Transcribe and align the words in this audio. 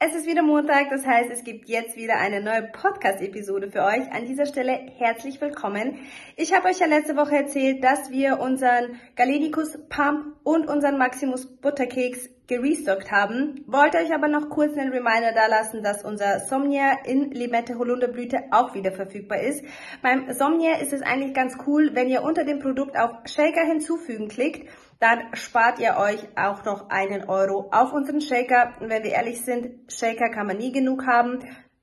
Es 0.00 0.14
ist 0.14 0.28
wieder 0.28 0.42
Montag, 0.42 0.90
das 0.90 1.04
heißt, 1.04 1.28
es 1.28 1.42
gibt 1.42 1.68
jetzt 1.68 1.96
wieder 1.96 2.18
eine 2.18 2.40
neue 2.40 2.62
Podcast-Episode 2.62 3.68
für 3.68 3.82
euch. 3.82 4.08
An 4.12 4.26
dieser 4.26 4.46
Stelle 4.46 4.70
herzlich 4.96 5.40
willkommen. 5.40 5.98
Ich 6.36 6.54
habe 6.54 6.68
euch 6.68 6.78
ja 6.78 6.86
letzte 6.86 7.16
Woche 7.16 7.34
erzählt, 7.34 7.82
dass 7.82 8.12
wir 8.12 8.38
unseren 8.38 9.00
Galenicus 9.16 9.76
Pump 9.88 10.36
und 10.44 10.68
unseren 10.68 10.98
Maximus 10.98 11.46
Butterkeks 11.46 12.28
gerestockt 12.46 13.10
haben. 13.10 13.64
Wollte 13.66 13.98
euch 13.98 14.14
aber 14.14 14.28
noch 14.28 14.48
kurz 14.50 14.78
einen 14.78 14.92
Reminder 14.92 15.32
da 15.34 15.48
lassen, 15.48 15.82
dass 15.82 16.04
unser 16.04 16.38
Somnier 16.46 16.98
in 17.04 17.32
Limette 17.32 17.76
Holunderblüte 17.76 18.44
auch 18.52 18.74
wieder 18.74 18.92
verfügbar 18.92 19.40
ist. 19.40 19.64
Beim 20.00 20.32
Somnier 20.32 20.78
ist 20.78 20.92
es 20.92 21.02
eigentlich 21.02 21.34
ganz 21.34 21.56
cool, 21.66 21.90
wenn 21.94 22.08
ihr 22.08 22.22
unter 22.22 22.44
dem 22.44 22.60
Produkt 22.60 22.96
auf 22.96 23.10
Shaker 23.26 23.64
hinzufügen 23.64 24.28
klickt 24.28 24.68
dann 25.00 25.34
spart 25.34 25.78
ihr 25.78 25.96
euch 25.96 26.26
auch 26.36 26.64
noch 26.64 26.90
einen 26.90 27.28
Euro 27.28 27.68
auf 27.70 27.92
unseren 27.92 28.20
Shaker. 28.20 28.74
Und 28.80 28.90
wenn 28.90 29.04
wir 29.04 29.12
ehrlich 29.12 29.42
sind, 29.42 29.92
Shaker 29.92 30.30
kann 30.30 30.46
man 30.46 30.58
nie 30.58 30.72
genug 30.72 31.06
haben. 31.06 31.38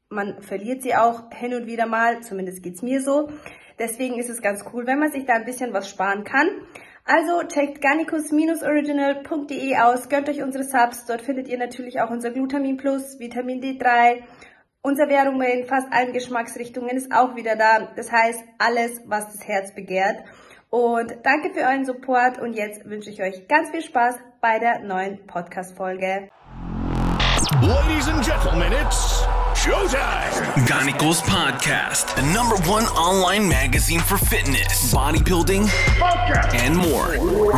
Man 0.10 0.42
verliert 0.42 0.84
sie 0.84 0.96
auch 0.96 1.32
hin 1.32 1.54
und 1.54 1.66
wieder 1.66 1.86
mal, 1.86 2.22
zumindest 2.22 2.62
geht's 2.62 2.82
mir 2.82 3.02
so. 3.02 3.30
Deswegen 3.80 4.20
ist 4.20 4.30
es 4.30 4.42
ganz 4.42 4.64
cool, 4.74 4.86
wenn 4.86 5.00
man 5.00 5.12
sich 5.12 5.26
da 5.26 5.34
ein 5.34 5.46
bisschen 5.46 5.74
was 5.74 5.90
sparen 5.90 6.24
kann. 6.24 6.48
Also 7.06 7.44
checkt 7.48 7.82
garnicus-original.de 7.82 9.78
aus, 9.78 10.10
gönnt 10.10 10.28
euch 10.28 10.42
unsere 10.42 10.64
Subs, 10.64 11.06
dort 11.06 11.22
findet 11.22 11.48
ihr 11.48 11.58
natürlich 11.58 12.02
auch 12.02 12.10
unser 12.10 12.32
Glutamin 12.32 12.78
Plus, 12.78 13.20
Vitamin 13.20 13.62
D3, 13.62 14.24
unser 14.82 15.08
Währung 15.10 15.42
in 15.42 15.66
fast 15.66 15.92
allen 15.92 16.14
Geschmacksrichtungen 16.14 16.96
ist 16.96 17.12
auch 17.12 17.36
wieder 17.36 17.56
da. 17.56 17.92
Das 17.96 18.12
heißt, 18.12 18.44
alles, 18.60 19.02
was 19.06 19.32
das 19.34 19.48
Herz 19.48 19.74
begehrt. 19.74 20.24
Und 20.76 21.10
danke 21.24 21.54
für 21.54 21.62
euren 21.62 21.86
Support 21.86 22.38
und 22.38 22.52
jetzt 22.52 22.84
wünsche 22.84 23.10
ich 23.10 23.22
euch 23.22 23.48
ganz 23.48 23.70
viel 23.70 23.82
Spaß 23.82 24.16
bei 24.42 24.60
der 24.60 24.80
neuen 24.80 25.26
Podcast-Folge. 25.26 26.28
Ladies 27.62 28.10
and 28.10 28.22
gentlemen, 28.22 28.74
it's 28.74 29.24
showtime! 29.56 30.66
Ganicos 30.68 31.22
Podcast, 31.22 32.14
the 32.18 32.24
number 32.34 32.58
one 32.70 32.84
online 32.98 33.48
magazine 33.48 34.02
for 34.02 34.18
fitness, 34.18 34.94
bodybuilding, 34.94 35.66
and 36.66 36.76
more. 36.76 37.14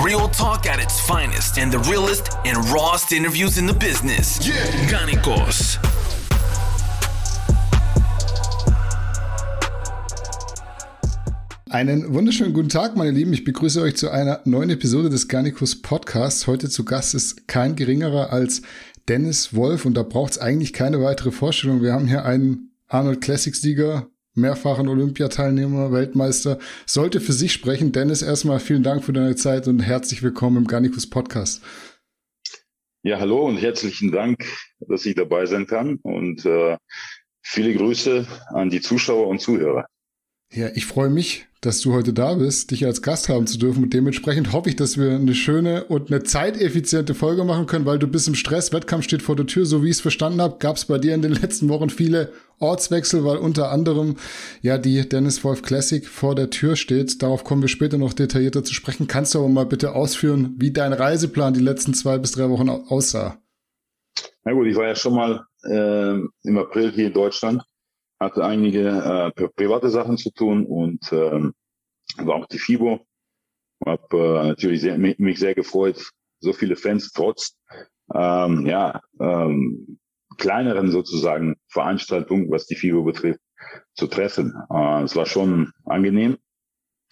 Real 0.06 0.30
talk 0.30 0.68
at 0.68 0.80
its 0.80 1.00
finest 1.00 1.58
and 1.58 1.72
the 1.72 1.80
realest 1.90 2.38
and 2.46 2.70
rawest 2.70 3.12
interviews 3.12 3.58
in 3.58 3.66
the 3.66 3.74
business. 3.74 4.48
Yeah. 4.48 4.54
Ganicos. 4.92 5.80
Einen 11.70 12.14
wunderschönen 12.14 12.54
guten 12.54 12.70
Tag, 12.70 12.96
meine 12.96 13.12
Lieben. 13.12 13.34
Ich 13.34 13.44
begrüße 13.44 13.82
euch 13.82 13.98
zu 13.98 14.10
einer 14.10 14.40
neuen 14.46 14.70
Episode 14.70 15.10
des 15.10 15.28
Garnicus 15.28 15.82
Podcasts. 15.82 16.48
Heute 16.48 16.70
zu 16.70 16.86
Gast 16.86 17.14
ist 17.14 17.50
kein 17.50 17.76
geringerer 17.76 18.32
als 18.32 18.62
Dennis 19.10 19.54
Wolf 19.54 19.84
und 19.84 19.96
da 19.96 20.04
braucht 20.04 20.32
es 20.32 20.38
eigentlich 20.38 20.72
keine 20.72 21.02
weitere 21.02 21.32
Vorstellung. 21.32 21.82
Wir 21.82 21.92
haben 21.92 22.08
hier 22.08 22.24
einen 22.24 22.72
Arnold 22.88 23.20
Classics-Sieger, 23.20 24.08
mehrfachen 24.34 24.88
Olympiateilnehmer, 24.88 25.92
Weltmeister. 25.92 26.58
Sollte 26.86 27.20
für 27.20 27.34
sich 27.34 27.52
sprechen. 27.52 27.92
Dennis, 27.92 28.22
erstmal 28.22 28.62
vielen 28.62 28.84
Dank 28.84 29.04
für 29.04 29.12
deine 29.12 29.36
Zeit 29.36 29.68
und 29.68 29.82
herzlich 29.82 30.24
willkommen 30.24 30.56
im 30.56 30.68
Garnicus 30.68 31.10
Podcast. 31.10 31.62
Ja, 33.04 33.20
hallo 33.20 33.46
und 33.46 33.58
herzlichen 33.58 34.14
Dank, 34.14 34.46
dass 34.80 35.06
ich 35.06 35.16
dabei 35.16 35.46
sein 35.46 35.68
kann 35.68 36.00
und 36.02 36.46
äh, 36.46 36.78
viele 37.42 37.74
Grüße 37.74 38.26
an 38.54 38.70
die 38.70 38.80
Zuschauer 38.80 39.28
und 39.28 39.42
Zuhörer. 39.42 39.86
Ja, 40.54 40.70
ich 40.74 40.86
freue 40.86 41.10
mich, 41.10 41.46
dass 41.60 41.82
du 41.82 41.94
heute 41.94 42.14
da 42.14 42.36
bist, 42.36 42.72
dich 42.72 42.86
als 42.86 43.02
Gast 43.02 43.28
haben 43.28 43.48
zu 43.48 43.58
dürfen. 43.58 43.84
Und 43.84 43.94
dementsprechend 43.94 44.54
hoffe 44.54 44.70
ich, 44.70 44.78
dass 44.78 44.98
wir 44.98 45.12
eine 45.12 45.36
schöne 45.36 45.84
und 45.86 46.10
eine 46.10 46.24
zeiteffiziente 46.24 47.16
Folge 47.16 47.44
machen 47.44 47.66
können, 47.66 47.86
weil 47.86 48.00
du 48.00 48.08
bist 48.08 48.28
im 48.28 48.36
Stress, 48.36 48.72
Wettkampf 48.72 49.04
steht 49.04 49.22
vor 49.22 49.36
der 49.36 49.48
Tür. 49.48 49.66
So 49.66 49.84
wie 49.84 49.88
ich 49.88 49.98
es 49.98 50.02
verstanden 50.02 50.42
habe, 50.42 50.58
gab 50.60 50.78
es 50.78 50.86
bei 50.86 51.00
dir 51.00 51.14
in 51.16 51.22
den 51.22 51.34
letzten 51.34 51.68
Wochen 51.68 51.90
viele 51.90 52.32
Ortswechsel, 52.60 53.26
weil 53.26 53.38
unter 53.38 53.72
anderem 53.72 54.16
ja 54.62 54.78
die 54.78 55.08
Dennis 55.08 55.44
Wolf 55.44 55.64
Classic 55.64 56.08
vor 56.08 56.34
der 56.34 56.50
Tür 56.50 56.76
steht. 56.78 57.22
Darauf 57.22 57.44
kommen 57.44 57.62
wir 57.62 57.70
später 57.70 57.98
noch 57.98 58.14
detaillierter 58.14 58.64
zu 58.64 58.74
sprechen. 58.74 59.08
Kannst 59.08 59.36
du 59.36 59.40
aber 59.40 59.50
mal 59.50 59.66
bitte 59.66 59.96
ausführen, 59.96 60.56
wie 60.58 60.72
dein 60.72 60.94
Reiseplan 60.94 61.54
die 61.54 61.60
letzten 61.60 61.94
zwei 61.94 62.18
bis 62.20 62.32
drei 62.32 62.50
Wochen 62.50 62.70
aussah? 62.70 63.38
Na 64.46 64.54
gut, 64.54 64.68
ich 64.68 64.78
war 64.78 64.88
ja 64.88 64.96
schon 64.96 65.14
mal 65.14 65.46
äh, 65.64 66.14
im 66.44 66.58
April 66.58 66.94
hier 66.94 67.08
in 67.08 67.14
Deutschland 67.14 67.64
hatte 68.20 68.44
einige 68.46 69.34
äh, 69.38 69.48
private 69.50 69.90
Sachen 69.90 70.18
zu 70.18 70.32
tun 70.32 70.66
und 70.66 71.12
ähm, 71.12 71.54
war 72.18 72.36
auch 72.36 72.48
die 72.48 72.60
FIBO. 72.60 73.06
Hab 73.86 74.12
äh, 74.14 74.48
natürlich 74.48 74.82
sehr, 74.82 74.98
mich 74.98 75.40
sehr 75.40 75.54
gefreut, 75.54 76.12
so 76.40 76.54
viele 76.54 76.76
Fans 76.76 77.12
trotz 77.12 77.56
ähm, 78.14 78.66
ja 78.66 79.02
ähm, 79.20 80.00
kleineren 80.38 80.92
sozusagen 80.92 81.56
Veranstaltungen, 81.70 82.50
was 82.50 82.66
die 82.66 82.76
FIBO 82.76 83.04
betrifft, 83.04 83.40
zu 83.96 84.08
treffen. 84.08 84.54
Äh, 84.70 85.04
es 85.04 85.16
war 85.16 85.26
schon 85.26 85.72
angenehm, 85.86 86.38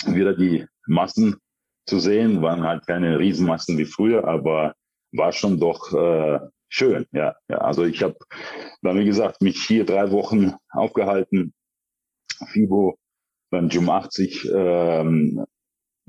wieder 0.05 0.35
die 0.35 0.65
Massen 0.87 1.37
zu 1.85 1.99
sehen. 1.99 2.41
Waren 2.41 2.63
halt 2.63 2.87
keine 2.87 3.19
Riesenmassen 3.19 3.77
wie 3.77 3.85
früher, 3.85 4.27
aber 4.27 4.73
war 5.11 5.31
schon 5.31 5.59
doch 5.59 5.93
äh, 5.93 6.39
schön, 6.75 7.05
ja. 7.11 7.35
ja. 7.47 7.57
Also 7.59 7.85
ich 7.85 8.03
habe 8.03 8.17
dann, 8.81 8.99
wie 8.99 9.05
gesagt, 9.05 9.41
mich 9.41 9.63
hier 9.63 9.85
drei 9.85 10.11
Wochen 10.11 10.53
aufgehalten. 10.69 11.53
FIBO, 12.47 12.97
dann 13.51 13.69
Jum 13.69 13.89
80, 13.89 14.49
ähm, 14.53 15.45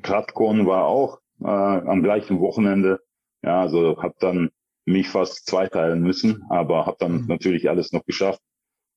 Kratkorn 0.03 0.67
war 0.67 0.87
auch 0.87 1.21
äh, 1.41 1.47
am 1.47 2.03
gleichen 2.03 2.41
Wochenende. 2.41 3.01
Ja, 3.43 3.61
also 3.61 4.03
habe 4.03 4.15
dann 4.19 4.51
mich 4.85 5.09
fast 5.09 5.47
zweiteilen 5.47 6.01
müssen, 6.01 6.45
aber 6.49 6.87
habe 6.87 6.97
dann 6.99 7.23
mhm. 7.23 7.27
natürlich 7.27 7.69
alles 7.71 7.93
noch 7.93 8.05
geschafft. 8.05 8.41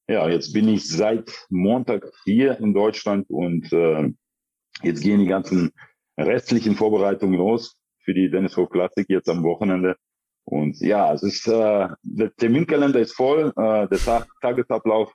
Ja, 0.08 0.28
jetzt 0.28 0.54
bin 0.54 0.68
ich 0.68 0.90
seit 0.90 1.46
Montag 1.50 2.12
hier 2.26 2.60
in 2.60 2.74
Deutschland 2.74 3.30
und 3.30 3.72
äh, 3.72 4.12
jetzt 4.82 5.02
gehen 5.04 5.20
die 5.20 5.28
ganzen 5.28 5.72
restlichen 6.18 6.76
Vorbereitungen 6.76 7.38
los 7.38 7.78
für 8.04 8.16
die 8.16 8.32
Dennis 8.32 8.58
Hof 8.58 8.70
Classic 8.70 9.08
jetzt 9.08 9.30
am 9.30 9.44
Wochenende. 9.44 9.98
Und 10.50 10.80
ja, 10.80 11.14
es 11.14 11.22
ist, 11.22 11.48
äh, 11.48 11.88
der 12.02 12.36
Terminkalender 12.36 13.00
ist 13.00 13.14
voll, 13.14 13.54
äh, 13.56 13.88
der 13.88 14.00
Tag, 14.00 14.28
Tagesablauf 14.42 15.14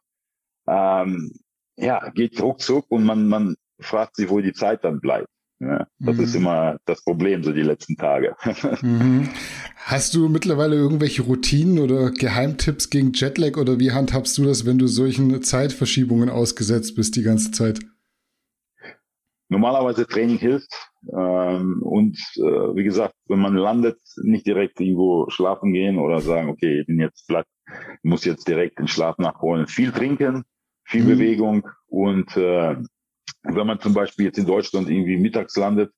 ähm, 0.68 1.32
ja, 1.76 2.08
geht 2.10 2.40
ruckzuck 2.40 2.86
und 2.88 3.04
man, 3.04 3.26
man 3.26 3.56
fragt 3.80 4.14
sich, 4.14 4.30
wo 4.30 4.40
die 4.40 4.52
Zeit 4.52 4.84
dann 4.84 5.00
bleibt. 5.00 5.26
Ja, 5.58 5.88
das 5.98 6.16
mhm. 6.16 6.22
ist 6.22 6.34
immer 6.36 6.76
das 6.84 7.02
Problem, 7.02 7.42
so 7.42 7.52
die 7.52 7.62
letzten 7.62 7.96
Tage. 7.96 8.36
mhm. 8.82 9.28
Hast 9.76 10.14
du 10.14 10.28
mittlerweile 10.28 10.76
irgendwelche 10.76 11.22
Routinen 11.22 11.80
oder 11.80 12.12
Geheimtipps 12.12 12.90
gegen 12.90 13.12
Jetlag 13.12 13.56
oder 13.56 13.80
wie 13.80 13.90
handhabst 13.90 14.38
du 14.38 14.44
das, 14.44 14.66
wenn 14.66 14.78
du 14.78 14.86
solchen 14.86 15.42
Zeitverschiebungen 15.42 16.30
ausgesetzt 16.30 16.94
bist 16.94 17.16
die 17.16 17.22
ganze 17.22 17.50
Zeit? 17.50 17.80
Normalerweise 19.48 20.06
Training 20.06 20.38
hilft. 20.38 20.70
Ähm, 21.12 21.82
und 21.82 22.16
äh, 22.36 22.74
wie 22.76 22.84
gesagt, 22.84 23.14
wenn 23.28 23.40
man 23.40 23.54
landet, 23.54 23.98
nicht 24.22 24.46
direkt 24.46 24.80
irgendwo 24.80 25.28
schlafen 25.28 25.72
gehen 25.72 25.98
oder 25.98 26.20
sagen, 26.20 26.48
okay, 26.48 26.80
ich 26.80 26.86
bin 26.86 27.00
jetzt 27.00 27.26
platt, 27.26 27.46
muss 28.02 28.24
jetzt 28.24 28.48
direkt 28.48 28.78
den 28.78 28.88
Schlaf 28.88 29.18
nachholen. 29.18 29.66
Viel 29.66 29.92
trinken, 29.92 30.44
viel 30.84 31.04
mhm. 31.04 31.08
Bewegung 31.08 31.68
und 31.86 32.36
äh, 32.36 32.76
wenn 33.44 33.66
man 33.66 33.80
zum 33.80 33.94
Beispiel 33.94 34.26
jetzt 34.26 34.38
in 34.38 34.46
Deutschland 34.46 34.88
irgendwie 34.88 35.16
mittags 35.16 35.56
landet, 35.56 35.92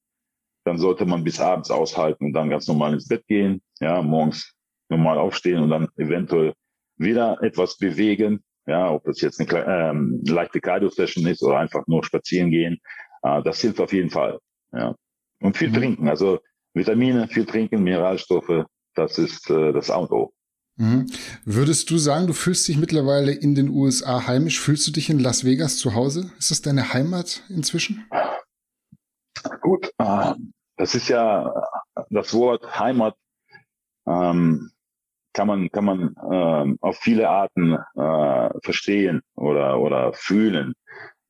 dann 0.65 0.79
sollte 0.79 1.07
man 1.07 1.23
bis 1.23 1.41
abends 1.41 1.71
aushalten 1.71 2.27
und 2.27 2.33
dann 2.33 2.51
ganz 2.51 2.67
normal 2.67 2.93
ins 2.93 3.07
Bett 3.07 3.25
gehen, 3.27 3.63
ja, 3.81 4.03
morgens 4.03 4.53
normal 4.89 5.19
aufstehen 5.19 5.63
und 5.63 5.71
dann 5.71 5.89
eventuell 5.97 6.55
wieder 6.99 7.41
etwas 7.43 7.77
bewegen, 7.77 8.43
ja, 8.67 8.91
ob 8.91 9.05
das 9.05 9.21
jetzt 9.21 9.41
eine 9.41 9.65
ähm, 9.67 10.23
leichte 10.27 10.61
Cardio-Session 10.61 11.27
ist 11.27 11.43
oder 11.43 11.59
einfach 11.59 11.87
nur 11.87 12.05
spazieren 12.05 12.51
gehen, 12.51 12.79
äh, 13.23 13.43
das 13.43 13.61
hilft 13.61 13.81
auf 13.81 13.93
jeden 13.93 14.11
Fall. 14.11 14.41
Ja. 14.77 14.95
Und 15.41 15.57
viel 15.57 15.71
mhm. 15.71 15.75
trinken, 15.75 16.09
also 16.09 16.41
Vitamine, 16.75 17.29
viel 17.29 17.47
trinken, 17.47 17.83
Mineralstoffe, 17.83 18.65
das 18.95 19.19
ist 19.19 19.51
äh, 19.51 19.73
das 19.73 19.91
Auto. 19.91 20.33
Mhm. 20.77 21.07
Würdest 21.45 21.91
du 21.91 21.97
sagen, 21.97 22.27
du 22.27 22.35
fühlst 22.35 22.69
dich 22.69 22.77
mittlerweile 22.77 23.33
in 23.33 23.55
den 23.55 23.71
USA 23.71 24.27
heimisch? 24.27 24.61
Fühlst 24.61 24.87
du 24.87 24.93
dich 24.93 25.09
in 25.09 25.19
Las 25.19 25.45
Vegas 25.45 25.79
zu 25.79 25.95
Hause? 25.95 26.31
Ist 26.39 26.51
das 26.51 26.63
deine 26.63 26.93
Heimat 26.93 27.43
inzwischen? 27.49 28.07
Gut, 29.63 29.91
äh, 29.99 30.35
das 30.77 30.95
ist 30.95 31.09
ja 31.09 31.53
das 32.11 32.35
Wort 32.35 32.79
Heimat. 32.79 33.17
Ähm, 34.07 34.71
kann 35.33 35.49
man 35.49 35.71
kann 35.71 35.85
man 35.85 36.15
ähm, 36.31 36.79
auf 36.81 36.97
viele 36.97 37.29
Arten 37.29 37.75
äh, 37.75 38.61
verstehen 38.63 39.23
oder 39.35 39.79
oder 39.81 40.13
fühlen. 40.15 40.75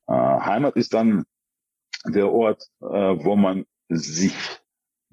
Äh, 0.07 0.13
Heimat 0.13 0.75
ist 0.75 0.93
dann 0.93 1.25
der 2.13 2.31
Ort, 2.31 2.63
äh, 2.81 2.85
wo 2.85 3.35
man 3.35 3.65
sich 3.89 4.35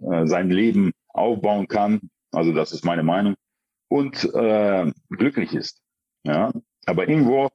äh, 0.00 0.26
sein 0.26 0.50
Leben 0.50 0.92
aufbauen 1.08 1.68
kann. 1.68 2.10
Also 2.32 2.52
das 2.52 2.72
ist 2.72 2.84
meine 2.84 3.02
Meinung 3.02 3.34
und 3.88 4.24
äh, 4.34 4.92
glücklich 5.10 5.54
ist. 5.54 5.80
Ja, 6.24 6.52
aber 6.86 7.08
irgendwo 7.08 7.48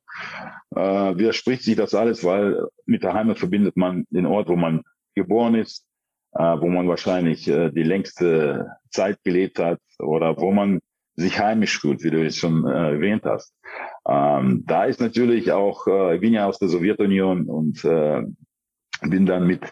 äh, 0.76 1.18
widerspricht 1.18 1.64
sich 1.64 1.76
das 1.76 1.94
alles, 1.94 2.24
weil 2.24 2.68
mit 2.86 3.04
der 3.04 3.14
Heimat 3.14 3.40
verbindet 3.40 3.78
man 3.78 4.06
den 4.10 4.26
Ort, 4.26 4.48
wo 4.48 4.56
man 4.56 4.84
geboren 5.16 5.56
ist, 5.56 5.86
äh, 6.34 6.56
wo 6.60 6.68
man 6.68 6.88
wahrscheinlich 6.88 7.48
äh, 7.48 7.72
die 7.72 7.84
längste 7.84 8.72
Zeit 8.90 9.24
gelebt 9.24 9.60
hat 9.60 9.80
oder 10.00 10.38
wo 10.38 10.52
man 10.52 10.80
sich 11.16 11.38
heimisch 11.40 11.80
fühlt, 11.80 12.04
wie 12.04 12.12
du 12.12 12.26
es 12.26 12.38
schon 12.38 12.66
äh, 12.66 12.94
erwähnt 12.94 13.26
hast. 13.26 13.54
Ähm, 14.08 14.64
da 14.66 14.86
ist 14.86 15.02
natürlich 15.02 15.52
auch, 15.52 15.86
äh, 15.88 16.16
ich 16.16 16.22
bin 16.22 16.34
ja 16.34 16.48
aus 16.48 16.60
der 16.60 16.70
Sowjetunion 16.70 17.48
und 17.50 17.84
äh, 17.84 18.24
bin 19.02 19.26
dann 19.26 19.48
mit 19.48 19.70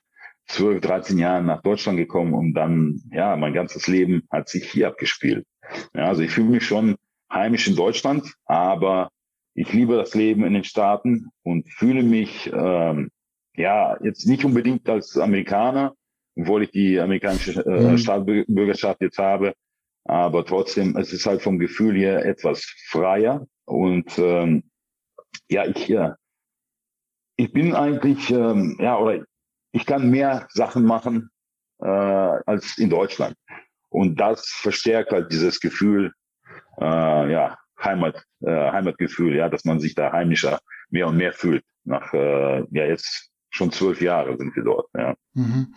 12, 0.47 0.81
13 0.81 1.18
Jahren 1.18 1.45
nach 1.45 1.62
Deutschland 1.62 1.97
gekommen 1.97 2.33
und 2.33 2.53
dann, 2.53 3.01
ja, 3.12 3.35
mein 3.35 3.53
ganzes 3.53 3.88
Leben 3.88 4.24
hat 4.31 4.47
sich 4.47 4.69
hier 4.71 4.88
abgespielt. 4.88 5.45
Ja, 5.94 6.06
also 6.06 6.21
ich 6.21 6.31
fühle 6.31 6.50
mich 6.50 6.65
schon 6.65 6.95
heimisch 7.31 7.68
in 7.68 7.75
Deutschland, 7.75 8.33
aber 8.45 9.09
ich 9.53 9.74
liebe 9.74 9.97
das 9.97 10.15
Leben 10.15 10.45
in 10.45 10.53
den 10.53 10.63
Staaten 10.63 11.29
und 11.44 11.68
fühle 11.69 12.03
mich, 12.03 12.50
ähm, 12.53 13.09
ja, 13.56 13.97
jetzt 14.03 14.27
nicht 14.27 14.45
unbedingt 14.45 14.88
als 14.88 15.18
Amerikaner, 15.18 15.94
obwohl 16.38 16.63
ich 16.63 16.71
die 16.71 17.00
amerikanische 17.00 17.65
äh, 17.65 17.91
mhm. 17.91 17.97
Staatsbürgerschaft 17.97 19.01
jetzt 19.01 19.18
habe, 19.18 19.53
aber 20.06 20.45
trotzdem, 20.45 20.95
es 20.95 21.12
ist 21.12 21.25
halt 21.25 21.41
vom 21.41 21.59
Gefühl 21.59 21.95
her 21.97 22.25
etwas 22.25 22.63
freier 22.88 23.45
und 23.65 24.18
ähm, 24.19 24.63
ja, 25.50 25.65
ich, 25.65 25.88
ja, 25.88 26.15
ich 27.38 27.54
bin 27.54 27.75
eigentlich, 27.75 28.30
ähm, 28.31 28.78
ja, 28.80 28.98
oder 28.98 29.24
ich 29.72 29.86
kann 29.86 30.10
mehr 30.10 30.48
Sachen 30.51 30.84
machen 30.84 31.30
äh, 31.80 31.88
als 31.88 32.78
in 32.78 32.89
Deutschland. 32.89 33.36
Und 33.89 34.19
das 34.19 34.48
verstärkt 34.48 35.12
halt 35.12 35.31
dieses 35.31 35.60
Gefühl, 35.60 36.12
äh, 36.81 37.31
ja, 37.31 37.57
Heimat, 37.81 38.24
äh, 38.42 38.72
Heimatgefühl, 38.72 39.36
ja, 39.36 39.50
dass 39.50 39.66
man 39.66 39.80
sich 39.80 39.95
da 39.95 40.12
heimischer 40.12 40.60
mehr 40.89 41.07
und 41.07 41.18
mehr 41.18 41.31
fühlt. 41.31 41.63
Nach 41.84 42.12
äh, 42.13 42.63
ja 42.72 42.86
jetzt 42.86 43.30
schon 43.50 43.72
zwölf 43.72 44.01
Jahre 44.01 44.36
sind 44.38 44.56
wir 44.56 44.63
dort. 44.63 44.89
Ja. 44.95 45.16
Mhm. 45.34 45.74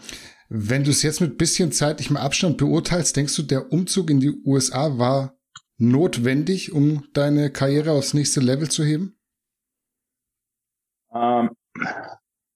Wenn 0.49 0.83
du 0.83 0.91
es 0.91 1.03
jetzt 1.03 1.21
mit 1.21 1.39
bisschen 1.39 1.73
zeitlichem 1.73 2.17
Abstand 2.17 2.57
beurteilst, 2.57 3.17
denkst 3.17 3.37
du, 3.37 3.43
der 3.43 3.71
Umzug 3.71 4.11
in 4.11 4.19
die 4.19 4.33
USA 4.45 4.99
war 4.99 5.39
notwendig, 5.77 6.73
um 6.73 7.05
deine 7.13 7.51
Karriere 7.51 7.93
aufs 7.93 8.15
nächste 8.15 8.41
Level 8.41 8.69
zu 8.69 8.83
heben? 8.83 9.20
Ähm, 11.15 11.51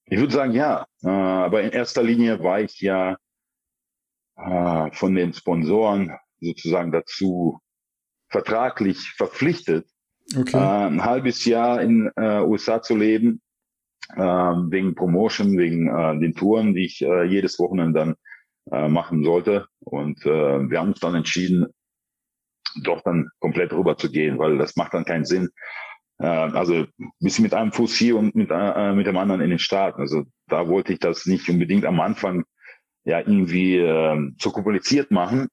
ich 0.05 0.19
würde 0.19 0.33
sagen, 0.33 0.53
ja. 0.53 0.85
Äh, 1.03 1.09
aber 1.09 1.63
in 1.63 1.71
erster 1.71 2.03
Linie 2.03 2.41
war 2.43 2.61
ich 2.61 2.79
ja 2.81 3.17
äh, 4.37 4.91
von 4.91 5.15
den 5.15 5.33
Sponsoren 5.33 6.11
sozusagen 6.39 6.91
dazu 6.91 7.59
vertraglich 8.29 9.11
verpflichtet, 9.15 9.87
okay. 10.37 10.57
äh, 10.57 10.87
ein 10.87 11.03
halbes 11.03 11.45
Jahr 11.45 11.81
in 11.81 12.11
äh, 12.15 12.41
USA 12.41 12.81
zu 12.81 12.95
leben, 12.95 13.41
äh, 14.15 14.21
wegen 14.21 14.95
Promotion, 14.95 15.57
wegen 15.57 15.87
äh, 15.87 16.19
den 16.19 16.35
Touren, 16.35 16.73
die 16.73 16.85
ich 16.85 17.01
äh, 17.01 17.23
jedes 17.23 17.59
Wochenende 17.59 17.99
dann 17.99 18.15
äh, 18.71 18.87
machen 18.87 19.23
sollte. 19.23 19.67
Und 19.79 20.25
äh, 20.25 20.69
wir 20.69 20.79
haben 20.79 20.89
uns 20.89 20.99
dann 20.99 21.15
entschieden, 21.15 21.67
doch 22.83 23.01
dann 23.01 23.29
komplett 23.39 23.71
rüber 23.71 23.97
zu 23.97 24.11
gehen, 24.11 24.37
weil 24.37 24.57
das 24.57 24.75
macht 24.75 24.93
dann 24.93 25.05
keinen 25.05 25.25
Sinn. 25.25 25.49
Äh, 26.19 26.27
also 26.27 26.85
bisschen 27.19 27.43
mit 27.43 27.53
einem 27.53 27.71
Fuß 27.71 27.95
hier 27.95 28.17
und 28.17 28.35
mit, 28.35 28.49
äh, 28.51 28.93
mit 28.93 29.07
dem 29.07 29.17
anderen 29.17 29.41
in 29.41 29.49
den 29.49 29.59
Staaten. 29.59 30.01
Also 30.01 30.23
da 30.47 30.67
wollte 30.67 30.93
ich 30.93 30.99
das 30.99 31.25
nicht 31.25 31.49
unbedingt 31.49 31.85
am 31.85 31.99
Anfang 31.99 32.45
ja 33.03 33.19
irgendwie 33.19 33.77
äh, 33.77 34.31
zu 34.37 34.51
kompliziert 34.51 35.11
machen. 35.11 35.47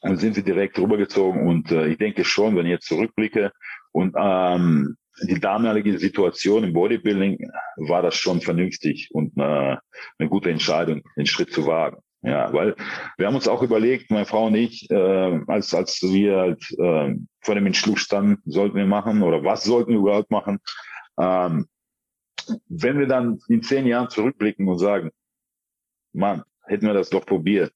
Und 0.00 0.16
sind 0.16 0.34
wir 0.34 0.42
direkt 0.42 0.78
rübergezogen. 0.80 1.46
Und 1.46 1.70
äh, 1.70 1.86
ich 1.86 1.98
denke 1.98 2.24
schon, 2.24 2.56
wenn 2.56 2.66
ich 2.66 2.72
jetzt 2.72 2.88
zurückblicke 2.88 3.52
und 3.92 4.14
ähm, 4.18 4.96
die 5.20 5.38
damalige 5.38 5.98
Situation 5.98 6.64
im 6.64 6.72
Bodybuilding 6.72 7.50
war 7.76 8.02
das 8.02 8.16
schon 8.16 8.40
vernünftig 8.40 9.10
und 9.12 9.36
äh, 9.36 9.76
eine 10.18 10.28
gute 10.28 10.50
Entscheidung, 10.50 11.02
den 11.16 11.26
Schritt 11.26 11.52
zu 11.52 11.66
wagen. 11.66 12.01
Ja, 12.22 12.52
weil 12.52 12.76
wir 13.18 13.26
haben 13.26 13.34
uns 13.34 13.48
auch 13.48 13.62
überlegt, 13.62 14.10
meine 14.10 14.26
Frau 14.26 14.46
und 14.46 14.54
ich, 14.54 14.88
äh, 14.90 15.40
als, 15.48 15.74
als 15.74 16.00
wir 16.02 16.36
halt, 16.36 16.62
äh, 16.78 17.16
vor 17.40 17.54
dem 17.56 17.66
Entschluss 17.66 18.00
standen, 18.00 18.40
sollten 18.44 18.76
wir 18.76 18.86
machen 18.86 19.22
oder 19.22 19.42
was 19.42 19.64
sollten 19.64 19.90
wir 19.92 19.98
überhaupt 19.98 20.30
machen. 20.30 20.60
Ähm, 21.20 21.66
wenn 22.68 22.98
wir 22.98 23.06
dann 23.06 23.40
in 23.48 23.62
zehn 23.62 23.86
Jahren 23.86 24.08
zurückblicken 24.08 24.68
und 24.68 24.78
sagen, 24.78 25.10
Mann, 26.12 26.44
hätten 26.64 26.86
wir 26.86 26.94
das 26.94 27.10
doch 27.10 27.26
probiert. 27.26 27.72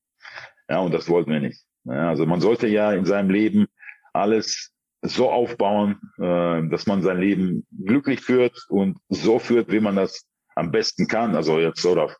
Ja, 0.68 0.78
und 0.78 0.92
das 0.92 1.08
wollten 1.08 1.32
wir 1.32 1.40
nicht. 1.40 1.64
Ja, 1.84 2.10
also 2.10 2.24
man 2.24 2.40
sollte 2.40 2.68
ja 2.68 2.92
in 2.92 3.04
seinem 3.04 3.30
Leben 3.30 3.66
alles 4.12 4.72
so 5.02 5.30
aufbauen, 5.30 6.00
äh, 6.18 6.68
dass 6.68 6.86
man 6.86 7.02
sein 7.02 7.18
Leben 7.18 7.66
glücklich 7.84 8.20
führt 8.20 8.64
und 8.68 8.98
so 9.08 9.40
führt, 9.40 9.72
wie 9.72 9.80
man 9.80 9.96
das 9.96 10.24
am 10.54 10.70
besten 10.70 11.08
kann. 11.08 11.34
Also 11.34 11.58
jetzt 11.58 11.84
oder 11.84 12.14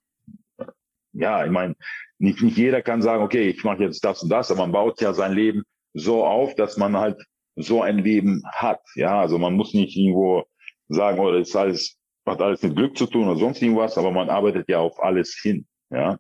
ja, 1.13 1.45
ich 1.45 1.51
meine, 1.51 1.75
nicht, 2.19 2.43
nicht 2.43 2.57
jeder 2.57 2.83
kann 2.83 3.03
sagen, 3.03 3.23
okay, 3.23 3.49
ich 3.49 3.65
mache 3.65 3.83
jetzt 3.83 4.05
das 4.05 4.23
und 4.23 4.31
das, 4.31 4.51
aber 4.51 4.61
man 4.61 4.73
baut 4.73 5.01
ja 5.01 5.13
sein 5.13 5.33
Leben 5.33 5.63
so 5.93 6.25
auf, 6.25 6.55
dass 6.55 6.77
man 6.77 6.97
halt 6.97 7.23
so 7.57 7.83
ein 7.83 7.99
Leben 7.99 8.43
hat. 8.53 8.81
Ja, 8.95 9.21
also 9.21 9.39
man 9.39 9.55
muss 9.55 9.75
nicht 9.75 9.97
irgendwo 9.97 10.45
sagen, 10.89 11.19
oh, 11.19 11.31
das 11.31 11.49
ist 11.49 11.57
alles, 11.57 11.97
hat 12.27 12.41
alles 12.41 12.63
mit 12.63 12.77
Glück 12.77 12.97
zu 12.97 13.07
tun 13.07 13.29
oder 13.29 13.39
sonst 13.39 13.63
irgendwas, 13.63 13.97
aber 13.99 14.11
man 14.11 14.31
arbeitet 14.31 14.69
ja 14.69 14.79
auf 14.79 15.03
alles 15.03 15.39
hin. 15.41 15.67
Ja, 15.91 16.19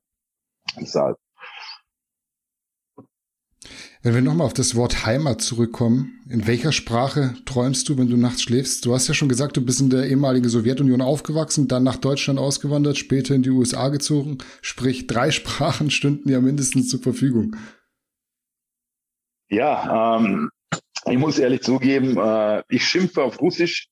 deshalb. 0.78 1.16
Wenn 4.02 4.14
wir 4.14 4.22
nochmal 4.22 4.46
auf 4.46 4.54
das 4.54 4.76
Wort 4.76 5.06
Heimat 5.06 5.40
zurückkommen, 5.40 6.20
in 6.28 6.46
welcher 6.46 6.72
Sprache 6.72 7.34
träumst 7.44 7.88
du, 7.88 7.98
wenn 7.98 8.08
du 8.08 8.16
nachts 8.16 8.42
schläfst? 8.42 8.84
Du 8.84 8.94
hast 8.94 9.08
ja 9.08 9.14
schon 9.14 9.28
gesagt, 9.28 9.56
du 9.56 9.64
bist 9.64 9.80
in 9.80 9.90
der 9.90 10.06
ehemaligen 10.06 10.48
Sowjetunion 10.48 11.00
aufgewachsen, 11.00 11.66
dann 11.66 11.82
nach 11.82 11.96
Deutschland 11.96 12.38
ausgewandert, 12.38 12.98
später 12.98 13.34
in 13.34 13.42
die 13.42 13.50
USA 13.50 13.88
gezogen. 13.88 14.38
Sprich, 14.60 15.06
drei 15.06 15.30
Sprachen 15.32 15.90
stünden 15.90 16.28
ja 16.28 16.40
mindestens 16.40 16.88
zur 16.88 17.00
Verfügung. 17.00 17.56
Ja, 19.48 20.18
ähm, 20.18 20.50
ich 21.06 21.18
muss 21.18 21.38
ehrlich 21.38 21.62
zugeben, 21.62 22.16
äh, 22.18 22.62
ich 22.68 22.84
schimpfe 22.86 23.22
auf 23.22 23.40
Russisch. 23.40 23.88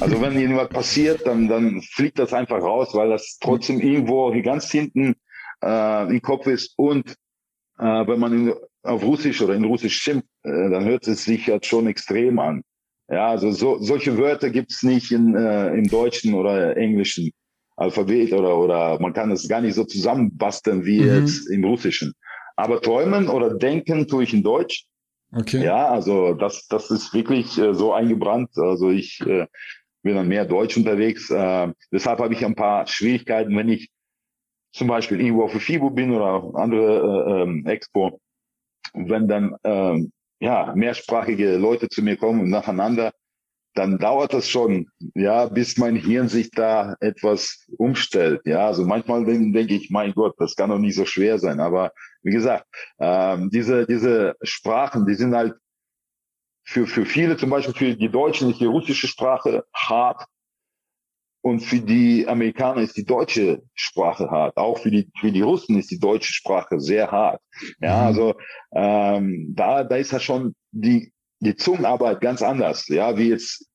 Also 0.00 0.20
wenn 0.20 0.38
irgendwas 0.38 0.70
passiert, 0.70 1.26
dann, 1.26 1.46
dann 1.46 1.82
fliegt 1.82 2.18
das 2.18 2.32
einfach 2.32 2.60
raus, 2.62 2.90
weil 2.94 3.10
das 3.10 3.38
trotzdem 3.40 3.80
irgendwo 3.80 4.30
ganz 4.42 4.70
hinten 4.70 5.14
äh, 5.62 6.10
im 6.10 6.22
Kopf 6.22 6.46
ist. 6.46 6.72
Und 6.76 7.10
äh, 7.78 7.84
wenn 8.06 8.18
man 8.18 8.32
in, 8.32 8.54
auf 8.88 9.02
Russisch 9.04 9.40
oder 9.42 9.54
in 9.54 9.64
Russisch 9.64 9.96
schimpft, 9.96 10.28
äh, 10.42 10.70
dann 10.70 10.84
hört 10.84 11.06
es 11.06 11.24
sich 11.24 11.48
halt 11.48 11.66
schon 11.66 11.86
extrem 11.86 12.38
an. 12.38 12.62
Ja, 13.10 13.28
also 13.28 13.50
so, 13.52 13.78
solche 13.78 14.18
Wörter 14.18 14.50
gibt's 14.50 14.82
nicht 14.82 15.12
in, 15.12 15.34
äh, 15.34 15.68
im 15.68 15.88
Deutschen 15.88 16.34
oder 16.34 16.76
Englischen 16.76 17.30
Alphabet 17.76 18.32
oder, 18.32 18.58
oder 18.58 19.00
man 19.00 19.12
kann 19.12 19.30
es 19.30 19.48
gar 19.48 19.60
nicht 19.60 19.74
so 19.74 19.84
zusammenbasteln 19.84 20.84
wie 20.84 21.00
mhm. 21.00 21.22
jetzt 21.22 21.48
im 21.48 21.64
Russischen. 21.64 22.12
Aber 22.56 22.82
träumen 22.82 23.28
oder 23.28 23.54
denken 23.54 24.08
tue 24.08 24.24
ich 24.24 24.34
in 24.34 24.42
Deutsch. 24.42 24.84
Okay. 25.32 25.64
Ja, 25.64 25.88
also 25.88 26.34
das, 26.34 26.66
das 26.68 26.90
ist 26.90 27.14
wirklich 27.14 27.56
äh, 27.58 27.74
so 27.74 27.92
eingebrannt. 27.92 28.50
Also 28.56 28.90
ich 28.90 29.20
äh, 29.20 29.46
bin 30.02 30.16
dann 30.16 30.28
mehr 30.28 30.44
Deutsch 30.44 30.76
unterwegs. 30.76 31.30
Äh, 31.30 31.72
deshalb 31.92 32.18
habe 32.18 32.34
ich 32.34 32.44
ein 32.44 32.56
paar 32.56 32.86
Schwierigkeiten, 32.86 33.56
wenn 33.56 33.68
ich 33.68 33.90
zum 34.72 34.88
Beispiel 34.88 35.20
irgendwo 35.20 35.44
auf 35.44 35.52
der 35.52 35.60
FIBO 35.60 35.90
bin 35.90 36.12
oder 36.12 36.50
andere 36.54 37.36
äh, 37.36 37.42
ähm, 37.42 37.66
Expo, 37.66 38.20
wenn 38.94 39.28
dann 39.28 39.56
ähm, 39.64 40.12
ja 40.40 40.72
mehrsprachige 40.74 41.56
Leute 41.56 41.88
zu 41.88 42.02
mir 42.02 42.16
kommen 42.16 42.50
nacheinander, 42.50 43.12
dann 43.74 43.98
dauert 43.98 44.34
das 44.34 44.48
schon, 44.48 44.88
ja, 45.14 45.46
bis 45.46 45.78
mein 45.78 45.94
Hirn 45.94 46.28
sich 46.28 46.50
da 46.50 46.96
etwas 47.00 47.66
umstellt. 47.78 48.40
Ja, 48.44 48.66
also 48.66 48.84
manchmal 48.84 49.24
denke 49.24 49.74
ich, 49.74 49.90
mein 49.90 50.12
Gott, 50.14 50.34
das 50.38 50.56
kann 50.56 50.70
doch 50.70 50.78
nicht 50.78 50.96
so 50.96 51.04
schwer 51.04 51.38
sein. 51.38 51.60
Aber 51.60 51.92
wie 52.22 52.32
gesagt, 52.32 52.66
ähm, 52.98 53.50
diese 53.50 53.86
diese 53.86 54.34
Sprachen, 54.42 55.06
die 55.06 55.14
sind 55.14 55.34
halt 55.34 55.54
für 56.64 56.86
für 56.86 57.06
viele, 57.06 57.36
zum 57.36 57.50
Beispiel 57.50 57.74
für 57.74 57.96
die 57.96 58.10
Deutschen 58.10 58.50
ist 58.50 58.60
die 58.60 58.66
russische 58.66 59.06
Sprache 59.06 59.64
hart, 59.72 60.24
und 61.40 61.60
für 61.60 61.80
die 61.80 62.26
Amerikaner 62.26 62.82
ist 62.82 62.96
die 62.96 63.04
deutsche 63.04 63.62
Sprache 63.74 64.30
hart. 64.30 64.56
Auch 64.56 64.78
für 64.78 64.90
die, 64.90 65.10
für 65.20 65.30
die 65.30 65.40
Russen 65.40 65.78
ist 65.78 65.90
die 65.90 66.00
deutsche 66.00 66.32
Sprache 66.32 66.80
sehr 66.80 67.10
hart. 67.10 67.40
Ja, 67.80 68.00
mhm. 68.00 68.06
also 68.06 68.34
ähm, 68.72 69.54
da, 69.54 69.84
da 69.84 69.96
ist 69.96 70.12
ja 70.12 70.20
schon 70.20 70.54
die, 70.72 71.12
die 71.40 71.54
Zungenarbeit 71.54 72.20
ganz 72.20 72.42
anders, 72.42 72.88
ja, 72.88 73.16
wie 73.16 73.28
jetzt 73.28 73.66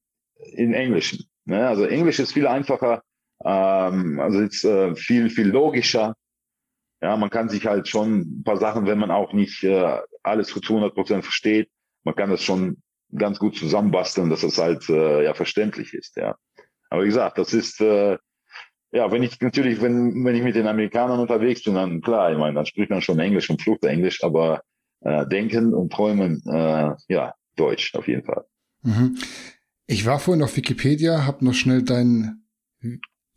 in 0.51 0.73
Englischen. 0.73 1.25
Ne? 1.45 1.67
Also 1.67 1.85
Englisch 1.85 2.19
ist 2.19 2.33
viel 2.33 2.47
einfacher, 2.47 3.01
ähm, 3.43 4.19
also 4.19 4.39
ist 4.39 4.63
äh, 4.65 4.95
viel, 4.95 5.29
viel 5.29 5.47
logischer. 5.47 6.15
Ja, 7.01 7.17
man 7.17 7.29
kann 7.29 7.49
sich 7.49 7.65
halt 7.65 7.87
schon 7.87 8.19
ein 8.19 8.43
paar 8.43 8.57
Sachen, 8.57 8.85
wenn 8.85 8.99
man 8.99 9.11
auch 9.11 9.33
nicht 9.33 9.63
äh, 9.63 9.99
alles 10.21 10.47
zu 10.47 10.59
100 10.61 10.93
Prozent 10.93 11.23
versteht, 11.23 11.69
man 12.03 12.15
kann 12.15 12.29
das 12.29 12.43
schon 12.43 12.81
ganz 13.15 13.39
gut 13.39 13.55
zusammenbasteln, 13.55 14.29
dass 14.29 14.41
das 14.41 14.57
halt 14.57 14.89
äh, 14.89 15.23
ja 15.23 15.33
verständlich 15.33 15.93
ist, 15.93 16.15
ja. 16.17 16.35
Aber 16.93 17.01
wie 17.01 17.07
gesagt, 17.07 17.39
das 17.39 17.55
ist, 17.55 17.81
äh, 17.81 18.19
ja, 18.91 19.11
wenn 19.11 19.23
ich 19.23 19.41
natürlich, 19.41 19.81
wenn, 19.81 20.23
wenn 20.23 20.35
ich 20.35 20.43
mit 20.43 20.53
den 20.53 20.67
Amerikanern 20.67 21.19
unterwegs 21.19 21.63
bin, 21.63 21.73
dann 21.73 22.01
klar, 22.01 22.31
ich 22.31 22.37
meine, 22.37 22.53
dann 22.53 22.67
spricht 22.67 22.91
man 22.91 23.01
schon 23.01 23.17
Englisch 23.17 23.49
und 23.49 23.63
flucht 23.63 23.83
Englisch, 23.83 24.23
aber 24.23 24.61
äh, 25.01 25.25
denken 25.25 25.73
und 25.73 25.91
träumen, 25.91 26.43
äh, 26.45 26.91
ja, 27.07 27.33
Deutsch 27.55 27.95
auf 27.95 28.07
jeden 28.07 28.23
Fall. 28.23 28.45
Mhm. 28.83 29.17
Ich 29.87 30.05
war 30.05 30.19
vorhin 30.19 30.43
auf 30.43 30.55
Wikipedia, 30.55 31.25
habe 31.25 31.43
noch 31.43 31.55
schnell 31.55 31.81
deinen 31.81 32.45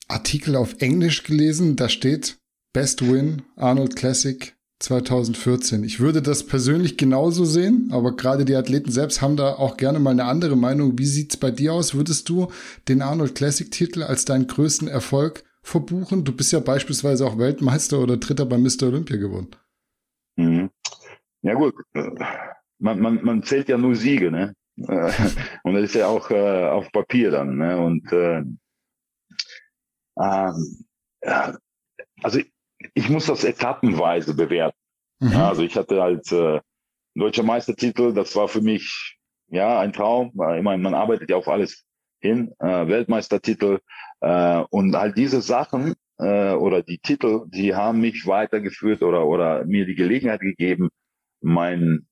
Artikel 0.07 0.55
auf 0.55 0.77
Englisch 0.81 1.23
gelesen. 1.23 1.77
Da 1.77 1.89
steht 1.89 2.39
Best 2.75 3.11
Win, 3.11 3.41
Arnold 3.57 3.97
Classic, 3.97 4.55
2014. 4.79 5.85
Ich 5.85 6.01
würde 6.01 6.21
das 6.21 6.47
persönlich 6.47 6.99
genauso 6.99 7.45
sehen, 7.45 7.89
aber 7.93 8.15
gerade 8.15 8.45
die 8.45 8.55
Athleten 8.55 8.91
selbst 8.91 9.23
haben 9.23 9.37
da 9.37 9.55
auch 9.55 9.77
gerne 9.77 9.99
mal 9.99 10.11
eine 10.11 10.25
andere 10.25 10.57
Meinung. 10.57 10.99
Wie 10.99 11.07
sieht's 11.07 11.37
bei 11.37 11.51
dir 11.51 11.73
aus? 11.73 11.95
Würdest 11.95 12.29
du 12.29 12.53
den 12.89 13.01
Arnold 13.01 13.35
Classic 13.35 13.71
Titel 13.71 14.03
als 14.03 14.27
deinen 14.27 14.47
größten 14.47 14.89
Erfolg 14.89 15.45
verbuchen? 15.63 16.25
Du 16.25 16.33
bist 16.37 16.53
ja 16.53 16.61
beispielsweise 16.61 17.27
auch 17.27 17.39
Weltmeister 17.39 18.01
oder 18.01 18.19
Dritter 18.19 18.45
bei 18.45 18.59
Mr. 18.59 18.85
Olympia 18.85 19.17
geworden. 19.17 19.49
Mhm. 20.37 20.71
Ja 21.43 21.55
gut, 21.55 21.75
man, 22.79 23.01
man, 23.01 23.25
man 23.25 23.43
zählt 23.43 23.69
ja 23.69 23.79
nur 23.79 23.95
Siege, 23.95 24.31
ne? 24.31 24.55
Und 24.77 25.75
das 25.75 25.85
ist 25.85 25.95
ja 25.95 26.07
auch 26.07 26.31
äh, 26.31 26.67
auf 26.67 26.93
Papier 26.93 27.31
dann, 27.31 27.57
ne? 27.57 27.79
Und 27.79 28.13
äh, 28.13 28.43
ähm, 30.19 30.87
ja, 31.23 31.57
also 32.23 32.41
ich 32.97 33.11
muss 33.11 33.27
das 33.27 33.45
etappenweise 33.45 34.35
bewerten. 34.35 34.79
Mhm. 35.21 35.33
Ja, 35.33 35.49
also 35.51 35.63
ich 35.63 35.77
hatte 35.77 36.01
halt 36.01 36.33
äh, 36.33 36.61
deutscher 37.15 37.43
Meistertitel, 37.43 38.15
das 38.15 38.35
war 38.35 38.49
für 38.49 38.63
mich 38.63 39.19
ja 39.49 39.79
ein 39.81 39.93
Traum. 39.93 40.29
Ich 40.29 40.63
meine, 40.63 40.83
man 40.83 40.95
arbeitet 40.95 41.29
ja 41.29 41.37
auf 41.37 41.47
alles 41.47 41.85
hin, 42.21 42.53
äh, 42.59 42.89
Weltmeistertitel 42.89 43.81
äh, 44.21 44.63
und 44.71 44.97
halt 44.97 45.19
diese 45.19 45.43
Sachen 45.43 45.95
äh, 46.19 46.53
oder 46.53 46.83
die 46.83 46.99
Titel, 46.99 47.45
die 47.49 47.75
haben 47.75 48.01
mich 48.01 48.27
weitergeführt 48.27 49.03
oder 49.03 49.27
oder 49.27 49.67
mir 49.67 49.85
die 49.85 49.95
Gelegenheit 49.95 50.41
gegeben, 50.41 50.89
mein 51.43 52.07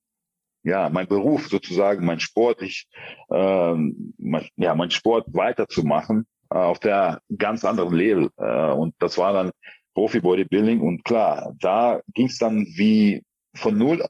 ja 0.65 0.91
mein 0.91 1.09
Beruf 1.09 1.49
sozusagen, 1.49 2.05
mein 2.05 2.21
Sport, 2.21 2.61
ich 2.61 2.89
äh, 3.31 3.75
mein, 3.75 4.49
ja 4.57 4.75
mein 4.75 4.91
Sport 4.91 5.29
weiterzumachen 5.33 6.27
äh, 6.51 6.59
auf 6.59 6.79
der 6.79 7.23
ganz 7.39 7.65
anderen 7.65 7.95
Level 7.95 8.31
äh, 8.37 8.73
und 8.73 8.95
das 8.99 9.17
war 9.17 9.33
dann 9.33 9.51
Profi-Bodybuilding 9.95 10.81
und 10.81 11.05
klar, 11.05 11.55
da 11.61 12.01
ging 12.15 12.27
es 12.27 12.39
dann 12.39 12.67
wie 12.77 13.23
von 13.55 13.79
null 13.79 14.05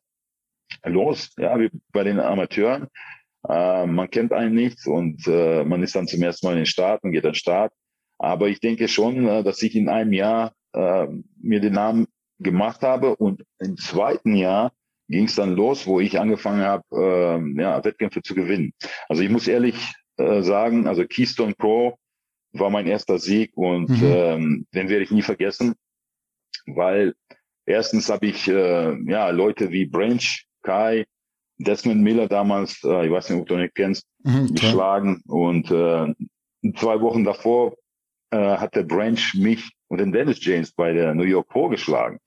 los, 0.84 1.30
ja, 1.36 1.58
wie 1.58 1.70
bei 1.92 2.04
den 2.04 2.20
Amateuren. 2.20 2.88
Äh, 3.48 3.86
man 3.86 4.10
kennt 4.10 4.32
einen 4.32 4.54
nicht 4.54 4.86
und 4.86 5.26
äh, 5.26 5.64
man 5.64 5.82
ist 5.82 5.94
dann 5.94 6.08
zum 6.08 6.22
ersten 6.22 6.46
Mal 6.46 6.52
in 6.52 6.60
den 6.60 6.66
Staaten, 6.66 7.12
geht 7.12 7.24
an 7.24 7.32
den 7.32 7.36
Start. 7.36 7.72
Aber 8.18 8.48
ich 8.48 8.60
denke 8.60 8.88
schon, 8.88 9.26
äh, 9.26 9.42
dass 9.42 9.62
ich 9.62 9.76
in 9.76 9.88
einem 9.88 10.12
Jahr 10.12 10.52
äh, 10.72 11.06
mir 11.40 11.60
den 11.60 11.74
Namen 11.74 12.06
gemacht 12.38 12.82
habe 12.82 13.16
und 13.16 13.44
im 13.58 13.76
zweiten 13.76 14.34
Jahr 14.34 14.72
ging 15.08 15.26
es 15.26 15.34
dann 15.34 15.54
los, 15.54 15.86
wo 15.86 16.00
ich 16.00 16.18
angefangen 16.18 16.62
habe, 16.62 16.84
äh, 16.92 17.60
ja, 17.60 17.84
Wettkämpfe 17.84 18.22
zu 18.22 18.34
gewinnen. 18.34 18.72
Also 19.08 19.22
ich 19.22 19.30
muss 19.30 19.46
ehrlich 19.46 19.76
äh, 20.16 20.42
sagen, 20.42 20.86
also 20.86 21.04
Keystone 21.06 21.54
Pro 21.54 21.98
war 22.54 22.70
mein 22.70 22.86
erster 22.86 23.18
Sieg 23.18 23.52
und 23.56 23.90
mhm. 23.90 24.02
ähm, 24.02 24.66
den 24.74 24.88
werde 24.88 25.04
ich 25.04 25.10
nie 25.10 25.22
vergessen, 25.22 25.74
weil 26.66 27.14
erstens 27.66 28.08
habe 28.08 28.26
ich 28.26 28.48
äh, 28.48 28.96
ja 29.10 29.30
Leute 29.30 29.70
wie 29.70 29.86
Branch, 29.86 30.44
Kai, 30.62 31.04
Desmond 31.58 32.02
Miller 32.02 32.28
damals, 32.28 32.82
äh, 32.84 33.06
ich 33.06 33.12
weiß 33.12 33.30
nicht, 33.30 33.40
ob 33.40 33.46
du 33.46 33.56
ihn 33.56 33.70
kennst, 33.74 34.06
mhm, 34.22 34.54
geschlagen 34.54 35.22
und 35.26 35.70
äh, 35.70 36.14
zwei 36.76 37.00
Wochen 37.00 37.24
davor 37.24 37.76
äh, 38.30 38.56
hat 38.56 38.74
der 38.74 38.84
Branch 38.84 39.34
mich 39.34 39.70
und 39.88 39.98
den 39.98 40.12
Dennis 40.12 40.44
James 40.44 40.72
bei 40.72 40.92
der 40.92 41.14
New 41.14 41.24
York 41.24 41.48
Pro 41.48 41.68
geschlagen. 41.68 42.18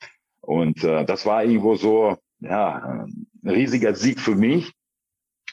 Und 0.42 0.84
äh, 0.84 1.06
das 1.06 1.26
war 1.26 1.44
irgendwo 1.44 1.76
so 1.76 2.18
ja 2.40 2.76
ein 2.76 3.28
riesiger 3.44 3.96
Sieg 3.96 4.20
für 4.20 4.36
mich 4.36 4.72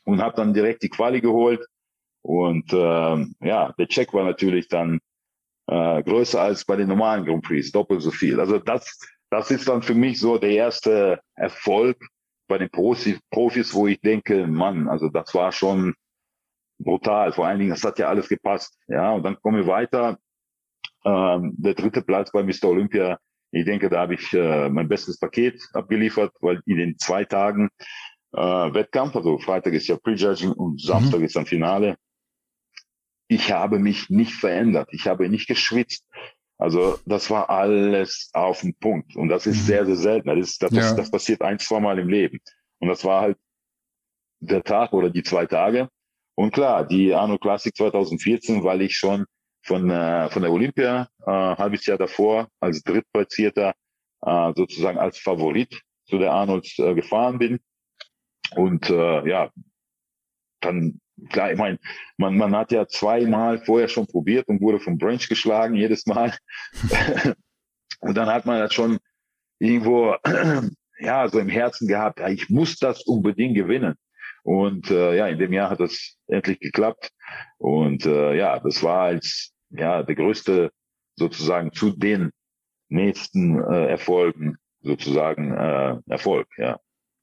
und 0.04 0.20
habe 0.20 0.36
dann 0.36 0.54
direkt 0.54 0.82
die 0.82 0.88
Quali 0.88 1.20
geholt 1.20 1.66
und 2.24 2.72
äh, 2.72 3.26
ja, 3.46 3.74
der 3.78 3.86
Check 3.86 4.14
war 4.14 4.24
natürlich 4.24 4.68
dann 4.68 4.98
äh, 5.66 6.02
größer 6.02 6.40
als 6.40 6.64
bei 6.64 6.76
den 6.76 6.88
normalen 6.88 7.26
Grand 7.26 7.44
Prix, 7.44 7.70
doppelt 7.70 8.00
so 8.00 8.10
viel. 8.10 8.40
Also 8.40 8.58
das, 8.58 8.98
das 9.30 9.50
ist 9.50 9.68
dann 9.68 9.82
für 9.82 9.94
mich 9.94 10.20
so 10.20 10.38
der 10.38 10.50
erste 10.50 11.20
Erfolg 11.34 11.98
bei 12.48 12.56
den 12.56 12.70
Profis, 12.70 13.20
Profis, 13.30 13.74
wo 13.74 13.86
ich 13.86 14.00
denke, 14.00 14.46
Mann, 14.46 14.88
also 14.88 15.10
das 15.10 15.34
war 15.34 15.52
schon 15.52 15.94
brutal. 16.78 17.32
Vor 17.32 17.46
allen 17.46 17.58
Dingen, 17.58 17.70
das 17.70 17.84
hat 17.84 17.98
ja 17.98 18.08
alles 18.08 18.28
gepasst. 18.28 18.78
Ja, 18.88 19.12
und 19.12 19.22
dann 19.22 19.38
kommen 19.42 19.58
wir 19.58 19.66
weiter. 19.66 20.18
Ähm, 21.04 21.54
der 21.58 21.74
dritte 21.74 22.00
Platz 22.00 22.32
bei 22.32 22.42
Mr. 22.42 22.64
Olympia. 22.64 23.18
Ich 23.50 23.66
denke, 23.66 23.90
da 23.90 24.00
habe 24.00 24.14
ich 24.14 24.32
äh, 24.32 24.70
mein 24.70 24.88
bestes 24.88 25.18
Paket 25.18 25.62
abgeliefert, 25.74 26.32
weil 26.40 26.62
in 26.64 26.78
den 26.78 26.98
zwei 26.98 27.26
Tagen 27.26 27.68
äh, 28.32 28.40
Wettkampf, 28.40 29.14
also 29.14 29.38
Freitag 29.38 29.74
ist 29.74 29.88
ja 29.88 29.96
Prejudging 29.96 30.52
und 30.52 30.80
Samstag 30.80 31.18
mhm. 31.18 31.24
ist 31.26 31.36
dann 31.36 31.46
Finale, 31.46 31.96
ich 33.28 33.52
habe 33.52 33.78
mich 33.78 34.10
nicht 34.10 34.34
verändert. 34.34 34.88
Ich 34.92 35.06
habe 35.06 35.28
nicht 35.28 35.46
geschwitzt. 35.46 36.04
Also 36.58 36.98
das 37.04 37.30
war 37.30 37.50
alles 37.50 38.30
auf 38.32 38.60
den 38.60 38.74
Punkt. 38.74 39.16
Und 39.16 39.28
das 39.28 39.46
ist 39.46 39.62
mhm. 39.62 39.66
sehr, 39.66 39.86
sehr 39.86 39.96
selten. 39.96 40.28
Das, 40.28 40.38
ist, 40.38 40.62
das, 40.62 40.72
ja. 40.72 40.94
das 40.94 41.10
passiert 41.10 41.42
ein, 41.42 41.58
zwei 41.58 41.80
Mal 41.80 41.98
im 41.98 42.08
Leben. 42.08 42.40
Und 42.78 42.88
das 42.88 43.04
war 43.04 43.22
halt 43.22 43.38
der 44.40 44.62
Tag 44.62 44.92
oder 44.92 45.10
die 45.10 45.22
zwei 45.22 45.46
Tage. 45.46 45.88
Und 46.36 46.52
klar, 46.52 46.86
die 46.86 47.14
Arno 47.14 47.38
Classic 47.38 47.74
2014, 47.74 48.62
weil 48.64 48.82
ich 48.82 48.96
schon 48.96 49.24
von, 49.62 49.90
äh, 49.90 50.28
von 50.30 50.42
der 50.42 50.52
Olympia 50.52 51.08
äh, 51.26 51.30
halbes 51.30 51.86
Jahr 51.86 51.98
davor 51.98 52.48
als 52.60 52.82
Drittplatzierter 52.82 53.74
äh, 54.22 54.52
sozusagen 54.54 54.98
als 54.98 55.18
Favorit 55.18 55.80
zu 56.06 56.18
der 56.18 56.32
Arnolds 56.32 56.78
äh, 56.78 56.94
gefahren 56.94 57.38
bin. 57.38 57.60
Und 58.56 58.90
äh, 58.90 59.28
ja, 59.28 59.50
dann 60.60 61.00
klar, 61.28 61.52
ich 61.52 61.58
meine, 61.58 61.78
man, 62.16 62.36
man 62.36 62.54
hat 62.56 62.72
ja 62.72 62.86
zweimal 62.86 63.58
vorher 63.64 63.88
schon 63.88 64.06
probiert 64.06 64.48
und 64.48 64.60
wurde 64.60 64.80
vom 64.80 64.98
Branch 64.98 65.26
geschlagen, 65.28 65.74
jedes 65.74 66.06
Mal. 66.06 66.36
und 68.00 68.16
dann 68.16 68.28
hat 68.28 68.46
man 68.46 68.60
das 68.60 68.74
schon 68.74 68.98
irgendwo, 69.58 70.16
ja, 70.98 71.28
so 71.28 71.38
im 71.38 71.48
Herzen 71.48 71.88
gehabt, 71.88 72.20
ja, 72.20 72.28
ich 72.28 72.48
muss 72.50 72.76
das 72.76 73.02
unbedingt 73.02 73.54
gewinnen. 73.56 73.94
Und 74.42 74.90
äh, 74.90 75.16
ja, 75.16 75.26
in 75.28 75.38
dem 75.38 75.52
Jahr 75.52 75.70
hat 75.70 75.80
das 75.80 76.16
endlich 76.26 76.60
geklappt. 76.60 77.10
Und 77.56 78.04
äh, 78.04 78.36
ja, 78.36 78.58
das 78.60 78.82
war 78.82 79.00
als 79.04 79.52
ja 79.70 80.02
der 80.02 80.14
größte 80.14 80.70
sozusagen 81.16 81.72
zu 81.72 81.90
den 81.96 82.30
nächsten 82.88 83.58
äh, 83.58 83.86
Erfolgen 83.86 84.56
sozusagen 84.82 85.52
äh, 85.52 85.96
Erfolg, 86.08 86.46
ja. 86.58 86.78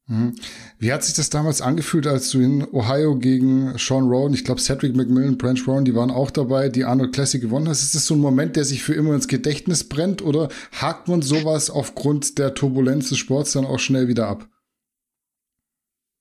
Mhm. 0.07 0.35
Wie 0.79 0.91
hat 0.91 1.03
sich 1.03 1.15
das 1.15 1.29
damals 1.29 1.61
angefühlt, 1.61 2.07
als 2.07 2.31
du 2.31 2.41
in 2.41 2.67
Ohio 2.73 3.17
gegen 3.17 3.77
Sean 3.77 4.09
Rowan, 4.09 4.33
ich 4.33 4.43
glaube 4.43 4.59
Cedric 4.59 4.95
McMillan, 4.95 5.37
Branch 5.37 5.59
Rowan, 5.67 5.85
die 5.85 5.95
waren 5.95 6.11
auch 6.11 6.31
dabei, 6.31 6.69
die 6.69 6.83
Arnold 6.83 7.13
Classic 7.13 7.39
gewonnen 7.41 7.69
hast? 7.69 7.83
Ist 7.83 7.95
das 7.95 8.07
so 8.07 8.15
ein 8.15 8.19
Moment, 8.19 8.55
der 8.55 8.65
sich 8.65 8.83
für 8.83 8.93
immer 8.93 9.13
ins 9.13 9.27
Gedächtnis 9.27 9.87
brennt 9.87 10.21
oder 10.21 10.49
hakt 10.73 11.07
man 11.07 11.21
sowas 11.21 11.69
aufgrund 11.69 12.39
der 12.39 12.53
Turbulenz 12.53 13.09
des 13.09 13.19
Sports 13.19 13.53
dann 13.53 13.65
auch 13.65 13.79
schnell 13.79 14.07
wieder 14.07 14.27
ab? 14.27 14.47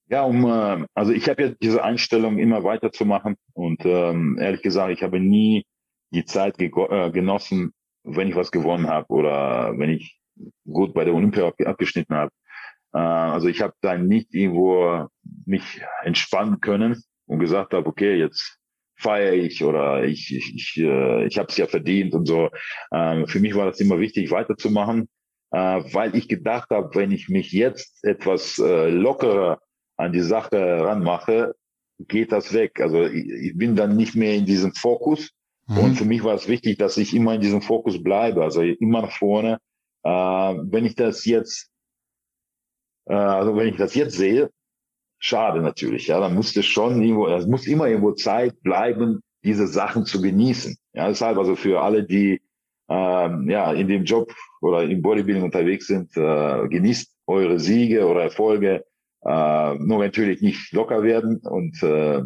Ja, 0.08 0.22
um 0.22 0.44
äh, 0.44 0.86
also 0.94 1.12
ich 1.12 1.28
habe 1.28 1.42
ja 1.42 1.48
diese 1.62 1.82
Einstellung 1.82 2.38
immer 2.38 2.64
weiterzumachen 2.64 3.36
und 3.54 3.84
ähm, 3.84 4.38
ehrlich 4.40 4.62
gesagt, 4.62 4.92
ich 4.92 5.02
habe 5.02 5.20
nie 5.20 5.64
die 6.12 6.24
Zeit 6.24 6.60
äh, 6.60 7.10
genossen, 7.10 7.72
wenn 8.04 8.28
ich 8.28 8.34
was 8.34 8.50
gewonnen 8.50 8.88
habe 8.88 9.08
oder 9.08 9.78
wenn 9.78 9.90
ich 9.90 10.20
gut 10.64 10.94
bei 10.94 11.04
der 11.04 11.14
Olympia 11.14 11.52
abgeschnitten 11.64 12.14
habe 12.14 12.32
äh, 12.92 12.98
also 12.98 13.48
ich 13.48 13.62
habe 13.62 13.74
da 13.80 13.96
nicht 13.96 14.34
irgendwo 14.34 15.06
mich 15.46 15.82
entspannen 16.02 16.60
können 16.60 17.02
und 17.26 17.38
gesagt 17.38 17.74
habe, 17.74 17.86
okay, 17.86 18.16
jetzt 18.16 18.58
feiere 18.96 19.34
ich 19.34 19.64
oder 19.64 20.04
ich 20.04 20.34
ich 20.34 20.54
ich, 20.54 20.76
äh, 20.78 21.26
ich 21.26 21.38
habe 21.38 21.48
es 21.48 21.56
ja 21.56 21.66
verdient 21.66 22.14
und 22.14 22.26
so. 22.26 22.50
Äh, 22.90 23.26
für 23.26 23.40
mich 23.40 23.54
war 23.54 23.66
das 23.66 23.80
immer 23.80 23.98
wichtig, 23.98 24.30
weiterzumachen, 24.30 25.08
äh, 25.52 25.58
weil 25.58 26.14
ich 26.14 26.28
gedacht 26.28 26.70
habe, 26.70 26.94
wenn 26.94 27.10
ich 27.10 27.28
mich 27.28 27.52
jetzt 27.52 28.04
etwas 28.04 28.58
äh, 28.58 28.88
lockerer 28.90 29.60
an 29.96 30.12
die 30.12 30.20
Sache 30.20 30.58
ranmache, 30.58 31.54
geht 32.08 32.32
das 32.32 32.52
weg. 32.52 32.80
Also 32.80 33.04
ich, 33.04 33.28
ich 33.28 33.58
bin 33.58 33.76
dann 33.76 33.96
nicht 33.96 34.14
mehr 34.14 34.34
in 34.34 34.46
diesem 34.46 34.72
Fokus. 34.72 35.30
Mhm. 35.66 35.78
Und 35.78 35.94
für 35.96 36.04
mich 36.04 36.24
war 36.24 36.34
es 36.34 36.48
wichtig, 36.48 36.78
dass 36.78 36.96
ich 36.96 37.14
immer 37.14 37.34
in 37.34 37.40
diesem 37.40 37.62
Fokus 37.62 38.02
bleibe, 38.02 38.42
also 38.42 38.62
immer 38.62 39.02
nach 39.02 39.12
vorne. 39.12 39.58
Äh, 40.02 40.10
wenn 40.10 40.86
ich 40.86 40.94
das 40.94 41.24
jetzt 41.24 41.69
äh, 43.06 43.14
also 43.14 43.56
wenn 43.56 43.68
ich 43.68 43.76
das 43.76 43.94
jetzt 43.94 44.16
sehe, 44.16 44.50
schade 45.18 45.60
natürlich. 45.60 46.08
Ja, 46.08 46.20
dann 46.20 46.34
muss 46.34 46.56
es 46.56 46.66
schon 46.66 47.02
irgendwo, 47.02 47.26
es 47.28 47.46
muss 47.46 47.66
immer 47.66 47.86
irgendwo 47.86 48.12
Zeit 48.12 48.60
bleiben, 48.62 49.20
diese 49.44 49.66
Sachen 49.66 50.04
zu 50.04 50.20
genießen. 50.20 50.76
Ja, 50.92 51.08
deshalb 51.08 51.38
also 51.38 51.56
für 51.56 51.80
alle, 51.80 52.04
die 52.04 52.40
ähm, 52.88 53.48
ja 53.48 53.72
in 53.72 53.88
dem 53.88 54.04
Job 54.04 54.32
oder 54.60 54.82
im 54.82 55.02
Bodybuilding 55.02 55.44
unterwegs 55.44 55.86
sind, 55.86 56.16
äh, 56.16 56.68
genießt 56.68 57.14
eure 57.26 57.60
Siege 57.60 58.06
oder 58.06 58.22
Erfolge. 58.22 58.84
Äh, 59.24 59.74
nur 59.74 59.98
natürlich 59.98 60.40
nicht 60.40 60.72
locker 60.72 61.02
werden 61.02 61.40
und 61.44 61.82
äh, 61.82 62.22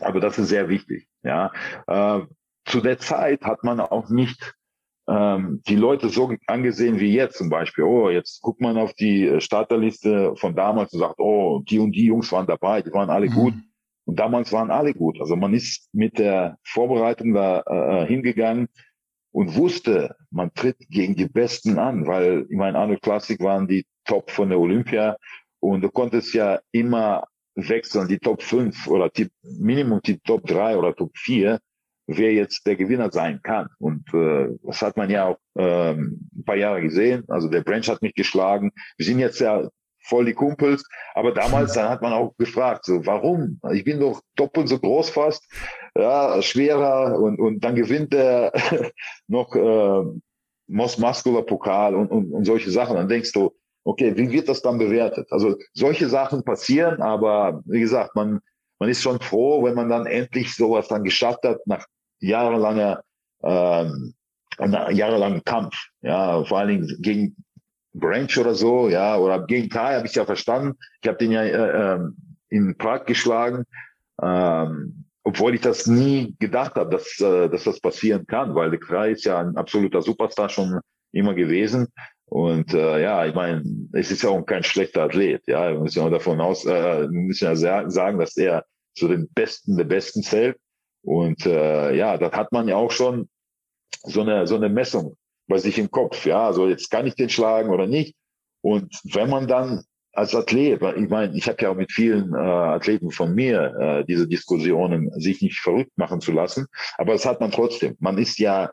aber 0.00 0.20
das 0.20 0.38
ist 0.38 0.48
sehr 0.48 0.68
wichtig. 0.68 1.08
Ja, 1.22 1.52
äh, 1.86 2.20
zu 2.64 2.80
der 2.80 2.98
Zeit 2.98 3.42
hat 3.42 3.62
man 3.62 3.80
auch 3.80 4.10
nicht 4.10 4.54
ähm, 5.08 5.62
die 5.68 5.76
Leute 5.76 6.08
so 6.08 6.32
angesehen 6.46 6.98
wie 6.98 7.12
jetzt 7.12 7.38
zum 7.38 7.50
Beispiel. 7.50 7.84
Oh, 7.84 8.10
jetzt 8.10 8.40
guckt 8.40 8.60
man 8.60 8.78
auf 8.78 8.94
die 8.94 9.26
äh, 9.26 9.40
Starterliste 9.40 10.34
von 10.36 10.54
damals 10.54 10.92
und 10.92 11.00
sagt, 11.00 11.18
oh, 11.18 11.62
die 11.68 11.78
und 11.78 11.92
die 11.92 12.06
Jungs 12.06 12.32
waren 12.32 12.46
dabei, 12.46 12.82
die 12.82 12.92
waren 12.92 13.10
alle 13.10 13.28
mhm. 13.28 13.34
gut. 13.34 13.54
Und 14.06 14.18
damals 14.18 14.52
waren 14.52 14.70
alle 14.70 14.92
gut. 14.92 15.18
Also 15.20 15.36
man 15.36 15.54
ist 15.54 15.88
mit 15.92 16.18
der 16.18 16.58
Vorbereitung 16.62 17.32
da 17.32 17.62
äh, 17.66 18.06
hingegangen 18.06 18.68
und 19.32 19.56
wusste, 19.56 20.14
man 20.30 20.52
tritt 20.54 20.76
gegen 20.90 21.16
die 21.16 21.26
Besten 21.26 21.78
an, 21.78 22.06
weil 22.06 22.46
ich 22.48 22.56
meine, 22.56 22.78
Arnold 22.78 23.02
Classic 23.02 23.40
waren 23.40 23.66
die 23.66 23.86
Top 24.04 24.30
von 24.30 24.50
der 24.50 24.60
Olympia 24.60 25.16
und 25.60 25.80
du 25.80 25.90
konntest 25.90 26.34
ja 26.34 26.60
immer 26.72 27.24
wechseln, 27.54 28.08
die 28.08 28.18
Top 28.18 28.42
5 28.42 28.86
oder 28.88 29.08
die, 29.08 29.28
Minimum 29.42 30.00
die 30.04 30.18
Top 30.20 30.46
3 30.46 30.76
oder 30.76 30.94
Top 30.94 31.16
4, 31.16 31.58
wer 32.06 32.32
jetzt 32.32 32.66
der 32.66 32.76
Gewinner 32.76 33.10
sein 33.12 33.40
kann. 33.42 33.68
Und 33.78 34.12
äh, 34.14 34.48
das 34.62 34.82
hat 34.82 34.96
man 34.96 35.10
ja 35.10 35.26
auch 35.26 35.38
ähm, 35.56 36.28
ein 36.36 36.44
paar 36.44 36.56
Jahre 36.56 36.82
gesehen. 36.82 37.24
Also 37.28 37.48
der 37.48 37.62
Branch 37.62 37.86
hat 37.88 38.02
mich 38.02 38.14
geschlagen. 38.14 38.72
Wir 38.96 39.06
sind 39.06 39.18
jetzt 39.18 39.40
ja 39.40 39.68
voll 40.04 40.26
die 40.26 40.34
Kumpels. 40.34 40.84
Aber 41.14 41.32
damals, 41.32 41.72
dann 41.72 41.88
hat 41.88 42.02
man 42.02 42.12
auch 42.12 42.36
gefragt, 42.36 42.84
so, 42.84 43.04
warum? 43.06 43.60
Ich 43.72 43.84
bin 43.84 44.00
doch 44.00 44.20
doppelt 44.36 44.68
so 44.68 44.78
groß 44.78 45.10
fast, 45.10 45.44
ja, 45.96 46.40
schwerer 46.42 47.18
und, 47.18 47.40
und 47.40 47.64
dann 47.64 47.74
gewinnt 47.74 48.12
der 48.12 48.52
noch 49.26 49.54
äh, 49.54 50.04
Most 50.66 50.98
Muscular 50.98 51.42
Pokal 51.42 51.94
und, 51.94 52.10
und, 52.10 52.32
und 52.32 52.44
solche 52.44 52.70
Sachen. 52.70 52.96
Dann 52.96 53.08
denkst 53.08 53.32
du, 53.32 53.54
okay, 53.84 54.16
wie 54.16 54.30
wird 54.30 54.48
das 54.48 54.62
dann 54.62 54.78
bewertet? 54.78 55.26
Also 55.30 55.56
solche 55.72 56.08
Sachen 56.08 56.44
passieren, 56.44 57.02
aber 57.02 57.62
wie 57.66 57.80
gesagt, 57.80 58.14
man, 58.14 58.40
man 58.78 58.88
ist 58.88 59.02
schon 59.02 59.20
froh, 59.20 59.62
wenn 59.64 59.74
man 59.74 59.88
dann 59.88 60.06
endlich 60.06 60.54
sowas 60.54 60.88
dann 60.88 61.04
geschafft 61.04 61.44
hat, 61.44 61.66
nach 61.66 61.86
jahrelanger, 62.24 63.02
ähm, 63.42 64.14
jahrelangen 64.58 65.44
Kampf. 65.44 65.76
Ja, 66.02 66.44
vor 66.44 66.58
allen 66.58 66.68
Dingen 66.68 66.96
gegen 67.00 67.36
Branch 67.92 68.36
oder 68.38 68.54
so, 68.54 68.88
ja, 68.88 69.16
oder 69.16 69.46
gegen 69.46 69.68
Kai 69.68 69.94
habe 69.94 70.06
ich 70.06 70.14
ja 70.14 70.24
verstanden. 70.24 70.76
Ich 71.00 71.08
habe 71.08 71.18
den 71.18 71.32
ja 71.32 71.42
äh, 71.42 71.94
ähm, 71.94 72.16
in 72.48 72.76
Prag 72.76 73.04
geschlagen, 73.04 73.64
ähm, 74.22 75.04
obwohl 75.22 75.54
ich 75.54 75.60
das 75.60 75.86
nie 75.86 76.36
gedacht 76.38 76.74
habe, 76.74 76.90
dass, 76.90 77.20
äh, 77.20 77.48
dass 77.48 77.64
das 77.64 77.80
passieren 77.80 78.26
kann, 78.26 78.54
weil 78.54 78.70
der 78.70 78.80
Kai 78.80 79.12
ist 79.12 79.24
ja 79.24 79.38
ein 79.38 79.56
absoluter 79.56 80.02
Superstar 80.02 80.48
schon 80.48 80.80
immer 81.12 81.34
gewesen. 81.34 81.88
Und 82.26 82.74
äh, 82.74 83.02
ja, 83.02 83.26
ich 83.26 83.34
meine, 83.34 83.62
es 83.92 84.10
ist 84.10 84.22
ja 84.22 84.30
auch 84.30 84.42
kein 84.42 84.64
schlechter 84.64 85.04
Athlet. 85.04 85.46
Ja, 85.46 85.70
wir 85.72 85.80
müssen 85.80 86.02
ja 86.02 86.10
davon 86.10 86.40
aus, 86.40 86.64
äh, 86.64 87.02
wir 87.02 87.08
müssen 87.08 87.44
ja 87.44 87.54
sagen, 87.54 88.18
dass 88.18 88.36
er 88.36 88.64
zu 88.96 89.08
den 89.08 89.28
Besten 89.32 89.76
der 89.76 89.84
Besten 89.84 90.22
zählt. 90.22 90.56
Und 91.04 91.46
äh, 91.46 91.94
ja, 91.94 92.16
das 92.16 92.32
hat 92.32 92.52
man 92.52 92.68
ja 92.68 92.76
auch 92.76 92.90
schon 92.90 93.28
so 94.04 94.22
eine 94.22 94.46
so 94.46 94.56
eine 94.56 94.68
Messung 94.68 95.16
bei 95.46 95.58
sich 95.58 95.78
im 95.78 95.90
Kopf. 95.90 96.24
Ja, 96.26 96.46
also 96.46 96.68
jetzt 96.68 96.90
kann 96.90 97.06
ich 97.06 97.14
den 97.14 97.28
schlagen 97.28 97.70
oder 97.70 97.86
nicht. 97.86 98.14
Und 98.62 98.94
wenn 99.12 99.28
man 99.28 99.46
dann 99.46 99.84
als 100.12 100.34
Athlet, 100.34 100.80
ich 100.96 101.08
meine, 101.08 101.36
ich 101.36 101.48
habe 101.48 101.60
ja 101.60 101.70
auch 101.70 101.74
mit 101.74 101.92
vielen 101.92 102.32
äh, 102.34 102.38
Athleten 102.38 103.10
von 103.10 103.34
mir 103.34 103.74
äh, 103.78 104.04
diese 104.04 104.28
Diskussionen, 104.28 105.10
sich 105.20 105.42
nicht 105.42 105.58
verrückt 105.58 105.92
machen 105.96 106.20
zu 106.20 106.32
lassen, 106.32 106.66
aber 106.96 107.12
das 107.12 107.26
hat 107.26 107.40
man 107.40 107.50
trotzdem. 107.50 107.96
Man 107.98 108.16
ist 108.16 108.38
ja, 108.38 108.70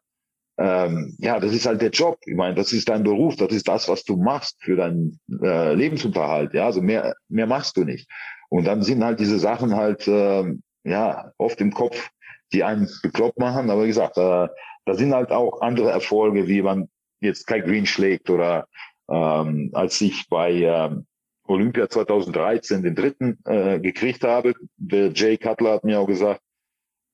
ähm, 0.57 1.15
ja, 1.19 1.39
das 1.39 1.51
ist 1.53 1.65
halt 1.65 1.81
der 1.81 1.89
Job. 1.89 2.19
Ich 2.25 2.35
meine, 2.35 2.55
das 2.55 2.71
ist 2.73 2.87
dein 2.89 3.03
Beruf, 3.03 3.35
das 3.35 3.51
ist 3.51 3.67
das, 3.67 3.89
was 3.89 4.03
du 4.03 4.17
machst 4.17 4.57
für 4.61 4.75
deinen 4.75 5.19
äh, 5.41 5.73
Lebensunterhalt. 5.73 6.53
Ja, 6.53 6.67
also 6.67 6.81
mehr, 6.81 7.15
mehr 7.27 7.47
machst 7.47 7.75
du 7.75 7.83
nicht. 7.83 8.07
Und 8.49 8.65
dann 8.65 8.83
sind 8.83 9.03
halt 9.03 9.19
diese 9.19 9.39
Sachen 9.39 9.75
halt, 9.75 10.07
äh, 10.07 10.43
ja, 10.83 11.31
oft 11.37 11.59
im 11.59 11.73
Kopf, 11.73 12.09
die 12.53 12.63
einen 12.63 12.89
bekloppt 13.01 13.39
machen. 13.39 13.69
Aber 13.69 13.83
wie 13.83 13.87
gesagt, 13.87 14.17
äh, 14.17 14.47
da 14.85 14.95
sind 14.95 15.13
halt 15.13 15.31
auch 15.31 15.61
andere 15.61 15.91
Erfolge, 15.91 16.47
wie 16.47 16.61
man 16.61 16.89
jetzt 17.19 17.45
Kai 17.47 17.59
Green 17.59 17.85
schlägt 17.85 18.29
oder 18.29 18.67
ähm, 19.09 19.69
als 19.73 19.99
ich 20.01 20.27
bei 20.29 20.51
ähm, 20.51 21.05
Olympia 21.47 21.89
2013 21.89 22.83
den 22.83 22.95
dritten 22.95 23.39
äh, 23.45 23.79
gekriegt 23.79 24.23
habe, 24.23 24.53
der 24.77 25.11
Jay 25.11 25.37
Cutler 25.37 25.73
hat 25.73 25.83
mir 25.83 25.99
auch 25.99 26.07
gesagt, 26.07 26.41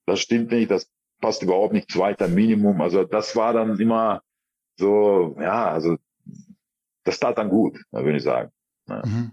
das 0.06 0.20
stimmt 0.20 0.51
nicht, 0.51 0.72
das 0.72 0.89
passt 1.20 1.44
überhaupt 1.44 1.74
nicht, 1.74 1.91
zweiter 1.91 2.27
Minimum. 2.27 2.82
Also 2.82 3.03
das 3.03 3.36
war 3.36 3.53
dann 3.53 3.79
immer 3.79 4.22
so, 4.77 5.36
ja, 5.39 5.70
also 5.70 5.98
das 7.03 7.20
tat 7.20 7.38
dann 7.38 7.50
gut, 7.50 7.82
würde 7.91 8.17
ich 8.17 8.24
sagen. 8.24 8.51
Ja. 8.88 9.03
Mhm. 9.06 9.32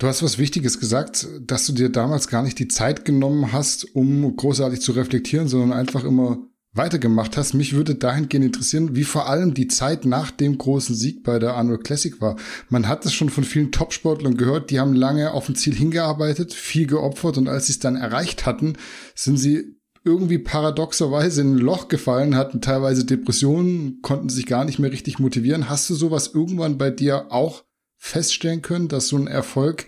Du 0.00 0.06
hast 0.06 0.22
was 0.22 0.38
Wichtiges 0.38 0.80
gesagt, 0.80 1.28
dass 1.42 1.66
du 1.66 1.74
dir 1.74 1.90
damals 1.90 2.28
gar 2.28 2.42
nicht 2.42 2.58
die 2.58 2.68
Zeit 2.68 3.04
genommen 3.04 3.52
hast, 3.52 3.94
um 3.94 4.34
großartig 4.34 4.80
zu 4.80 4.92
reflektieren, 4.92 5.46
sondern 5.46 5.74
einfach 5.74 6.04
immer 6.04 6.38
weitergemacht 6.72 7.36
hast. 7.36 7.52
Mich 7.52 7.74
würde 7.74 7.96
dahingehend 7.96 8.46
interessieren, 8.46 8.96
wie 8.96 9.04
vor 9.04 9.28
allem 9.28 9.52
die 9.52 9.68
Zeit 9.68 10.06
nach 10.06 10.30
dem 10.30 10.56
großen 10.56 10.94
Sieg 10.94 11.22
bei 11.22 11.38
der 11.38 11.52
Arnold 11.52 11.84
Classic 11.84 12.18
war. 12.18 12.36
Man 12.70 12.88
hat 12.88 13.04
es 13.04 13.12
schon 13.12 13.28
von 13.28 13.44
vielen 13.44 13.72
Topsportlern 13.72 14.38
gehört, 14.38 14.70
die 14.70 14.80
haben 14.80 14.94
lange 14.94 15.32
auf 15.32 15.50
ein 15.50 15.54
Ziel 15.54 15.74
hingearbeitet, 15.74 16.54
viel 16.54 16.86
geopfert 16.86 17.36
und 17.36 17.48
als 17.48 17.66
sie 17.66 17.72
es 17.72 17.78
dann 17.78 17.96
erreicht 17.96 18.46
hatten, 18.46 18.78
sind 19.14 19.36
sie 19.36 19.76
irgendwie 20.02 20.38
paradoxerweise 20.38 21.42
in 21.42 21.56
ein 21.56 21.58
Loch 21.58 21.88
gefallen, 21.88 22.36
hatten 22.36 22.62
teilweise 22.62 23.04
Depressionen, 23.04 24.00
konnten 24.00 24.30
sich 24.30 24.46
gar 24.46 24.64
nicht 24.64 24.78
mehr 24.78 24.92
richtig 24.92 25.18
motivieren. 25.18 25.68
Hast 25.68 25.90
du 25.90 25.94
sowas 25.94 26.30
irgendwann 26.32 26.78
bei 26.78 26.88
dir 26.88 27.30
auch 27.30 27.64
feststellen 28.00 28.62
können, 28.62 28.88
dass 28.88 29.08
so 29.08 29.16
ein 29.16 29.28
Erfolg 29.28 29.86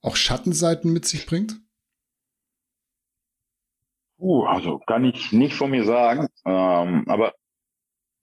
auch 0.00 0.16
Schattenseiten 0.16 0.92
mit 0.92 1.04
sich 1.04 1.26
bringt? 1.26 1.60
Uh, 4.18 4.44
also 4.44 4.78
kann 4.78 5.04
ich 5.04 5.32
nicht 5.32 5.54
von 5.54 5.70
mir 5.70 5.84
sagen. 5.84 6.28
Ähm, 6.46 7.04
aber 7.08 7.34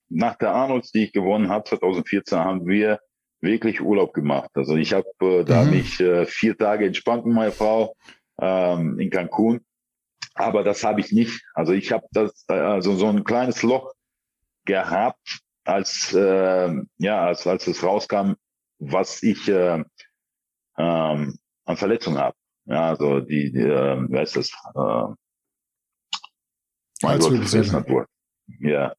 nach 0.10 0.36
der 0.38 0.54
Arnolds, 0.54 0.92
die 0.92 1.06
ich 1.06 1.14
gewonnen 1.14 1.50
habe, 1.50 1.66
2014, 1.66 2.40
haben 2.40 2.66
wir 2.66 3.00
wirklich 3.42 3.82
Urlaub 3.82 4.14
gemacht. 4.14 4.50
Also 4.56 4.76
ich 4.78 4.94
habe 4.94 5.08
äh, 5.22 5.44
da 5.44 5.64
mhm. 5.64 5.72
mich 5.72 6.00
äh, 6.00 6.26
vier 6.26 6.58
Tage 6.58 6.86
entspannt 6.86 7.26
mit 7.26 7.36
meiner 7.36 7.52
Frau 7.52 7.96
ähm, 8.40 9.00
in 9.00 9.10
Cancun. 9.10 9.62
Aber 10.34 10.64
das 10.64 10.84
habe 10.84 11.02
ich 11.02 11.12
nicht. 11.12 11.46
Also 11.54 11.74
ich 11.74 11.92
habe 11.92 12.06
das 12.12 12.46
also 12.48 12.96
so 12.96 13.08
ein 13.08 13.24
kleines 13.24 13.64
Loch 13.64 13.94
gehabt, 14.66 15.40
als 15.64 16.14
äh, 16.14 16.74
ja 16.98 17.26
als 17.26 17.48
als 17.48 17.68
es 17.68 17.84
rauskam, 17.84 18.34
was 18.80 19.24
ich 19.24 19.48
äh, 19.48 19.84
ähm, 20.78 21.38
an 21.66 21.78
Verletzungen 21.78 22.18
habe. 22.18 22.36
Ja, 22.66 22.90
also 22.90 23.20
die, 23.20 23.52
die 23.52 23.60
äh, 23.60 24.06
wer 24.10 24.24
ist 24.24 24.36
das? 24.36 24.50
Äh, 24.76 25.14
mein 27.02 27.20
Gott, 27.20 27.72
Natur. 27.72 28.08
Ja. 28.60 28.94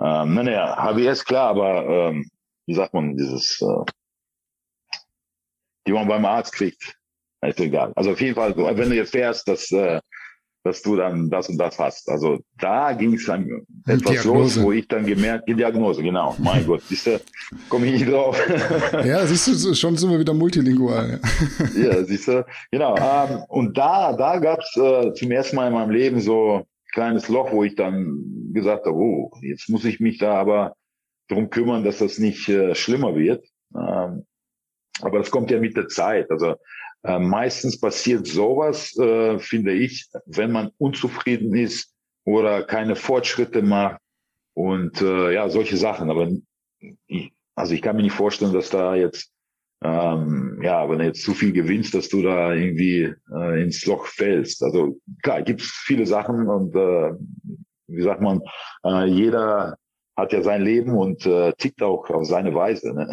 Ähm, 0.00 0.34
naja, 0.34 0.76
HBS 0.76 1.24
klar, 1.24 1.50
aber 1.50 1.86
ähm, 1.86 2.28
wie 2.66 2.74
sagt 2.74 2.94
man, 2.94 3.16
dieses, 3.16 3.60
äh, 3.60 3.84
die 5.86 5.92
man 5.92 6.08
beim 6.08 6.24
Arzt 6.24 6.52
kriegt, 6.52 6.96
ist 7.42 7.60
egal. 7.60 7.92
Also 7.96 8.12
auf 8.12 8.20
jeden 8.20 8.34
Fall, 8.34 8.56
wenn 8.56 8.90
du 8.90 8.96
jetzt 8.96 9.12
fährst, 9.12 9.48
dass, 9.48 9.70
äh, 9.72 10.00
dass 10.64 10.82
du 10.82 10.96
dann 10.96 11.28
das 11.28 11.48
und 11.48 11.58
das 11.58 11.78
hast. 11.78 12.08
Also 12.08 12.38
da 12.58 12.92
ging 12.92 13.14
es 13.14 13.26
dann 13.26 13.66
etwas 13.86 14.12
Diagnose. 14.12 14.60
los, 14.60 14.62
wo 14.62 14.72
ich 14.72 14.86
dann 14.86 15.04
gemerkt, 15.04 15.48
die 15.48 15.54
Diagnose, 15.54 16.02
genau. 16.02 16.36
Mein 16.42 16.66
Gott, 16.66 16.82
siehst 16.82 17.06
du, 17.06 17.20
komme 17.68 17.86
ich 17.86 17.92
nicht 17.92 18.10
drauf. 18.10 18.38
ja, 19.04 19.26
siehst 19.26 19.64
du, 19.64 19.74
schon 19.74 19.96
sind 19.96 20.10
wir 20.10 20.20
wieder 20.20 20.34
multilingual. 20.34 21.20
Ja, 21.74 21.82
ja 21.82 22.04
siehst 22.04 22.28
du, 22.28 22.46
genau. 22.70 22.96
Ähm, 22.96 23.42
und 23.48 23.76
da, 23.76 24.12
da 24.12 24.38
gab's 24.38 24.76
äh, 24.76 25.12
zum 25.14 25.30
ersten 25.30 25.56
Mal 25.56 25.68
in 25.68 25.74
meinem 25.74 25.90
Leben 25.90 26.20
so 26.20 26.62
kleines 26.92 27.28
Loch, 27.28 27.50
wo 27.52 27.64
ich 27.64 27.74
dann 27.74 28.50
gesagt 28.52 28.86
habe, 28.86 28.96
oh, 28.96 29.32
jetzt 29.40 29.68
muss 29.68 29.84
ich 29.84 29.98
mich 29.98 30.18
da 30.18 30.34
aber 30.34 30.76
drum 31.28 31.50
kümmern, 31.50 31.84
dass 31.84 31.98
das 31.98 32.18
nicht 32.18 32.48
äh, 32.48 32.74
schlimmer 32.74 33.16
wird. 33.16 33.44
Ähm, 33.74 34.26
aber 35.00 35.18
das 35.18 35.30
kommt 35.30 35.50
ja 35.50 35.58
mit 35.58 35.76
der 35.76 35.88
Zeit. 35.88 36.30
Also 36.30 36.54
äh, 37.04 37.18
meistens 37.18 37.80
passiert 37.80 38.26
sowas, 38.26 38.96
äh, 38.96 39.38
finde 39.38 39.72
ich, 39.72 40.08
wenn 40.26 40.52
man 40.52 40.70
unzufrieden 40.78 41.54
ist 41.54 41.92
oder 42.24 42.64
keine 42.64 42.96
Fortschritte 42.96 43.62
macht 43.62 44.00
und 44.54 45.00
äh, 45.00 45.34
ja, 45.34 45.48
solche 45.48 45.76
Sachen. 45.76 46.10
Aber 46.10 46.30
ich, 47.06 47.32
also 47.54 47.74
ich 47.74 47.82
kann 47.82 47.96
mir 47.96 48.02
nicht 48.02 48.14
vorstellen, 48.14 48.52
dass 48.52 48.70
da 48.70 48.94
jetzt 48.94 49.32
ähm, 49.84 50.60
ja, 50.62 50.88
wenn 50.88 50.98
du 50.98 51.04
jetzt 51.04 51.22
zu 51.22 51.34
viel 51.34 51.52
gewinnst, 51.52 51.94
dass 51.94 52.08
du 52.08 52.22
da 52.22 52.54
irgendwie 52.54 53.12
äh, 53.34 53.62
ins 53.62 53.84
Loch 53.86 54.06
fällst. 54.06 54.62
Also 54.62 55.00
klar, 55.22 55.42
gibt 55.42 55.60
viele 55.60 56.06
Sachen 56.06 56.48
und 56.48 56.74
äh, 56.76 57.12
wie 57.88 58.02
sagt 58.02 58.20
man, 58.20 58.40
äh, 58.84 59.06
jeder 59.06 59.76
hat 60.16 60.32
ja 60.32 60.42
sein 60.42 60.62
Leben 60.62 60.96
und 60.96 61.26
äh, 61.26 61.52
tickt 61.58 61.82
auch 61.82 62.08
auf 62.10 62.26
seine 62.26 62.54
Weise. 62.54 62.94
Ne? 62.94 63.10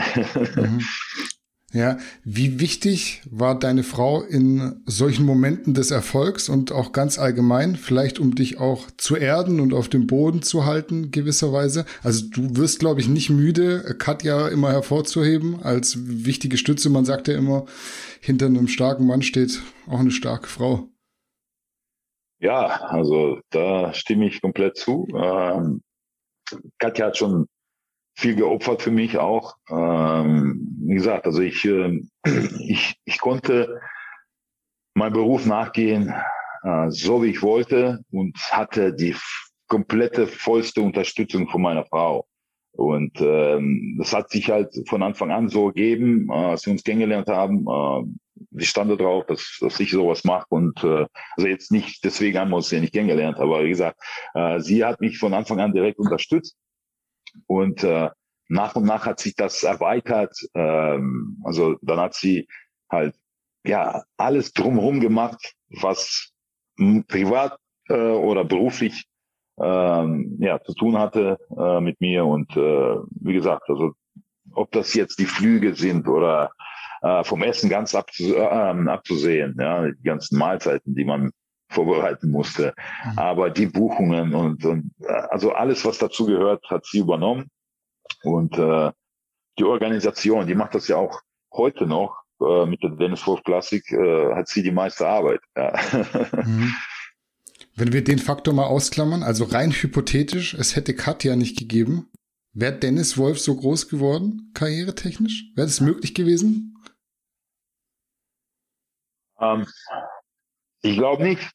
Mhm. 0.55 0.81
Ja, 1.71 1.99
wie 2.23 2.59
wichtig 2.59 3.21
war 3.29 3.57
deine 3.57 3.83
Frau 3.83 4.23
in 4.23 4.81
solchen 4.87 5.23
Momenten 5.23 5.75
des 5.75 5.91
Erfolgs 5.91 6.49
und 6.49 6.71
auch 6.71 6.93
ganz 6.93 7.19
allgemein, 7.19 7.75
vielleicht 7.75 8.17
um 8.19 8.33
dich 8.33 8.59
auch 8.59 8.87
zu 8.97 9.15
erden 9.15 9.59
und 9.59 9.73
auf 9.73 9.87
dem 9.87 10.07
Boden 10.07 10.41
zu 10.41 10.65
halten, 10.65 11.11
gewisserweise? 11.11 11.85
Also 12.01 12.25
du 12.27 12.55
wirst, 12.55 12.79
glaube 12.79 13.01
ich, 13.01 13.07
nicht 13.07 13.29
müde, 13.29 13.95
Katja 13.99 14.47
immer 14.47 14.71
hervorzuheben 14.71 15.61
als 15.61 15.95
wichtige 15.99 16.57
Stütze. 16.57 16.89
Man 16.89 17.05
sagt 17.05 17.27
ja 17.27 17.37
immer, 17.37 17.65
hinter 18.19 18.47
einem 18.47 18.67
starken 18.67 19.05
Mann 19.05 19.21
steht 19.21 19.61
auch 19.87 19.99
eine 19.99 20.11
starke 20.11 20.47
Frau. 20.47 20.89
Ja, 22.39 22.65
also 22.65 23.41
da 23.51 23.93
stimme 23.93 24.27
ich 24.27 24.41
komplett 24.41 24.77
zu. 24.77 25.07
Ähm, 25.13 25.81
Katja 26.79 27.07
hat 27.07 27.17
schon 27.17 27.45
viel 28.19 28.35
geopfert 28.35 28.81
für 28.81 28.91
mich 28.91 29.17
auch. 29.17 29.55
Ähm, 29.69 30.77
wie 30.85 30.95
gesagt, 30.95 31.25
also 31.25 31.41
ich, 31.41 31.63
äh, 31.65 32.01
ich, 32.59 32.95
ich 33.05 33.19
konnte 33.19 33.79
meinem 34.93 35.13
Beruf 35.13 35.45
nachgehen, 35.45 36.13
äh, 36.63 36.89
so 36.89 37.23
wie 37.23 37.29
ich 37.29 37.41
wollte 37.41 37.99
und 38.11 38.37
hatte 38.51 38.93
die 38.93 39.15
komplette 39.67 40.27
vollste 40.27 40.81
Unterstützung 40.81 41.47
von 41.47 41.61
meiner 41.61 41.85
Frau. 41.85 42.25
Und 42.73 43.19
ähm, 43.21 43.95
das 43.97 44.13
hat 44.13 44.29
sich 44.29 44.49
halt 44.49 44.73
von 44.87 45.01
Anfang 45.01 45.31
an 45.31 45.47
so 45.47 45.67
gegeben, 45.67 46.27
äh, 46.29 46.33
als 46.33 46.65
wir 46.65 46.73
uns 46.73 46.83
kennengelernt 46.83 47.29
haben. 47.29 47.65
Äh, 47.67 48.03
die 48.51 48.65
stand 48.65 48.91
da 48.91 48.95
drauf, 48.95 49.25
dass, 49.27 49.57
dass 49.61 49.79
ich 49.79 49.91
sowas 49.91 50.25
mache. 50.25 50.45
Und 50.49 50.83
äh, 50.83 51.05
also 51.37 51.47
jetzt 51.47 51.71
nicht, 51.71 52.03
deswegen 52.03 52.37
haben 52.37 52.49
wir 52.49 52.57
uns 52.57 52.71
ja 52.71 52.79
nicht 52.81 52.93
kennengelernt, 52.93 53.37
aber 53.37 53.63
wie 53.63 53.69
gesagt, 53.69 53.97
äh, 54.33 54.59
sie 54.59 54.83
hat 54.83 54.99
mich 54.99 55.17
von 55.17 55.33
Anfang 55.33 55.59
an 55.59 55.73
direkt 55.73 55.99
unterstützt. 55.99 56.57
Und 57.47 57.83
äh, 57.83 58.09
nach 58.49 58.75
und 58.75 58.85
nach 58.85 59.05
hat 59.05 59.19
sich 59.19 59.35
das 59.35 59.63
erweitert. 59.63 60.35
Ähm, 60.55 61.41
also 61.43 61.77
dann 61.81 61.99
hat 61.99 62.15
sie 62.15 62.47
halt 62.89 63.15
ja 63.65 64.03
alles 64.17 64.53
drumherum 64.53 64.99
gemacht, 64.99 65.53
was 65.69 66.31
privat 67.07 67.57
äh, 67.89 67.93
oder 67.93 68.43
beruflich 68.45 69.05
ähm, 69.61 70.37
ja, 70.39 70.61
zu 70.61 70.73
tun 70.73 70.97
hatte 70.97 71.37
äh, 71.57 71.79
mit 71.81 71.99
mir. 72.01 72.25
Und 72.25 72.55
äh, 72.55 72.95
wie 73.21 73.33
gesagt, 73.33 73.69
also 73.69 73.93
ob 74.53 74.71
das 74.71 74.93
jetzt 74.93 75.19
die 75.19 75.25
Flüge 75.25 75.75
sind 75.75 76.07
oder 76.07 76.51
äh, 77.01 77.23
vom 77.23 77.43
Essen 77.43 77.69
ganz 77.69 77.93
abzu 77.93 78.35
äh, 78.35 78.41
abzusehen, 78.41 79.55
ja, 79.59 79.87
die 79.87 80.03
ganzen 80.03 80.37
Mahlzeiten, 80.37 80.95
die 80.95 81.05
man 81.05 81.31
vorbereiten 81.69 82.31
musste. 82.31 82.73
Mhm. 83.05 83.19
Aber 83.19 83.49
die 83.49 83.67
Buchungen 83.67 84.33
und, 84.33 84.65
und 84.65 84.91
also 85.29 85.53
alles, 85.53 85.85
was 85.85 85.97
dazu 85.97 86.25
gehört, 86.25 86.65
hat 86.69 86.85
sie 86.85 86.99
übernommen. 86.99 87.49
Und 88.23 88.57
äh, 88.57 88.91
die 89.57 89.63
Organisation, 89.63 90.47
die 90.47 90.55
macht 90.55 90.75
das 90.75 90.87
ja 90.87 90.97
auch 90.97 91.21
heute 91.53 91.85
noch 91.85 92.17
äh, 92.41 92.65
mit 92.65 92.81
der 92.83 92.91
Dennis 92.91 93.25
Wolf 93.27 93.43
Classic, 93.43 93.83
äh, 93.91 94.33
hat 94.33 94.47
sie 94.47 94.63
die 94.63 94.71
meiste 94.71 95.07
Arbeit. 95.07 95.41
Ja. 95.55 95.73
Mhm. 96.45 96.73
Wenn 97.75 97.93
wir 97.93 98.03
den 98.03 98.19
Faktor 98.19 98.53
mal 98.53 98.65
ausklammern, 98.65 99.23
also 99.23 99.45
rein 99.45 99.71
hypothetisch, 99.71 100.53
es 100.53 100.75
hätte 100.75 100.93
Katja 100.93 101.37
nicht 101.37 101.57
gegeben, 101.57 102.09
wäre 102.51 102.73
Dennis 102.73 103.17
Wolf 103.17 103.39
so 103.39 103.55
groß 103.55 103.87
geworden, 103.87 104.51
karrieretechnisch? 104.53 105.51
Wäre 105.55 105.67
das 105.67 105.79
möglich 105.79 106.13
gewesen? 106.13 106.75
Ähm, 109.39 109.65
ich 110.81 110.97
glaube 110.97 111.23
nicht. 111.23 111.49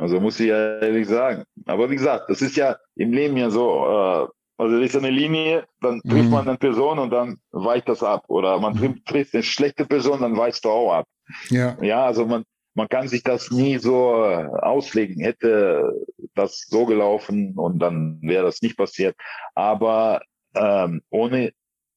Also 0.00 0.20
muss 0.20 0.40
ich 0.40 0.48
ja 0.48 0.78
ehrlich 0.78 1.08
sagen. 1.08 1.44
Aber 1.66 1.90
wie 1.90 1.96
gesagt, 1.96 2.30
das 2.30 2.42
ist 2.42 2.56
ja 2.56 2.78
im 2.96 3.12
Leben 3.12 3.36
ja 3.36 3.50
so. 3.50 3.84
Äh, 3.86 4.28
also 4.56 4.78
das 4.78 4.90
ist 4.90 4.96
eine 4.96 5.08
Linie, 5.08 5.66
dann 5.80 6.02
trifft 6.02 6.26
mhm. 6.26 6.30
man 6.30 6.46
eine 6.46 6.58
Person 6.58 6.98
und 6.98 7.10
dann 7.10 7.38
weicht 7.50 7.88
das 7.88 8.02
ab. 8.02 8.24
Oder 8.28 8.58
man 8.60 8.76
trifft, 8.76 9.06
trifft 9.06 9.34
eine 9.34 9.42
schlechte 9.42 9.86
Person, 9.86 10.20
dann 10.20 10.36
weichst 10.36 10.66
du 10.66 10.70
auch 10.70 10.92
ab. 10.92 11.06
Ja. 11.48 11.78
Ja, 11.80 12.04
also 12.04 12.26
man, 12.26 12.44
man 12.74 12.86
kann 12.88 13.08
sich 13.08 13.22
das 13.22 13.50
nie 13.50 13.78
so 13.78 14.22
äh, 14.22 14.46
auslegen. 14.60 15.22
Hätte 15.22 15.94
das 16.34 16.66
so 16.68 16.84
gelaufen 16.84 17.54
und 17.56 17.78
dann 17.78 18.20
wäre 18.20 18.44
das 18.44 18.60
nicht 18.60 18.76
passiert. 18.76 19.16
Aber 19.54 20.20
ähm, 20.54 21.00
ohne 21.08 21.52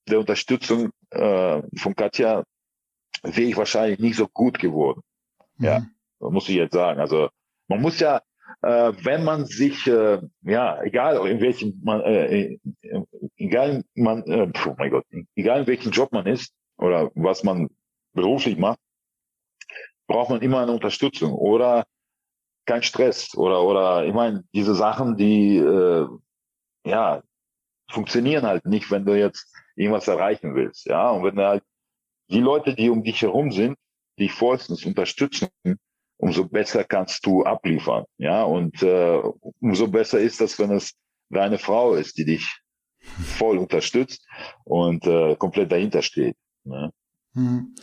der 0.08 0.20
Unterstützung 0.20 0.92
äh, 1.10 1.62
von 1.78 1.96
Katja 1.96 2.44
wäre 3.24 3.42
ich 3.42 3.58
wahrscheinlich 3.58 4.00
nicht 4.00 4.16
so 4.16 4.28
gut 4.28 4.58
geworden. 4.58 5.02
Mhm. 5.58 5.66
Ja, 5.66 5.86
muss 6.20 6.48
ich 6.48 6.56
jetzt 6.56 6.74
sagen. 6.74 7.02
Also 7.02 7.30
man 7.74 7.82
muss 7.82 8.00
ja, 8.00 8.22
äh, 8.62 8.94
wenn 9.04 9.24
man 9.24 9.46
sich, 9.46 9.88
äh, 9.88 10.22
ja, 10.44 10.82
egal 10.84 11.28
in 11.28 11.42
welchem 11.42 11.82
man, 11.84 12.02
äh, 12.02 12.54
äh 12.54 12.60
egal 13.36 13.84
man, 13.96 14.24
äh, 14.28 14.52
oh 14.68 14.76
mein 14.78 14.92
Gott, 14.92 15.06
egal 15.36 15.62
in 15.62 15.68
welchem 15.68 15.92
Job 15.92 16.12
man 16.12 16.28
ist 16.28 16.54
oder 16.78 17.12
was 17.16 17.44
man 17.44 17.70
beruflich 18.14 18.58
macht, 18.58 18.80
braucht 20.06 20.30
man 20.30 20.42
immer 20.42 20.62
eine 20.62 20.72
Unterstützung 20.72 21.34
oder 21.34 21.86
kein 22.66 22.84
Stress 22.84 23.36
oder 23.36 23.64
oder 23.64 24.06
ich 24.06 24.14
meine 24.14 24.44
diese 24.54 24.76
Sachen, 24.76 25.18
die 25.18 25.58
äh, 25.58 26.08
ja 26.86 27.24
funktionieren 27.90 28.46
halt 28.46 28.66
nicht, 28.66 28.92
wenn 28.92 29.06
du 29.06 29.18
jetzt 29.18 29.52
irgendwas 29.76 30.08
erreichen 30.08 30.54
willst, 30.54 30.86
ja 30.86 31.10
und 31.10 31.24
wenn 31.24 31.40
halt 31.40 31.64
die 32.30 32.40
Leute, 32.40 32.76
die 32.76 32.90
um 32.90 33.04
dich 33.04 33.24
herum 33.24 33.52
sind, 33.52 33.78
dich 34.20 34.32
vollstens 34.32 34.86
unterstützen, 34.86 35.50
umso 36.24 36.46
besser 36.46 36.86
kannst 36.86 37.26
du 37.26 37.44
abliefern, 37.44 38.06
ja 38.18 38.44
und 38.44 38.82
äh, 38.82 39.22
umso 39.60 39.90
besser 39.90 40.22
ist 40.22 40.40
das, 40.40 40.58
wenn 40.58 40.72
es 40.72 40.94
deine 41.30 41.58
Frau 41.58 41.96
ist, 41.96 42.18
die 42.18 42.24
dich 42.24 42.62
voll 43.38 43.58
unterstützt 43.58 44.26
und 44.64 45.06
äh, 45.06 45.36
komplett 45.36 45.72
dahinter 45.74 46.02
steht. 46.02 46.38
Ne? 46.64 46.94
Hm. 47.34 47.76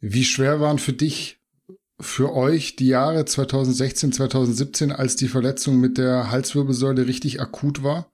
Wie 0.00 0.24
schwer 0.24 0.60
waren 0.60 0.78
für 0.78 0.92
dich 0.92 1.40
für 1.98 2.34
euch 2.34 2.76
die 2.76 2.88
Jahre 2.88 3.24
2016, 3.24 4.12
2017, 4.12 4.92
als 4.92 5.16
die 5.16 5.28
Verletzung 5.28 5.80
mit 5.80 5.96
der 5.96 6.30
Halswirbelsäule 6.30 7.06
richtig 7.06 7.40
akut 7.40 7.82
war? 7.82 8.12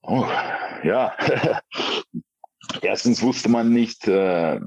Oh, 0.00 0.26
ja. 0.82 1.14
Erstens 2.80 3.20
wusste 3.20 3.50
man 3.50 3.70
nicht, 3.70 4.08
äh, 4.08 4.58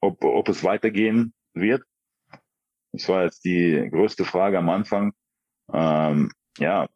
ob, 0.00 0.24
ob 0.24 0.48
es 0.48 0.64
weitergehen 0.64 1.32
wird. 1.56 1.82
Das 2.92 3.08
war 3.08 3.24
jetzt 3.24 3.44
die 3.44 3.88
größte 3.90 4.24
Frage 4.24 4.58
am 4.58 4.70
Anfang. 4.70 5.12
Ähm, 5.72 6.30
ja, 6.58 6.88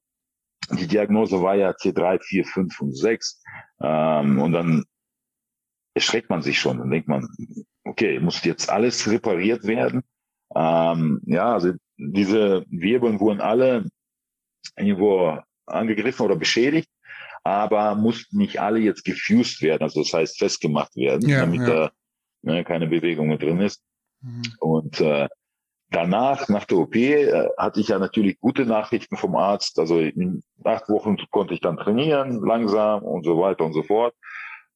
die 0.70 0.86
Diagnose 0.86 1.42
war 1.42 1.56
ja 1.56 1.70
C3, 1.70 2.20
4, 2.22 2.44
5 2.44 2.80
und 2.80 2.96
6. 2.96 3.42
Ähm, 3.82 4.40
und 4.40 4.52
dann 4.52 4.84
erschreckt 5.94 6.30
man 6.30 6.42
sich 6.42 6.58
schon. 6.58 6.78
Dann 6.78 6.90
denkt 6.90 7.08
man, 7.08 7.28
okay, 7.84 8.20
muss 8.20 8.44
jetzt 8.44 8.70
alles 8.70 9.10
repariert 9.10 9.64
werden? 9.64 10.02
Ähm, 10.54 11.20
ja, 11.26 11.52
also 11.52 11.72
diese 11.96 12.64
Wirbeln 12.68 13.20
wurden 13.20 13.40
alle 13.40 13.88
irgendwo 14.76 15.38
angegriffen 15.66 16.24
oder 16.24 16.36
beschädigt, 16.36 16.88
aber 17.44 17.94
mussten 17.94 18.38
nicht 18.38 18.60
alle 18.60 18.80
jetzt 18.80 19.04
gefused 19.04 19.62
werden, 19.62 19.82
also 19.82 20.02
das 20.02 20.12
heißt 20.12 20.38
festgemacht 20.38 20.96
werden, 20.96 21.28
ja, 21.28 21.40
damit 21.40 21.60
ja. 21.60 21.66
da 21.66 21.92
ne, 22.42 22.64
keine 22.64 22.86
Bewegung 22.86 23.28
mehr 23.28 23.38
drin 23.38 23.60
ist. 23.60 23.82
Mhm. 24.20 24.42
Und 24.60 25.00
äh, 25.00 25.28
danach, 25.90 26.48
nach 26.48 26.64
der 26.64 26.78
OP, 26.78 26.94
äh, 26.96 27.48
hatte 27.56 27.80
ich 27.80 27.88
ja 27.88 27.98
natürlich 27.98 28.38
gute 28.40 28.64
Nachrichten 28.66 29.16
vom 29.16 29.36
Arzt. 29.36 29.78
Also 29.78 29.98
in 29.98 30.42
acht 30.64 30.88
Wochen 30.88 31.16
konnte 31.30 31.54
ich 31.54 31.60
dann 31.60 31.76
trainieren, 31.76 32.40
langsam 32.44 33.02
und 33.02 33.24
so 33.24 33.38
weiter 33.38 33.64
und 33.64 33.72
so 33.72 33.82
fort. 33.82 34.14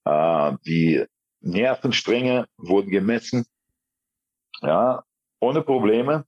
Äh, 0.05 0.53
die 0.67 1.05
Nervenstränge 1.41 2.47
wurden 2.57 2.91
gemessen, 2.91 3.45
ja, 4.63 5.03
ohne 5.41 5.63
Probleme. 5.63 6.25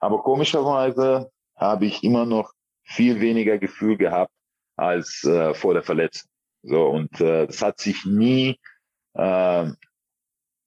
Aber 0.00 0.22
komischerweise 0.22 1.30
habe 1.56 1.86
ich 1.86 2.02
immer 2.02 2.24
noch 2.24 2.52
viel 2.82 3.20
weniger 3.20 3.58
Gefühl 3.58 3.96
gehabt 3.96 4.32
als 4.76 5.22
äh, 5.24 5.54
vor 5.54 5.74
der 5.74 5.82
Verletzung. 5.82 6.28
So 6.62 6.86
und 6.86 7.20
äh, 7.20 7.46
das 7.46 7.62
hat 7.62 7.78
sich 7.78 8.04
nie 8.04 8.58
äh, 9.14 9.70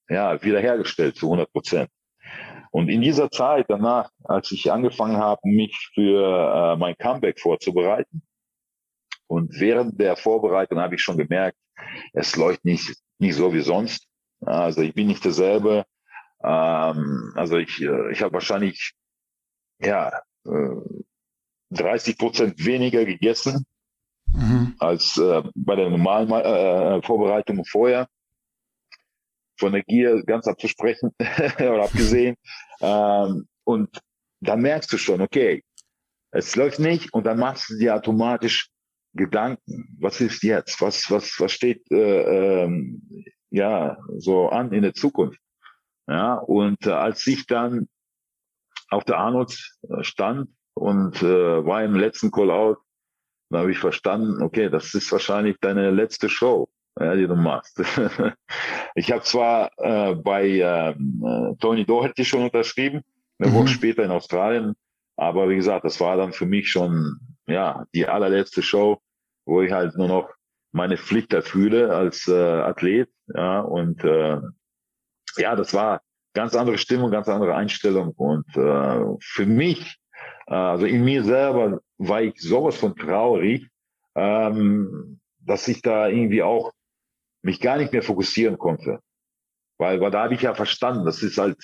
ja 0.10 0.42
wiederhergestellt 0.42 1.16
zu 1.16 1.28
100 1.28 1.52
Prozent. 1.52 1.90
Und 2.72 2.90
in 2.90 3.02
dieser 3.02 3.30
Zeit 3.30 3.66
danach, 3.70 4.10
als 4.24 4.52
ich 4.52 4.72
angefangen 4.72 5.18
habe, 5.18 5.42
mich 5.44 5.92
für 5.94 6.74
äh, 6.74 6.76
mein 6.78 6.96
Comeback 6.98 7.40
vorzubereiten, 7.40 8.22
und 9.28 9.60
während 9.60 10.00
der 10.00 10.16
Vorbereitung 10.16 10.80
habe 10.80 10.96
ich 10.96 11.02
schon 11.02 11.18
gemerkt, 11.18 11.58
es 12.14 12.36
läuft 12.36 12.64
nicht 12.64 12.96
nicht 13.20 13.36
so 13.36 13.54
wie 13.54 13.62
sonst. 13.62 14.08
Also 14.42 14.82
ich 14.82 14.94
bin 14.94 15.08
nicht 15.08 15.24
derselbe. 15.24 15.86
Ähm, 16.44 17.32
also 17.36 17.58
ich, 17.58 17.82
äh, 17.82 18.12
ich 18.12 18.22
habe 18.22 18.34
wahrscheinlich 18.34 18.94
ja 19.80 20.12
30 20.44 22.14
äh, 22.14 22.18
Prozent 22.18 22.66
weniger 22.66 23.06
gegessen 23.06 23.66
mhm. 24.34 24.76
als 24.80 25.18
äh, 25.18 25.44
bei 25.56 25.76
der 25.76 25.90
normalen 25.90 26.32
äh, 26.32 27.02
Vorbereitung 27.02 27.64
vorher. 27.66 28.08
Von 29.58 29.74
der 29.74 29.84
Gier 29.84 30.24
ganz 30.24 30.48
abzusprechen 30.48 31.12
oder 31.58 31.84
abgesehen. 31.84 32.36
Ähm, 32.82 33.48
und 33.64 34.02
dann 34.42 34.62
merkst 34.62 34.92
du 34.92 34.98
schon, 34.98 35.22
okay, 35.22 35.64
es 36.32 36.56
läuft 36.56 36.80
nicht 36.80 37.14
und 37.14 37.26
dann 37.26 37.40
machst 37.40 37.70
du 37.70 37.78
dir 37.78 37.96
automatisch 37.96 38.70
Gedanken, 39.14 39.96
was 40.00 40.20
ist 40.20 40.44
jetzt, 40.44 40.82
was, 40.82 41.10
was, 41.10 41.40
was 41.40 41.52
steht 41.54 41.90
äh, 41.90 42.64
ähm, 42.64 43.02
ja 43.50 43.98
so 44.18 44.50
an 44.50 44.74
in 44.74 44.82
der 44.82 44.94
Zukunft. 44.94 45.40
Ja, 46.08 46.36
und 46.36 46.86
äh, 46.86 46.92
als 46.92 47.26
ich 47.26 47.48
dann 47.48 47.88
auf 48.90 49.06
der 49.06 49.18
Arnold 49.18 49.58
äh, 49.90 50.04
stand 50.04 50.50
und 50.74 51.24
äh, 51.24 51.66
war 51.66 51.84
im 51.84 51.96
letzten 51.96 52.30
Call-out, 52.30 52.78
da 53.50 53.60
habe 53.60 53.72
ich 53.72 53.80
verstanden, 53.80 54.44
okay, 54.44 54.70
das 54.70 54.94
ist 54.94 55.12
wahrscheinlich 55.12 55.58
deine 55.62 55.92
letzte 55.92 56.30
Show, 56.30 56.70
ja, 57.00 57.16
die 57.16 57.28
du 57.28 57.36
machst. 57.36 57.82
ich 58.96 59.12
habe 59.12 59.24
zwar 59.24 59.72
äh, 59.78 60.16
bei 60.16 60.48
ähm, 60.48 61.24
äh, 61.26 61.56
Tony 61.60 61.86
Doherty 61.86 62.26
schon 62.26 62.44
unterschrieben, 62.44 63.02
eine 63.40 63.52
mhm. 63.52 63.56
Woche 63.56 63.68
später 63.68 64.04
in 64.04 64.12
Australien, 64.12 64.76
aber 65.18 65.50
wie 65.50 65.56
gesagt, 65.56 65.86
das 65.86 66.00
war 66.00 66.18
dann 66.18 66.34
für 66.34 66.46
mich 66.46 66.70
schon 66.70 67.20
ja 67.48 67.86
die 67.94 68.08
allerletzte 68.08 68.62
Show 68.62 69.02
wo 69.48 69.62
ich 69.62 69.72
halt 69.72 69.96
nur 69.96 70.08
noch 70.08 70.30
meine 70.72 70.98
Pflicht 70.98 71.34
erfühle 71.34 71.96
als 71.96 72.28
äh, 72.28 72.34
Athlet. 72.34 73.10
Ja, 73.28 73.62
und 73.62 74.04
äh, 74.04 74.40
ja, 75.38 75.56
das 75.56 75.74
war 75.74 76.02
ganz 76.34 76.56
andere 76.56 76.78
Stimmung, 76.78 77.12
ganz 77.12 77.30
andere 77.30 77.56
Einstellung. 77.56 78.12
Und 78.18 78.46
äh, 78.58 79.06
für 79.22 79.46
mich 79.46 80.00
also 80.48 80.86
in 80.86 81.04
mir 81.04 81.24
selber 81.24 81.82
war 81.98 82.22
ich 82.22 82.40
sowas 82.40 82.78
von 82.78 82.96
traurig, 82.96 83.68
ähm, 84.16 85.20
dass 85.40 85.68
ich 85.68 85.82
da 85.82 86.08
irgendwie 86.08 86.44
auch 86.44 86.72
mich 87.46 87.62
gar 87.62 87.78
nicht 87.78 87.94
mehr 87.94 88.02
fokussieren 88.02 88.58
konnte. 88.58 89.00
Weil, 89.78 90.02
weil 90.02 90.12
da 90.12 90.24
habe 90.24 90.34
ich 90.34 90.42
ja 90.42 90.54
verstanden, 90.56 91.06
das 91.06 91.22
ist 91.22 91.38
halt 91.38 91.58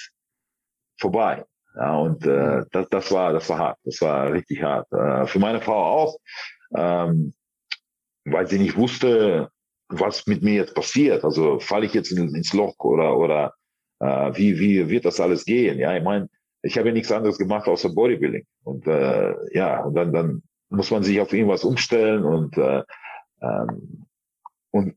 vorbei. 0.99 1.45
Ja, 1.75 1.97
und 1.97 2.25
äh, 2.25 2.65
das, 2.71 2.87
das 2.89 3.11
war, 3.11 3.33
das 3.33 3.49
war 3.49 3.57
hart, 3.57 3.79
das 3.85 4.01
war 4.01 4.31
richtig 4.31 4.61
hart. 4.61 4.91
Äh, 4.91 5.25
für 5.25 5.39
meine 5.39 5.61
Frau 5.61 5.83
auch, 5.83 6.17
ähm, 6.75 7.33
weil 8.25 8.47
sie 8.47 8.59
nicht 8.59 8.75
wusste, 8.75 9.49
was 9.87 10.27
mit 10.27 10.43
mir 10.43 10.55
jetzt 10.55 10.75
passiert. 10.75 11.23
Also 11.23 11.59
falle 11.59 11.85
ich 11.85 11.93
jetzt 11.93 12.11
in, 12.11 12.35
ins 12.35 12.53
Loch 12.53 12.75
oder 12.79 13.17
oder 13.17 13.53
äh, 13.99 14.31
wie 14.35 14.59
wie 14.59 14.89
wird 14.89 15.05
das 15.05 15.19
alles 15.19 15.45
gehen? 15.45 15.79
Ja, 15.79 15.95
ich 15.95 16.03
meine, 16.03 16.29
ich 16.61 16.77
habe 16.77 16.89
ja 16.89 16.93
nichts 16.93 17.11
anderes 17.11 17.37
gemacht 17.37 17.67
außer 17.67 17.89
Bodybuilding 17.89 18.45
und 18.63 18.85
äh, 18.87 19.33
ja, 19.53 19.83
und 19.83 19.95
dann 19.95 20.13
dann 20.13 20.43
muss 20.69 20.91
man 20.91 21.03
sich 21.03 21.19
auf 21.21 21.33
irgendwas 21.33 21.63
umstellen 21.63 22.23
und 22.25 22.57
äh, 22.57 22.83
ähm, 23.41 24.05
und 24.71 24.95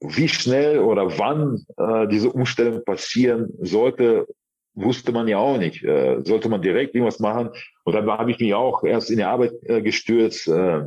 wie 0.00 0.28
schnell 0.28 0.78
oder 0.78 1.18
wann 1.18 1.64
äh, 1.76 2.06
diese 2.08 2.30
Umstellung 2.30 2.84
passieren 2.84 3.48
sollte, 3.60 4.26
wusste 4.74 5.12
man 5.12 5.26
ja 5.28 5.38
auch 5.38 5.58
nicht. 5.58 5.82
Äh, 5.82 6.20
sollte 6.24 6.48
man 6.48 6.62
direkt 6.62 6.94
irgendwas 6.94 7.18
machen? 7.18 7.50
Und 7.84 7.94
dann 7.94 8.06
habe 8.06 8.30
ich 8.30 8.38
mich 8.38 8.54
auch 8.54 8.84
erst 8.84 9.10
in 9.10 9.16
die 9.18 9.24
Arbeit 9.24 9.52
äh, 9.62 9.82
gestürzt, 9.82 10.46
äh, 10.48 10.82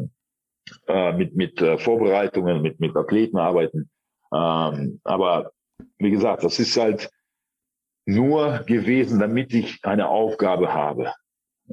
äh, 0.87 1.13
mit, 1.13 1.35
mit 1.35 1.61
äh, 1.61 1.77
Vorbereitungen, 1.77 2.61
mit, 2.61 2.79
mit 2.79 2.95
Athleten 2.95 3.37
arbeiten. 3.37 3.89
Ähm, 4.33 5.01
aber 5.03 5.51
wie 5.97 6.11
gesagt, 6.11 6.43
das 6.43 6.59
ist 6.59 6.77
halt 6.77 7.09
nur 8.05 8.59
gewesen, 8.65 9.19
damit 9.19 9.53
ich 9.53 9.79
eine 9.83 10.07
Aufgabe 10.09 10.73
habe. 10.73 11.13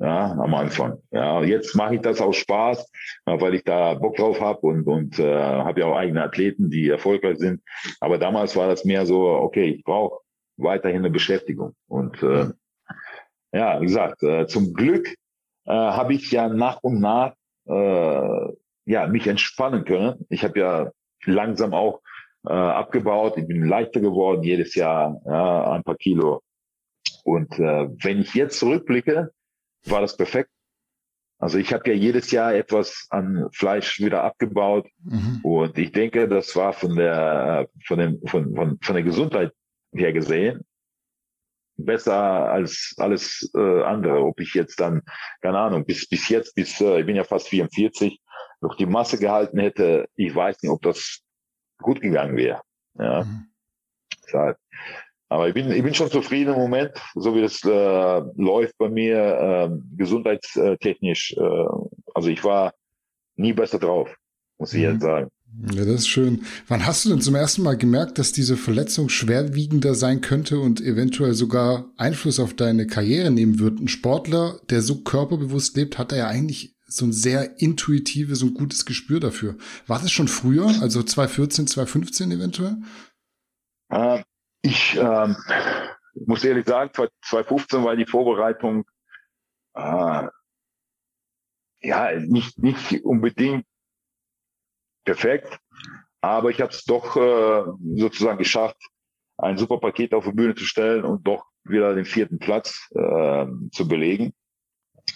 Ja, 0.00 0.32
am 0.32 0.54
Anfang. 0.54 0.98
Ja, 1.10 1.42
jetzt 1.42 1.74
mache 1.74 1.96
ich 1.96 2.00
das 2.02 2.20
aus 2.20 2.36
Spaß, 2.36 2.88
weil 3.24 3.54
ich 3.54 3.64
da 3.64 3.94
Bock 3.94 4.16
drauf 4.16 4.40
habe 4.40 4.60
und 4.60 4.86
und 4.86 5.18
äh, 5.18 5.34
habe 5.42 5.80
ja 5.80 5.86
auch 5.86 5.96
eigene 5.96 6.22
Athleten, 6.22 6.70
die 6.70 6.88
erfolgreich 6.88 7.38
sind. 7.38 7.62
Aber 8.00 8.18
damals 8.18 8.54
war 8.54 8.68
das 8.68 8.84
mehr 8.84 9.06
so, 9.06 9.26
okay, 9.28 9.70
ich 9.70 9.84
brauche 9.84 10.20
weiterhin 10.56 10.98
eine 10.98 11.10
Beschäftigung. 11.10 11.74
Und 11.88 12.22
äh, 12.22 12.46
ja, 13.52 13.80
wie 13.80 13.86
gesagt, 13.86 14.22
äh, 14.22 14.46
zum 14.46 14.72
Glück 14.72 15.08
äh, 15.66 15.72
habe 15.72 16.14
ich 16.14 16.30
ja 16.30 16.48
nach 16.48 16.82
und 16.82 17.00
nach 17.00 17.34
äh, 17.66 18.52
ja 18.86 19.06
mich 19.08 19.26
entspannen 19.26 19.84
können. 19.84 20.26
Ich 20.28 20.44
habe 20.44 20.60
ja 20.60 20.90
langsam 21.24 21.74
auch 21.74 22.02
äh, 22.46 22.52
abgebaut. 22.52 23.36
Ich 23.36 23.48
bin 23.48 23.66
leichter 23.66 24.00
geworden 24.00 24.44
jedes 24.44 24.76
Jahr, 24.76 25.20
ja, 25.26 25.72
ein 25.72 25.82
paar 25.82 25.96
Kilo. 25.96 26.40
Und 27.24 27.58
äh, 27.58 27.88
wenn 28.02 28.20
ich 28.20 28.34
jetzt 28.34 28.58
zurückblicke, 28.60 29.32
war 29.84 30.00
das 30.00 30.16
perfekt. 30.16 30.50
Also 31.40 31.58
ich 31.58 31.72
habe 31.72 31.90
ja 31.90 31.94
jedes 31.94 32.32
Jahr 32.32 32.54
etwas 32.54 33.06
an 33.10 33.48
Fleisch 33.52 34.00
wieder 34.00 34.24
abgebaut 34.24 34.88
mhm. 35.04 35.40
und 35.44 35.78
ich 35.78 35.92
denke, 35.92 36.28
das 36.28 36.56
war 36.56 36.72
von 36.72 36.96
der 36.96 37.68
von 37.86 37.98
dem 37.98 38.20
von, 38.26 38.54
von, 38.56 38.78
von 38.80 38.94
der 38.94 39.04
Gesundheit 39.04 39.52
her 39.92 40.12
gesehen 40.12 40.64
besser 41.78 42.50
als 42.50 42.94
alles 42.98 43.50
äh, 43.54 43.82
andere. 43.82 44.24
Ob 44.24 44.40
ich 44.40 44.52
jetzt 44.54 44.80
dann, 44.80 45.02
keine 45.40 45.58
Ahnung, 45.58 45.86
bis, 45.86 46.08
bis 46.08 46.28
jetzt, 46.28 46.54
bis, 46.54 46.80
äh, 46.80 47.00
ich 47.00 47.06
bin 47.06 47.16
ja 47.16 47.24
fast 47.24 47.48
44, 47.48 48.20
noch 48.60 48.74
die 48.76 48.86
Masse 48.86 49.18
gehalten 49.18 49.58
hätte, 49.58 50.08
ich 50.16 50.34
weiß 50.34 50.62
nicht, 50.62 50.72
ob 50.72 50.82
das 50.82 51.20
gut 51.80 52.00
gegangen 52.00 52.36
wäre. 52.36 52.60
Ja. 52.94 53.24
Mhm. 53.24 53.50
Aber 55.30 55.48
ich 55.48 55.54
bin, 55.54 55.70
ich 55.70 55.82
bin 55.82 55.94
schon 55.94 56.10
zufrieden 56.10 56.54
im 56.54 56.60
Moment, 56.60 56.92
so 57.14 57.34
wie 57.34 57.42
das 57.42 57.62
äh, 57.64 58.22
läuft 58.36 58.78
bei 58.78 58.88
mir, 58.88 59.16
äh, 59.16 59.96
gesundheitstechnisch. 59.96 61.34
Äh, 61.36 61.66
also 62.14 62.28
ich 62.28 62.42
war 62.44 62.72
nie 63.36 63.52
besser 63.52 63.78
drauf, 63.78 64.14
muss 64.58 64.72
ich 64.72 64.84
mhm. 64.84 64.92
jetzt 64.92 65.02
sagen. 65.02 65.28
Ja, 65.72 65.84
das 65.84 66.00
ist 66.00 66.08
schön. 66.08 66.44
Wann 66.68 66.86
hast 66.86 67.04
du 67.04 67.08
denn 67.08 67.20
zum 67.20 67.34
ersten 67.34 67.62
Mal 67.62 67.76
gemerkt, 67.76 68.18
dass 68.18 68.32
diese 68.32 68.56
Verletzung 68.56 69.08
schwerwiegender 69.08 69.94
sein 69.94 70.20
könnte 70.20 70.60
und 70.60 70.80
eventuell 70.80 71.34
sogar 71.34 71.90
Einfluss 71.96 72.38
auf 72.38 72.54
deine 72.54 72.86
Karriere 72.86 73.30
nehmen 73.30 73.58
wird? 73.58 73.80
Ein 73.80 73.88
Sportler, 73.88 74.60
der 74.70 74.82
so 74.82 75.02
körperbewusst 75.02 75.76
lebt, 75.76 75.98
hat 75.98 76.12
er 76.12 76.18
ja 76.18 76.28
eigentlich 76.28 76.76
so 76.86 77.06
ein 77.06 77.12
sehr 77.12 77.60
intuitives 77.60 78.42
und 78.42 78.54
gutes 78.54 78.84
Gespür 78.86 79.20
dafür. 79.20 79.56
War 79.86 80.00
das 80.00 80.10
schon 80.10 80.28
früher, 80.28 80.66
also 80.80 81.02
2014, 81.02 81.66
2015 81.66 82.30
eventuell? 82.30 82.76
Äh, 83.90 84.22
ich 84.68 84.96
äh, 84.96 85.34
muss 86.26 86.44
ehrlich 86.44 86.66
sagen, 86.66 86.90
2015 86.92 87.84
war 87.84 87.96
die 87.96 88.06
Vorbereitung 88.06 88.84
äh, 89.74 90.28
ja 91.80 92.12
nicht, 92.20 92.58
nicht 92.58 93.04
unbedingt 93.04 93.66
perfekt. 95.04 95.58
Aber 96.20 96.50
ich 96.50 96.60
habe 96.60 96.72
es 96.72 96.84
doch 96.84 97.16
äh, 97.16 97.64
sozusagen 97.96 98.38
geschafft, 98.38 98.76
ein 99.36 99.56
super 99.56 99.78
Paket 99.78 100.12
auf 100.14 100.24
die 100.24 100.32
Bühne 100.32 100.54
zu 100.54 100.64
stellen 100.64 101.04
und 101.04 101.26
doch 101.26 101.46
wieder 101.62 101.94
den 101.94 102.04
vierten 102.04 102.38
Platz 102.38 102.88
äh, 102.90 103.46
zu 103.70 103.86
belegen. 103.86 104.34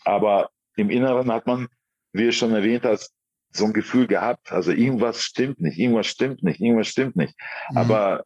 Aber 0.04 0.50
im 0.76 0.90
Inneren 0.90 1.30
hat 1.32 1.46
man, 1.46 1.68
wie 2.12 2.28
ich 2.28 2.38
schon 2.38 2.54
erwähnt 2.54 2.84
hast, 2.84 3.12
so 3.50 3.66
ein 3.66 3.72
Gefühl 3.72 4.06
gehabt, 4.06 4.50
also 4.50 4.70
irgendwas 4.70 5.22
stimmt 5.22 5.60
nicht, 5.60 5.78
irgendwas 5.78 6.06
stimmt 6.06 6.42
nicht, 6.42 6.60
irgendwas 6.60 6.88
stimmt 6.88 7.16
nicht. 7.16 7.34
Mhm. 7.70 7.76
Aber 7.76 8.24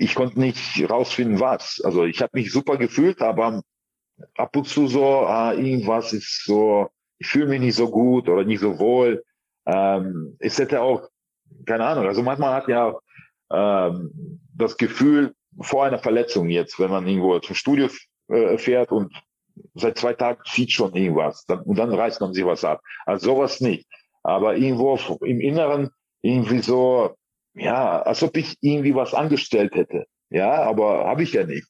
ich 0.00 0.14
konnte 0.14 0.40
nicht 0.40 0.88
rausfinden, 0.88 1.40
was. 1.40 1.80
Also 1.84 2.04
ich 2.04 2.22
habe 2.22 2.30
mich 2.34 2.50
super 2.50 2.78
gefühlt, 2.78 3.20
aber 3.20 3.62
ab 4.36 4.56
und 4.56 4.66
zu 4.66 4.86
so, 4.86 5.04
ah, 5.26 5.52
irgendwas 5.52 6.14
ist 6.14 6.44
so, 6.44 6.88
ich 7.18 7.28
fühle 7.28 7.48
mich 7.48 7.60
nicht 7.60 7.76
so 7.76 7.90
gut 7.90 8.28
oder 8.28 8.44
nicht 8.44 8.60
so 8.60 8.78
wohl. 8.78 9.22
Ähm, 9.66 10.36
es 10.38 10.58
hätte 10.58 10.80
auch, 10.80 11.06
keine 11.66 11.84
Ahnung, 11.84 12.06
also 12.06 12.22
manchmal 12.22 12.54
hat 12.54 12.68
ja 12.68 12.94
ähm, 13.52 14.40
das 14.54 14.78
Gefühl 14.78 15.34
vor 15.60 15.84
einer 15.84 15.98
Verletzung 15.98 16.48
jetzt, 16.48 16.78
wenn 16.78 16.90
man 16.90 17.06
irgendwo 17.06 17.38
zum 17.40 17.54
Studio 17.54 17.88
äh, 18.28 18.56
fährt 18.56 18.92
und 18.92 19.12
seit 19.74 19.98
zwei 19.98 20.14
Tagen 20.14 20.40
zieht 20.46 20.72
schon 20.72 20.94
irgendwas 20.94 21.44
dann, 21.44 21.60
und 21.60 21.78
dann 21.78 21.92
reißt 21.92 22.22
man 22.22 22.32
sich 22.32 22.46
was 22.46 22.64
ab. 22.64 22.80
Also 23.04 23.34
sowas 23.34 23.60
nicht. 23.60 23.86
Aber 24.22 24.56
irgendwo 24.56 24.98
im 25.24 25.40
Inneren 25.40 25.90
irgendwie 26.22 26.60
so, 26.60 27.16
ja, 27.54 28.02
als 28.02 28.22
ob 28.22 28.36
ich 28.36 28.56
irgendwie 28.60 28.94
was 28.94 29.14
angestellt 29.14 29.74
hätte. 29.74 30.06
Ja, 30.30 30.62
aber 30.62 31.06
habe 31.06 31.22
ich 31.22 31.32
ja 31.32 31.44
nicht. 31.44 31.66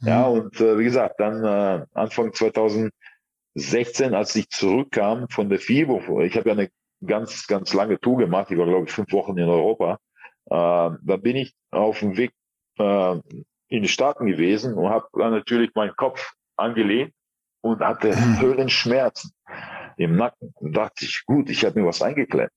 Mhm. 0.00 0.08
Ja, 0.08 0.26
und 0.26 0.60
äh, 0.60 0.78
wie 0.78 0.84
gesagt, 0.84 1.18
dann 1.18 1.44
äh, 1.44 1.86
Anfang 1.92 2.32
2016, 2.32 4.14
als 4.14 4.34
ich 4.36 4.48
zurückkam 4.50 5.28
von 5.28 5.48
der 5.48 5.58
FIBO, 5.58 6.20
ich 6.22 6.36
habe 6.36 6.50
ja 6.50 6.54
eine 6.54 6.70
ganz, 7.04 7.46
ganz 7.46 7.74
lange 7.74 8.00
Tour 8.00 8.18
gemacht. 8.18 8.50
Ich 8.50 8.58
war, 8.58 8.66
glaube 8.66 8.86
ich, 8.86 8.92
fünf 8.92 9.12
Wochen 9.12 9.36
in 9.36 9.48
Europa. 9.48 9.98
Äh, 10.46 10.96
da 11.02 11.16
bin 11.20 11.36
ich 11.36 11.54
auf 11.70 12.00
dem 12.00 12.16
Weg 12.16 12.32
äh, 12.78 13.20
in 13.68 13.82
die 13.82 13.88
Staaten 13.88 14.26
gewesen 14.26 14.74
und 14.74 14.90
habe 14.90 15.06
dann 15.14 15.32
natürlich 15.32 15.70
meinen 15.74 15.96
Kopf 15.96 16.34
angelehnt 16.56 17.12
und 17.60 17.80
hatte 17.80 18.14
hm. 18.14 18.40
Höhlenschmerzen 18.40 19.32
im 19.96 20.16
Nacken. 20.16 20.52
Und 20.56 20.76
dachte 20.76 21.04
ich, 21.04 21.24
gut, 21.26 21.50
ich 21.50 21.64
habe 21.64 21.80
mir 21.80 21.86
was 21.86 22.02
eingeklemmt. 22.02 22.52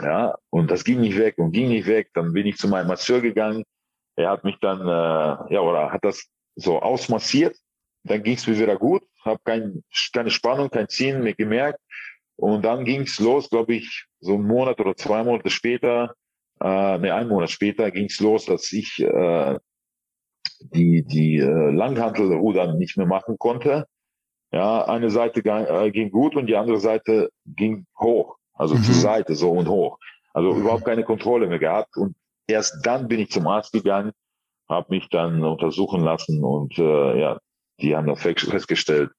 Ja, 0.00 0.36
und 0.50 0.70
das 0.70 0.84
ging 0.84 1.00
nicht 1.00 1.18
weg 1.18 1.38
und 1.38 1.52
ging 1.52 1.68
nicht 1.68 1.86
weg. 1.86 2.10
Dann 2.14 2.32
bin 2.32 2.46
ich 2.46 2.56
zu 2.56 2.68
meinem 2.68 2.88
Masseur 2.88 3.20
gegangen. 3.20 3.64
Er 4.16 4.30
hat 4.30 4.44
mich 4.44 4.56
dann, 4.60 4.80
äh, 4.80 5.54
ja, 5.54 5.60
oder 5.60 5.92
hat 5.92 6.04
das 6.04 6.28
so 6.56 6.80
ausmassiert. 6.80 7.56
Dann 8.04 8.22
ging 8.22 8.34
es 8.34 8.46
mir 8.46 8.58
wieder 8.58 8.76
gut, 8.76 9.02
habe 9.24 9.40
kein, 9.44 9.82
keine 10.12 10.30
Spannung, 10.30 10.70
kein 10.70 10.88
Ziehen 10.88 11.22
mehr 11.22 11.34
gemerkt. 11.34 11.80
Und 12.36 12.64
dann 12.64 12.84
ging 12.84 13.02
es 13.02 13.18
los, 13.18 13.50
glaube 13.50 13.74
ich, 13.74 14.06
so 14.20 14.34
einen 14.34 14.46
Monat 14.46 14.80
oder 14.80 14.94
zwei 14.96 15.24
Monate 15.24 15.50
später, 15.50 16.14
äh, 16.60 16.98
ne, 16.98 17.14
einen 17.14 17.28
Monat 17.28 17.50
später 17.50 17.90
ging 17.90 18.06
es 18.06 18.20
los, 18.20 18.46
dass 18.46 18.72
ich 18.72 19.00
äh, 19.00 19.58
die, 20.60 21.04
die 21.04 21.36
äh, 21.38 21.70
Langhantelrudern 21.70 22.78
nicht 22.78 22.96
mehr 22.96 23.06
machen 23.06 23.36
konnte. 23.38 23.86
Ja, 24.52 24.84
eine 24.86 25.10
Seite 25.10 25.40
äh, 25.44 25.90
ging 25.90 26.10
gut 26.10 26.34
und 26.34 26.46
die 26.46 26.56
andere 26.56 26.80
Seite 26.80 27.30
ging 27.44 27.86
hoch, 27.98 28.37
also 28.58 28.74
mhm. 28.74 28.82
zur 28.82 28.94
Seite 28.94 29.34
so 29.34 29.52
und 29.52 29.68
hoch. 29.68 29.98
Also 30.34 30.52
mhm. 30.52 30.60
überhaupt 30.60 30.84
keine 30.84 31.04
Kontrolle 31.04 31.46
mehr 31.46 31.58
gehabt. 31.58 31.96
Und 31.96 32.14
erst 32.46 32.84
dann 32.84 33.08
bin 33.08 33.20
ich 33.20 33.30
zum 33.30 33.46
Arzt 33.46 33.72
gegangen, 33.72 34.12
habe 34.68 34.86
mich 34.90 35.08
dann 35.08 35.42
untersuchen 35.42 36.02
lassen 36.02 36.44
und 36.44 36.78
äh, 36.78 37.20
ja, 37.20 37.38
die 37.80 37.96
haben 37.96 38.06
dann 38.06 38.16
festgestellt, 38.16 39.10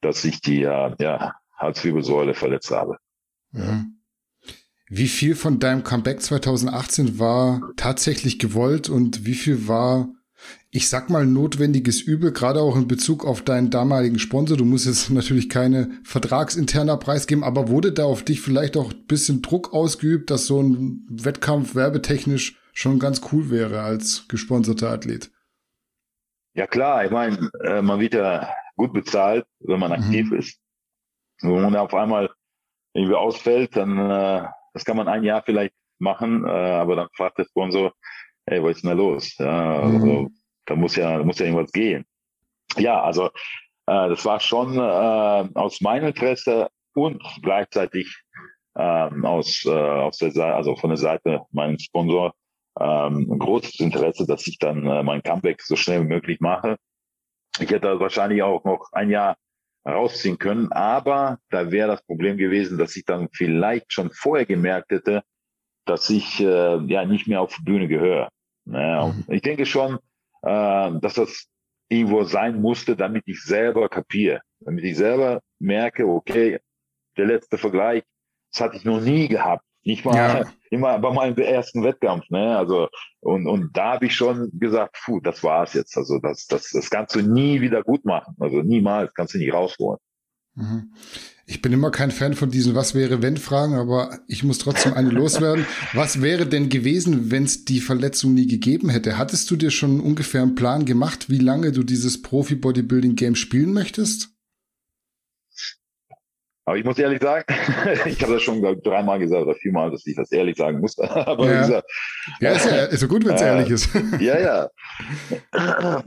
dass 0.00 0.24
ich 0.24 0.40
die 0.40 0.62
äh, 0.62 0.94
ja 0.98 1.34
Halswirbelsäule 1.56 2.34
verletzt 2.34 2.70
habe. 2.70 2.96
Mhm. 3.52 3.98
Wie 4.88 5.08
viel 5.08 5.36
von 5.36 5.58
deinem 5.58 5.84
Comeback 5.84 6.20
2018 6.20 7.18
war 7.18 7.62
tatsächlich 7.76 8.38
gewollt 8.38 8.90
und 8.90 9.24
wie 9.24 9.34
viel 9.34 9.66
war, 9.66 10.10
ich 10.70 10.88
sag 10.88 11.10
mal, 11.10 11.26
notwendiges 11.26 12.00
Übel, 12.00 12.32
gerade 12.32 12.60
auch 12.60 12.76
in 12.76 12.88
Bezug 12.88 13.24
auf 13.24 13.42
deinen 13.42 13.70
damaligen 13.70 14.18
Sponsor? 14.18 14.56
Du 14.56 14.64
musst 14.64 14.86
jetzt 14.86 15.10
natürlich 15.10 15.48
keine 15.48 15.90
vertragsinterner 16.04 16.96
Preis 16.96 17.26
geben, 17.26 17.44
aber 17.44 17.68
wurde 17.68 17.92
da 17.92 18.04
auf 18.04 18.22
dich 18.22 18.40
vielleicht 18.40 18.76
auch 18.76 18.92
ein 18.92 19.06
bisschen 19.06 19.42
Druck 19.42 19.72
ausgeübt, 19.72 20.30
dass 20.30 20.46
so 20.46 20.62
ein 20.62 21.06
Wettkampf 21.10 21.74
werbetechnisch 21.74 22.58
schon 22.72 22.98
ganz 22.98 23.20
cool 23.32 23.50
wäre 23.50 23.82
als 23.82 24.26
gesponserter 24.28 24.90
Athlet? 24.90 25.30
Ja 26.54 26.66
klar, 26.66 27.04
ich 27.04 27.10
meine, 27.10 27.50
äh, 27.64 27.82
man 27.82 28.00
wird 28.00 28.14
ja 28.14 28.48
gut 28.76 28.92
bezahlt, 28.92 29.46
wenn 29.60 29.80
man 29.80 29.90
mhm. 29.90 30.04
aktiv 30.04 30.32
ist. 30.32 30.58
Und 31.42 31.54
wenn 31.54 31.62
man 31.62 31.76
auf 31.76 31.94
einmal 31.94 32.30
irgendwie 32.94 33.16
ausfällt, 33.16 33.76
dann 33.76 33.98
äh, 33.98 34.48
das 34.74 34.84
kann 34.84 34.96
man 34.96 35.08
ein 35.08 35.24
Jahr 35.24 35.42
vielleicht 35.44 35.74
machen, 35.98 36.44
äh, 36.44 36.50
aber 36.50 36.96
dann 36.96 37.08
fragt 37.16 37.38
der 37.38 37.44
Sponsor, 37.44 37.92
hey, 38.46 38.62
was 38.62 38.76
ist 38.76 38.82
denn 38.82 38.90
da 38.90 38.96
los? 38.96 39.36
Ja, 39.38 39.84
mhm. 39.84 39.94
also, 39.94 40.30
da 40.66 40.76
muss 40.76 40.96
ja, 40.96 41.22
muss 41.22 41.38
ja 41.38 41.46
irgendwas 41.46 41.72
gehen. 41.72 42.04
Ja, 42.76 43.02
also 43.02 43.26
äh, 43.86 44.08
das 44.08 44.24
war 44.24 44.40
schon 44.40 44.76
äh, 44.76 45.48
aus 45.54 45.80
meinem 45.80 46.08
Interesse 46.08 46.68
und 46.94 47.22
gleichzeitig 47.42 48.22
ähm, 48.76 49.24
aus, 49.24 49.64
äh, 49.66 49.70
aus 49.70 50.18
der 50.18 50.32
Seite, 50.32 50.54
also 50.54 50.76
von 50.76 50.90
der 50.90 50.96
Seite 50.96 51.42
meines 51.50 51.82
Sponsor 51.82 52.34
ähm, 52.80 53.28
ein 53.30 53.38
großes 53.38 53.80
Interesse, 53.80 54.26
dass 54.26 54.46
ich 54.46 54.58
dann 54.58 54.86
äh, 54.86 55.02
mein 55.02 55.22
Comeback 55.22 55.60
so 55.62 55.76
schnell 55.76 56.02
wie 56.02 56.08
möglich 56.08 56.40
mache. 56.40 56.76
Ich 57.60 57.70
hätte 57.70 58.00
wahrscheinlich 58.00 58.42
auch 58.42 58.64
noch 58.64 58.88
ein 58.92 59.10
Jahr 59.10 59.36
rausziehen 59.86 60.38
können, 60.38 60.72
aber 60.72 61.38
da 61.50 61.70
wäre 61.70 61.88
das 61.88 62.02
Problem 62.04 62.36
gewesen, 62.36 62.78
dass 62.78 62.96
ich 62.96 63.04
dann 63.04 63.28
vielleicht 63.32 63.92
schon 63.92 64.10
vorher 64.12 64.46
gemerkt 64.46 64.90
hätte, 64.90 65.22
dass 65.84 66.08
ich 66.10 66.40
äh, 66.40 66.78
ja 66.86 67.04
nicht 67.04 67.26
mehr 67.26 67.40
auf 67.40 67.54
die 67.56 67.64
Bühne 67.64 67.88
gehöre. 67.88 68.28
Naja, 68.64 69.08
mhm. 69.08 69.24
Ich 69.28 69.42
denke 69.42 69.66
schon, 69.66 69.98
äh, 70.42 70.90
dass 71.00 71.14
das 71.14 71.46
irgendwo 71.88 72.24
sein 72.24 72.60
musste, 72.60 72.96
damit 72.96 73.24
ich 73.26 73.42
selber 73.42 73.88
kapiere, 73.88 74.40
damit 74.60 74.84
ich 74.84 74.96
selber 74.96 75.40
merke, 75.58 76.06
okay, 76.06 76.60
der 77.16 77.26
letzte 77.26 77.58
Vergleich, 77.58 78.02
das 78.52 78.60
hatte 78.60 78.76
ich 78.76 78.84
noch 78.84 79.00
nie 79.00 79.28
gehabt. 79.28 79.64
Nicht 79.84 80.04
mal 80.04 80.14
ja. 80.14 80.44
immer 80.70 80.98
bei 80.98 81.12
meinem 81.12 81.36
ersten 81.36 81.82
Wettkampf, 81.82 82.30
ne? 82.30 82.56
Also 82.56 82.88
und 83.20 83.46
und 83.46 83.76
da 83.76 83.94
habe 83.94 84.06
ich 84.06 84.14
schon 84.14 84.50
gesagt, 84.54 84.96
puh, 85.04 85.20
das 85.20 85.42
war's 85.42 85.74
jetzt. 85.74 85.96
Also 85.96 86.18
das 86.18 86.46
das 86.46 86.70
das 86.70 86.88
kannst 86.88 87.16
du 87.16 87.20
nie 87.20 87.60
wieder 87.60 87.82
gut 87.82 88.04
machen. 88.04 88.36
Also 88.38 88.62
niemals 88.62 89.12
kannst 89.14 89.34
du 89.34 89.38
nicht 89.38 89.52
rausholen. 89.52 89.98
Mhm. 90.54 90.94
Ich 91.46 91.60
bin 91.60 91.72
immer 91.72 91.90
kein 91.90 92.12
Fan 92.12 92.34
von 92.34 92.50
diesen 92.50 92.74
Was 92.74 92.94
wäre 92.94 93.20
wenn 93.20 93.36
Fragen, 93.36 93.74
aber 93.74 94.20
ich 94.28 94.44
muss 94.44 94.58
trotzdem 94.58 94.94
eine 94.94 95.10
loswerden. 95.10 95.66
Was 95.92 96.22
wäre 96.22 96.46
denn 96.46 96.68
gewesen, 96.68 97.30
wenn 97.32 97.44
es 97.44 97.64
die 97.64 97.80
Verletzung 97.80 98.34
nie 98.34 98.46
gegeben 98.46 98.90
hätte? 98.90 99.18
Hattest 99.18 99.50
du 99.50 99.56
dir 99.56 99.70
schon 99.70 100.00
ungefähr 100.00 100.42
einen 100.42 100.54
Plan 100.54 100.84
gemacht, 100.84 101.28
wie 101.30 101.38
lange 101.38 101.72
du 101.72 101.82
dieses 101.82 102.22
Profi-Bodybuilding-Game 102.22 103.34
spielen 103.34 103.72
möchtest? 103.72 104.30
Aber 106.64 106.76
ich 106.76 106.84
muss 106.84 106.96
ehrlich 106.98 107.20
sagen, 107.20 107.44
ich 108.06 108.22
habe 108.22 108.34
das 108.34 108.42
schon 108.42 108.60
glaub, 108.60 108.82
dreimal 108.84 109.18
gesagt 109.18 109.42
oder 109.42 109.56
viermal, 109.56 109.90
dass 109.90 110.06
ich 110.06 110.14
das 110.14 110.30
ehrlich 110.30 110.56
sagen 110.56 110.78
muss. 110.78 110.96
Aber 110.98 111.46
ja, 111.52 111.62
gesagt, 111.62 111.90
ja 112.40 112.52
ist, 112.52 112.66
ja, 112.66 112.84
ist 112.84 113.00
so 113.00 113.08
gut, 113.08 113.24
wenn 113.26 113.34
es 113.34 113.42
äh, 113.42 113.46
ehrlich 113.46 113.70
ist. 113.70 113.88
ja, 114.20 114.68
ja. 115.50 116.02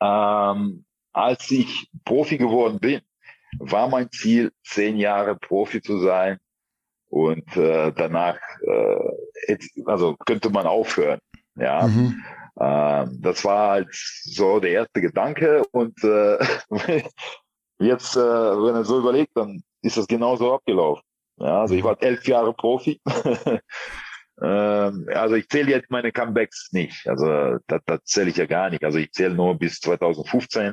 ähm, 0.00 0.84
als 1.12 1.50
ich 1.50 1.90
Profi 2.06 2.38
geworden 2.38 2.78
bin, 2.80 3.02
war 3.58 3.88
mein 3.88 4.10
Ziel, 4.10 4.52
zehn 4.64 4.96
Jahre 4.96 5.36
Profi 5.36 5.80
zu 5.82 5.98
sein 5.98 6.38
und 7.08 7.56
äh, 7.56 7.92
danach, 7.92 8.38
äh, 8.66 9.58
also 9.86 10.16
könnte 10.26 10.50
man 10.50 10.66
aufhören. 10.66 11.20
Ja, 11.56 11.86
mhm. 11.86 12.24
ähm, 12.58 13.18
das 13.20 13.44
war 13.44 13.70
halt 13.70 13.88
so 13.92 14.60
der 14.60 14.70
erste 14.70 15.00
Gedanke 15.00 15.62
und 15.72 16.02
äh, 16.02 16.38
jetzt, 17.78 18.16
äh, 18.16 18.20
wenn 18.20 18.74
er 18.74 18.84
so 18.84 18.98
überlegt, 18.98 19.36
dann 19.36 19.62
ist 19.82 19.96
das 19.98 20.06
genauso 20.06 20.54
abgelaufen. 20.54 21.02
Ja, 21.36 21.60
also 21.62 21.74
ich 21.74 21.84
war 21.84 22.00
elf 22.02 22.26
Jahre 22.26 22.54
Profi. 22.54 23.00
ähm, 24.42 25.06
also 25.12 25.34
ich 25.34 25.48
zähle 25.48 25.70
jetzt 25.70 25.90
meine 25.90 26.12
Comebacks 26.12 26.70
nicht. 26.72 27.06
Also 27.06 27.58
das, 27.66 27.80
das 27.84 28.00
zähle 28.04 28.30
ich 28.30 28.36
ja 28.36 28.46
gar 28.46 28.70
nicht. 28.70 28.84
Also 28.84 28.98
ich 28.98 29.12
zähle 29.12 29.34
nur 29.34 29.58
bis 29.58 29.80
2015. 29.80 30.72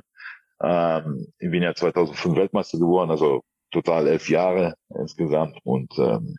Ähm, 0.61 1.27
ich 1.39 1.49
bin 1.49 1.63
ja 1.63 1.73
2005 1.73 2.35
Weltmeister 2.35 2.77
geworden, 2.77 3.11
also 3.11 3.41
total 3.71 4.07
elf 4.07 4.29
Jahre 4.29 4.75
insgesamt. 4.89 5.57
Und 5.63 5.91
ähm, 5.97 6.35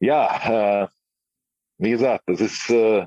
ja, 0.00 0.84
äh, 0.84 0.88
wie 1.78 1.90
gesagt, 1.90 2.24
das 2.26 2.40
ist 2.40 2.70
äh, 2.70 3.06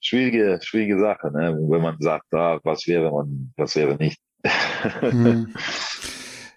schwierige, 0.00 0.60
schwierige 0.62 0.98
Sache, 0.98 1.30
ne? 1.32 1.56
wenn 1.68 1.82
man 1.82 1.96
sagt, 2.00 2.32
ah, 2.34 2.60
was 2.64 2.86
wäre 2.86 3.10
man, 3.10 3.52
was 3.56 3.76
wäre 3.76 3.96
nicht. 3.96 4.20
hm. 4.42 5.54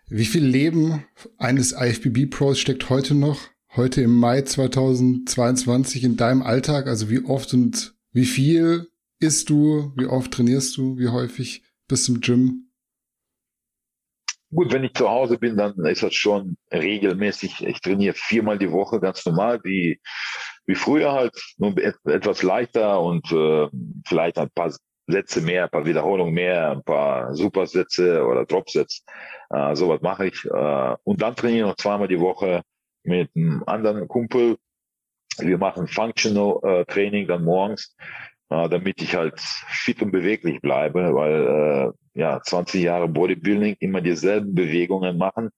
Wie 0.09 0.25
viel 0.25 0.45
Leben 0.45 1.05
eines 1.37 1.73
IFBB-Pros 1.73 2.59
steckt 2.59 2.89
heute 2.89 3.13
noch, 3.13 3.41
heute 3.75 4.01
im 4.01 4.15
Mai 4.15 4.43
2022 4.43 6.05
in 6.05 6.15
deinem 6.15 6.43
Alltag? 6.43 6.87
Also 6.87 7.09
wie 7.09 7.25
oft 7.25 7.53
und 7.53 7.93
wie 8.13 8.23
viel 8.23 8.87
isst 9.19 9.49
du? 9.49 9.93
Wie 9.95 10.05
oft 10.05 10.31
trainierst 10.31 10.77
du? 10.77 10.97
Wie 10.97 11.09
häufig 11.09 11.63
bist 11.87 12.07
du 12.07 12.15
im 12.15 12.21
Gym? 12.21 12.67
Gut, 14.49 14.71
wenn 14.71 14.85
ich 14.85 14.93
zu 14.93 15.09
Hause 15.09 15.37
bin, 15.37 15.57
dann 15.57 15.73
ist 15.85 16.03
das 16.03 16.13
schon 16.13 16.57
regelmäßig. 16.71 17.65
Ich 17.67 17.81
trainiere 17.81 18.13
viermal 18.15 18.57
die 18.57 18.71
Woche 18.71 19.01
ganz 19.01 19.25
normal, 19.25 19.59
wie, 19.63 19.99
wie 20.65 20.75
früher 20.75 21.11
halt, 21.11 21.33
nur 21.57 21.75
etwas 21.77 22.43
leichter 22.43 23.01
und 23.01 23.29
äh, 23.33 23.67
vielleicht 24.07 24.37
ein 24.37 24.49
paar 24.51 24.73
Sätze 25.07 25.41
mehr, 25.41 25.65
ein 25.65 25.69
paar 25.69 25.85
Wiederholungen 25.85 26.33
mehr, 26.33 26.71
ein 26.71 26.83
paar 26.83 27.33
Supersätze 27.35 28.25
oder 28.25 28.45
Dropsätze. 28.45 29.01
Äh, 29.49 29.75
sowas 29.75 30.01
mache 30.01 30.27
ich. 30.27 30.45
Äh, 30.45 30.95
und 31.03 31.21
dann 31.21 31.35
trainiere 31.35 31.59
ich 31.59 31.69
noch 31.71 31.75
zweimal 31.75 32.07
die 32.07 32.19
Woche 32.19 32.61
mit 33.03 33.29
einem 33.35 33.63
anderen 33.65 34.07
Kumpel. 34.07 34.57
Wir 35.39 35.57
machen 35.57 35.87
Functional 35.87 36.59
äh, 36.63 36.85
Training 36.85 37.27
dann 37.27 37.43
morgens 37.43 37.95
äh, 38.49 38.69
damit 38.69 39.01
ich 39.01 39.15
halt 39.15 39.39
fit 39.39 40.01
und 40.01 40.11
beweglich 40.11 40.61
bleibe, 40.61 41.13
weil 41.13 41.93
äh, 42.15 42.19
ja 42.19 42.41
20 42.41 42.81
Jahre 42.81 43.07
Bodybuilding 43.07 43.75
immer 43.79 44.01
dieselben 44.01 44.55
Bewegungen 44.55 45.17
machen, 45.17 45.49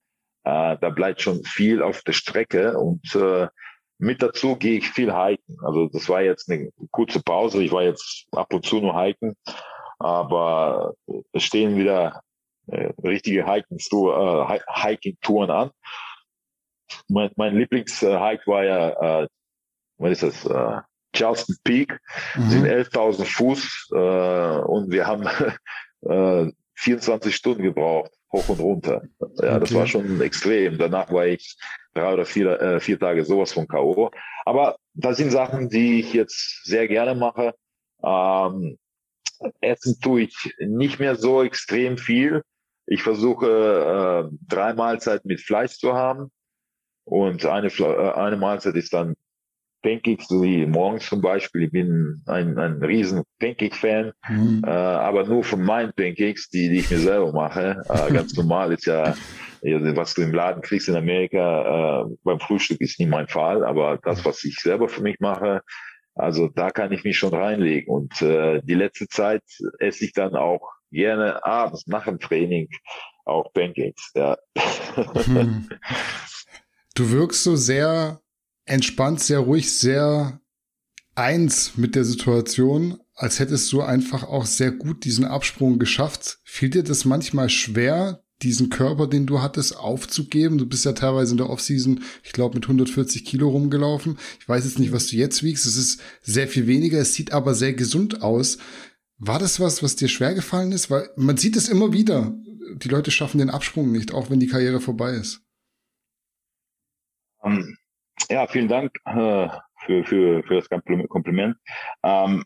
äh, 0.44 0.76
da 0.80 0.90
bleibt 0.90 1.20
schon 1.20 1.44
viel 1.44 1.82
auf 1.82 2.02
der 2.02 2.12
Strecke 2.12 2.78
und 2.78 3.14
äh, 3.14 3.48
mit 3.98 4.22
dazu 4.22 4.56
gehe 4.56 4.78
ich 4.78 4.88
viel 4.88 5.14
hiken. 5.14 5.58
Also 5.62 5.88
das 5.88 6.08
war 6.08 6.22
jetzt 6.22 6.50
eine 6.50 6.70
kurze 6.90 7.22
Pause. 7.22 7.62
Ich 7.62 7.70
war 7.70 7.82
jetzt 7.82 8.26
ab 8.32 8.52
und 8.52 8.64
zu 8.64 8.80
nur 8.80 9.00
hiken, 9.00 9.36
aber 9.98 10.94
es 11.32 11.42
stehen 11.42 11.76
wieder 11.76 12.22
äh, 12.68 12.92
richtige 13.04 13.46
Hiking-Touren 13.46 14.48
äh, 14.50 14.60
Hiking 14.74 15.50
an. 15.50 15.70
Mein, 17.08 17.30
mein 17.36 17.56
Lieblings-Hike 17.56 18.46
war 18.46 18.64
ja, 18.64 19.22
äh, 19.22 19.28
was 19.98 20.22
ist 20.22 20.44
das? 20.44 20.46
Äh, 20.46 20.80
Charleston 21.12 21.56
Peak, 21.64 21.98
mhm. 22.36 22.50
sind 22.50 22.66
11.000 22.66 23.24
Fuß 23.24 23.88
äh, 23.92 23.96
und 23.96 24.90
wir 24.90 25.06
haben 25.06 25.26
äh, 26.02 26.52
24 26.74 27.34
Stunden 27.34 27.62
gebraucht, 27.62 28.10
hoch 28.32 28.48
und 28.48 28.60
runter. 28.60 29.02
Ja, 29.18 29.26
okay. 29.56 29.60
das 29.60 29.74
war 29.74 29.86
schon 29.86 30.20
extrem. 30.20 30.78
Danach 30.78 31.12
war 31.12 31.26
ich 31.26 31.56
drei 31.94 32.12
oder 32.12 32.24
vier, 32.24 32.60
äh, 32.60 32.80
vier 32.80 32.98
Tage 32.98 33.24
sowas 33.24 33.52
von 33.52 33.66
K.O. 33.66 34.10
Aber 34.44 34.76
das 34.94 35.16
sind 35.16 35.30
Sachen, 35.30 35.68
die 35.68 36.00
ich 36.00 36.12
jetzt 36.12 36.64
sehr 36.64 36.88
gerne 36.88 37.14
mache. 37.14 37.54
Ähm, 38.02 38.78
Essen 39.60 39.98
tue 40.00 40.22
ich 40.22 40.54
nicht 40.58 40.98
mehr 41.00 41.16
so 41.16 41.42
extrem 41.42 41.98
viel. 41.98 42.42
Ich 42.86 43.02
versuche 43.02 44.30
äh, 44.30 44.36
drei 44.48 44.74
Mahlzeiten 44.74 45.28
mit 45.28 45.40
Fleisch 45.40 45.78
zu 45.78 45.94
haben 45.94 46.30
und 47.04 47.44
eine, 47.46 47.68
äh, 47.68 48.12
eine 48.12 48.36
Mahlzeit 48.36 48.74
ist 48.74 48.92
dann 48.92 49.14
Pancakes, 49.82 50.28
so 50.28 50.42
wie 50.42 50.66
morgens 50.66 51.06
zum 51.06 51.20
Beispiel. 51.20 51.64
Ich 51.64 51.72
bin 51.72 52.22
ein, 52.26 52.58
ein 52.58 52.82
riesen 52.82 53.22
Pancake-Fan, 53.38 54.12
mhm. 54.28 54.62
äh, 54.64 54.70
aber 54.70 55.24
nur 55.24 55.44
von 55.44 55.62
meinen 55.62 55.92
Pancakes, 55.92 56.48
die, 56.50 56.68
die 56.68 56.78
ich 56.80 56.90
mir 56.90 56.98
selber 56.98 57.32
mache. 57.32 57.82
Äh, 57.88 58.12
ganz 58.12 58.36
normal 58.36 58.72
ist 58.72 58.86
ja, 58.86 59.14
was 59.62 60.14
du 60.14 60.22
im 60.22 60.32
Laden 60.32 60.62
kriegst 60.62 60.88
in 60.88 60.96
Amerika, 60.96 62.02
äh, 62.02 62.16
beim 62.24 62.40
Frühstück 62.40 62.80
ist 62.80 62.98
nie 62.98 63.06
mein 63.06 63.28
Fall, 63.28 63.64
aber 63.64 63.98
das, 64.02 64.24
was 64.24 64.42
ich 64.44 64.56
selber 64.56 64.88
für 64.88 65.02
mich 65.02 65.18
mache, 65.20 65.62
also 66.14 66.48
da 66.48 66.70
kann 66.70 66.92
ich 66.92 67.04
mich 67.04 67.16
schon 67.16 67.34
reinlegen. 67.34 67.92
Und 67.92 68.20
äh, 68.22 68.60
die 68.62 68.74
letzte 68.74 69.08
Zeit 69.08 69.42
esse 69.78 70.04
ich 70.04 70.12
dann 70.12 70.34
auch 70.34 70.72
gerne 70.90 71.44
abends 71.44 71.86
nach 71.86 72.04
dem 72.04 72.18
Training 72.18 72.68
auch 73.24 73.52
Pancakes. 73.52 74.12
Ja. 74.14 74.36
Hm. 75.24 75.68
Du 76.96 77.12
wirkst 77.12 77.44
so 77.44 77.54
sehr 77.54 78.20
entspannt, 78.70 79.20
sehr 79.20 79.40
ruhig, 79.40 79.72
sehr 79.72 80.40
eins 81.14 81.76
mit 81.76 81.94
der 81.94 82.04
Situation, 82.04 82.98
als 83.14 83.38
hättest 83.38 83.70
du 83.72 83.82
einfach 83.82 84.22
auch 84.22 84.46
sehr 84.46 84.70
gut 84.70 85.04
diesen 85.04 85.24
Absprung 85.24 85.78
geschafft. 85.78 86.38
Fiel 86.44 86.70
dir 86.70 86.82
das 86.82 87.04
manchmal 87.04 87.50
schwer, 87.50 88.22
diesen 88.42 88.70
Körper, 88.70 89.06
den 89.06 89.26
du 89.26 89.42
hattest, 89.42 89.76
aufzugeben? 89.76 90.56
Du 90.56 90.66
bist 90.66 90.84
ja 90.84 90.92
teilweise 90.92 91.32
in 91.32 91.36
der 91.36 91.50
Offseason, 91.50 92.02
ich 92.22 92.32
glaube, 92.32 92.54
mit 92.54 92.64
140 92.64 93.24
Kilo 93.24 93.50
rumgelaufen. 93.50 94.18
Ich 94.38 94.48
weiß 94.48 94.64
jetzt 94.64 94.78
nicht, 94.78 94.92
was 94.92 95.08
du 95.08 95.16
jetzt 95.16 95.42
wiegst. 95.42 95.66
Es 95.66 95.76
ist 95.76 96.00
sehr 96.22 96.48
viel 96.48 96.66
weniger. 96.66 96.98
Es 96.98 97.14
sieht 97.14 97.32
aber 97.32 97.54
sehr 97.54 97.74
gesund 97.74 98.22
aus. 98.22 98.56
War 99.18 99.38
das 99.38 99.60
was, 99.60 99.82
was 99.82 99.96
dir 99.96 100.08
schwer 100.08 100.32
gefallen 100.32 100.72
ist? 100.72 100.90
Weil 100.90 101.10
man 101.16 101.36
sieht 101.36 101.56
es 101.56 101.68
immer 101.68 101.92
wieder. 101.92 102.34
Die 102.76 102.88
Leute 102.88 103.10
schaffen 103.10 103.38
den 103.38 103.50
Absprung 103.50 103.92
nicht, 103.92 104.14
auch 104.14 104.30
wenn 104.30 104.40
die 104.40 104.46
Karriere 104.46 104.80
vorbei 104.80 105.12
ist. 105.12 105.42
Ähm, 107.44 107.76
ja, 108.28 108.46
vielen 108.46 108.68
Dank 108.68 108.92
äh, 109.04 109.48
für, 109.84 110.04
für, 110.04 110.42
für 110.42 110.54
das 110.54 110.68
Kompliment. 110.68 111.56
Ähm, 112.02 112.44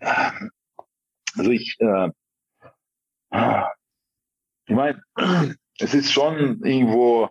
also 0.00 1.50
ich, 1.50 1.76
äh, 1.80 2.10
Ich 4.66 4.76
meine, 4.76 5.02
es 5.78 5.94
ist 5.94 6.12
schon 6.12 6.62
irgendwo 6.64 7.28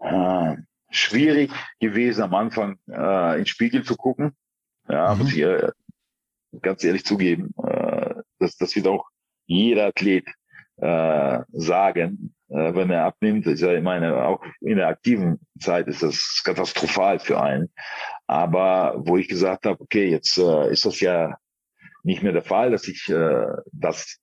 äh, 0.00 0.56
schwierig 0.90 1.52
gewesen, 1.80 2.22
am 2.22 2.34
Anfang 2.34 2.78
äh, 2.88 3.38
ins 3.38 3.50
Spiegel 3.50 3.84
zu 3.84 3.96
gucken. 3.96 4.36
Ja, 4.88 5.14
mhm. 5.14 5.20
muss 5.20 5.32
ich 5.32 5.42
äh, 5.42 5.70
ganz 6.60 6.82
ehrlich 6.82 7.04
zugeben. 7.04 7.54
Äh, 7.62 8.14
das, 8.38 8.56
das 8.56 8.74
wird 8.74 8.88
auch 8.88 9.08
jeder 9.46 9.86
Athlet 9.86 10.26
äh, 10.76 11.40
sagen, 11.52 12.34
wenn 12.48 12.90
er 12.90 13.04
abnimmt. 13.04 13.46
Ist 13.46 13.60
ja, 13.60 13.74
ich 13.74 13.82
meine, 13.82 14.24
auch 14.26 14.42
in 14.60 14.76
der 14.76 14.88
aktiven 14.88 15.38
Zeit 15.58 15.86
ist 15.88 16.02
das 16.02 16.42
katastrophal 16.44 17.18
für 17.18 17.40
einen. 17.40 17.70
Aber 18.26 18.94
wo 18.98 19.16
ich 19.16 19.28
gesagt 19.28 19.66
habe, 19.66 19.80
okay, 19.80 20.08
jetzt 20.08 20.38
äh, 20.38 20.70
ist 20.70 20.84
das 20.84 21.00
ja 21.00 21.36
nicht 22.02 22.22
mehr 22.22 22.32
der 22.32 22.42
Fall, 22.42 22.70
dass 22.70 22.88
ich 22.88 23.08
äh, 23.08 23.46
das 23.72 24.18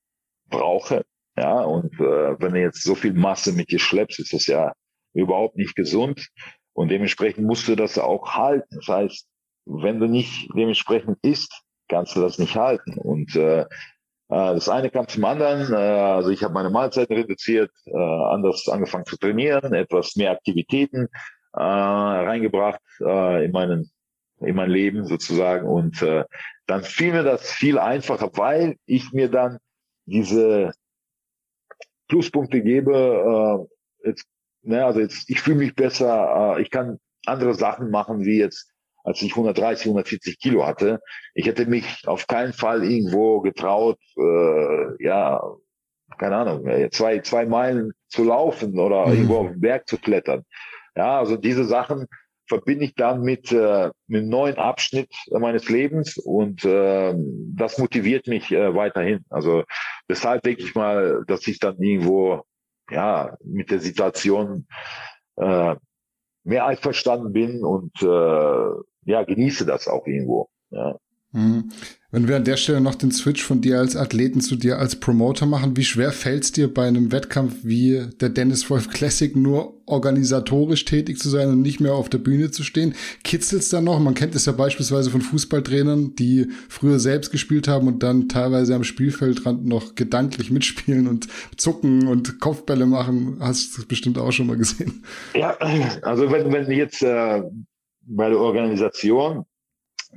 brauche. 0.49 1.05
Ja, 1.37 1.61
und 1.61 1.93
äh, 1.95 2.39
wenn 2.39 2.53
du 2.53 2.61
jetzt 2.61 2.83
so 2.83 2.95
viel 2.95 3.13
Masse 3.13 3.51
mit 3.51 3.69
dir 3.69 3.79
schleppst, 3.79 4.19
ist 4.19 4.33
das 4.33 4.47
ja 4.47 4.73
überhaupt 5.13 5.57
nicht 5.57 5.75
gesund. 5.75 6.29
Und 6.73 6.89
dementsprechend 6.89 7.45
musst 7.45 7.67
du 7.67 7.75
das 7.75 7.97
auch 7.97 8.35
halten. 8.35 8.75
Das 8.75 8.87
heißt, 8.87 9.27
wenn 9.65 9.99
du 9.99 10.07
nicht 10.07 10.49
dementsprechend 10.55 11.17
isst, 11.23 11.61
kannst 11.89 12.15
du 12.15 12.21
das 12.21 12.37
nicht 12.39 12.55
halten. 12.55 12.97
Und 12.97 13.35
äh, 13.35 13.61
äh, 13.61 13.65
das 14.27 14.69
eine 14.69 14.89
kam 14.89 15.07
zum 15.07 15.25
anderen. 15.25 15.71
Äh, 15.71 15.75
also 15.75 16.29
ich 16.29 16.43
habe 16.43 16.53
meine 16.53 16.69
Mahlzeiten 16.69 17.15
reduziert, 17.15 17.71
äh, 17.85 17.95
anders 17.95 18.67
angefangen 18.67 19.05
zu 19.05 19.17
trainieren, 19.17 19.73
etwas 19.73 20.15
mehr 20.15 20.31
Aktivitäten 20.31 21.07
reingebracht 21.57 22.81
in 22.99 23.51
meinen 23.53 23.89
in 24.41 24.55
mein 24.57 24.69
Leben 24.69 25.05
sozusagen 25.05 25.65
und 25.65 26.05
dann 26.65 26.83
fiel 26.83 27.13
mir 27.13 27.23
das 27.23 27.49
viel 27.49 27.79
einfacher, 27.79 28.29
weil 28.33 28.75
ich 28.85 29.13
mir 29.13 29.31
dann 29.31 29.59
diese 30.05 30.73
Pluspunkte 32.09 32.61
gebe. 32.61 33.69
jetzt, 34.03 34.25
ne, 34.63 34.83
also 34.83 34.99
jetzt 34.99 35.29
ich 35.29 35.39
fühle 35.39 35.59
mich 35.59 35.75
besser, 35.75 36.57
ich 36.59 36.69
kann 36.71 36.99
andere 37.25 37.53
Sachen 37.53 37.89
machen 37.89 38.25
wie 38.25 38.39
jetzt 38.39 38.74
als 39.05 39.21
ich 39.21 39.31
130, 39.31 39.85
140 39.85 40.39
Kilo 40.39 40.65
hatte. 40.65 40.99
Ich 41.33 41.45
hätte 41.45 41.67
mich 41.67 42.07
auf 42.07 42.27
keinen 42.27 42.53
Fall 42.53 42.83
irgendwo 42.83 43.41
getraut, 43.41 43.99
äh, 44.17 45.03
ja, 45.03 45.41
keine 46.17 46.37
Ahnung, 46.37 46.67
äh, 46.67 46.89
zwei, 46.89 47.19
zwei 47.19 47.45
Meilen 47.45 47.93
zu 48.07 48.23
laufen 48.23 48.79
oder 48.79 49.07
mhm. 49.07 49.13
irgendwo 49.13 49.37
auf 49.37 49.47
den 49.51 49.61
Berg 49.61 49.87
zu 49.87 49.97
klettern. 49.97 50.43
Ja, 50.95 51.19
also 51.19 51.37
diese 51.37 51.65
Sachen 51.65 52.07
verbinde 52.47 52.85
ich 52.85 52.95
dann 52.95 53.21
mit, 53.21 53.51
äh, 53.51 53.89
mit 54.07 54.21
einem 54.21 54.29
neuen 54.29 54.57
Abschnitt 54.57 55.13
meines 55.31 55.69
Lebens 55.69 56.17
und 56.17 56.63
äh, 56.63 57.13
das 57.55 57.77
motiviert 57.77 58.27
mich 58.27 58.51
äh, 58.51 58.73
weiterhin. 58.75 59.25
Also 59.29 59.63
deshalb 60.09 60.43
denke 60.43 60.61
ich 60.61 60.75
mal, 60.75 61.23
dass 61.27 61.47
ich 61.47 61.59
dann 61.59 61.81
irgendwo 61.81 62.43
ja 62.89 63.35
mit 63.43 63.71
der 63.71 63.79
Situation 63.79 64.67
äh, 65.37 65.75
mehr 66.43 66.65
einverstanden 66.67 67.33
bin 67.33 67.63
und 67.63 68.01
äh, 68.03 68.69
ja, 69.05 69.23
genieße 69.23 69.65
das 69.65 69.87
auch 69.87 70.05
irgendwo. 70.05 70.49
Ja. 70.71 70.99
Mhm. 71.35 71.69
Wenn 72.11 72.29
wir 72.29 72.37
an 72.37 72.45
der 72.45 72.55
Stelle 72.55 72.79
noch 72.79 72.95
den 72.95 73.11
Switch 73.11 73.43
von 73.43 73.59
dir 73.59 73.77
als 73.77 73.97
Athleten 73.97 74.39
zu 74.39 74.55
dir 74.55 74.79
als 74.79 74.95
Promoter 75.01 75.45
machen, 75.45 75.75
wie 75.75 75.83
schwer 75.83 76.13
fällt 76.13 76.45
es 76.45 76.53
dir 76.53 76.73
bei 76.73 76.87
einem 76.87 77.11
Wettkampf 77.11 77.57
wie 77.63 78.07
der 78.21 78.29
Dennis 78.29 78.69
Wolf 78.69 78.89
Classic 78.89 79.35
nur 79.35 79.81
organisatorisch 79.85 80.85
tätig 80.85 81.19
zu 81.19 81.27
sein 81.27 81.49
und 81.49 81.61
nicht 81.61 81.81
mehr 81.81 81.93
auf 81.93 82.07
der 82.07 82.19
Bühne 82.19 82.51
zu 82.51 82.63
stehen? 82.63 82.95
Kitzelt 83.25 83.63
es 83.63 83.69
dann 83.69 83.83
noch? 83.83 83.99
Man 83.99 84.13
kennt 84.13 84.33
es 84.33 84.45
ja 84.45 84.53
beispielsweise 84.53 85.11
von 85.11 85.19
Fußballtrainern, 85.19 86.15
die 86.15 86.47
früher 86.69 86.99
selbst 86.99 87.31
gespielt 87.31 87.67
haben 87.67 87.87
und 87.87 88.01
dann 88.01 88.29
teilweise 88.29 88.73
am 88.73 88.85
Spielfeldrand 88.85 89.65
noch 89.65 89.95
gedanklich 89.95 90.51
mitspielen 90.51 91.09
und 91.09 91.27
zucken 91.57 92.07
und 92.07 92.39
Kopfbälle 92.39 92.85
machen. 92.85 93.39
Hast 93.41 93.77
du 93.77 93.85
bestimmt 93.85 94.17
auch 94.17 94.31
schon 94.31 94.47
mal 94.47 94.55
gesehen. 94.55 95.03
Ja, 95.33 95.57
also 96.01 96.31
wenn, 96.31 96.49
wenn 96.53 96.71
jetzt 96.71 97.03
äh, 97.03 97.41
bei 98.05 98.29
der 98.29 98.39
Organisation, 98.39 99.45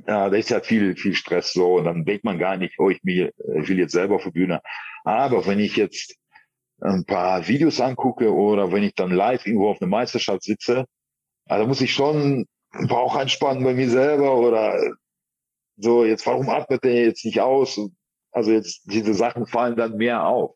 ja, 0.07 0.29
da 0.29 0.35
ist 0.35 0.49
ja 0.49 0.61
viel, 0.61 0.95
viel 0.95 1.15
Stress 1.15 1.53
so 1.53 1.75
und 1.75 1.85
dann 1.85 2.05
denkt 2.05 2.23
man 2.23 2.39
gar 2.39 2.57
nicht, 2.57 2.75
oh, 2.79 2.89
ich 2.89 2.99
will, 3.03 3.33
ich 3.61 3.67
will 3.67 3.79
jetzt 3.79 3.93
selber 3.93 4.15
auf 4.15 4.23
der 4.23 4.31
Bühne. 4.31 4.61
Aber 5.03 5.45
wenn 5.45 5.59
ich 5.59 5.75
jetzt 5.75 6.15
ein 6.81 7.03
paar 7.05 7.47
Videos 7.47 7.81
angucke 7.81 8.33
oder 8.33 8.71
wenn 8.71 8.83
ich 8.83 8.95
dann 8.95 9.11
live 9.11 9.45
irgendwo 9.45 9.69
auf 9.69 9.81
einer 9.81 9.89
Meisterschaft 9.89 10.43
sitze, 10.43 10.85
also 11.45 11.67
muss 11.67 11.81
ich 11.81 11.93
schon 11.93 12.45
Bauch 12.87 13.15
anspannen 13.15 13.63
bei 13.63 13.73
mir 13.73 13.89
selber 13.89 14.35
oder 14.37 14.79
so, 15.77 16.05
jetzt 16.05 16.25
warum 16.27 16.49
atmet 16.49 16.83
der 16.83 17.05
jetzt 17.05 17.25
nicht 17.25 17.41
aus? 17.41 17.79
Also 18.31 18.51
jetzt 18.51 18.83
diese 18.85 19.13
Sachen 19.13 19.47
fallen 19.47 19.75
dann 19.75 19.97
mehr 19.97 20.25
auf. 20.25 20.55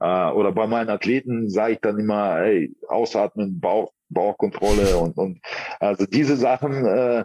Äh, 0.00 0.30
oder 0.32 0.52
bei 0.52 0.66
meinen 0.66 0.90
Athleten 0.90 1.48
sage 1.48 1.74
ich 1.74 1.80
dann 1.80 1.98
immer, 1.98 2.38
hey, 2.38 2.74
ausatmen, 2.88 3.60
Bauch, 3.60 3.92
Bauchkontrolle 4.12 4.96
und, 4.96 5.16
und 5.16 5.40
also 5.80 6.06
diese 6.06 6.36
Sachen, 6.36 6.84
äh, 6.86 7.24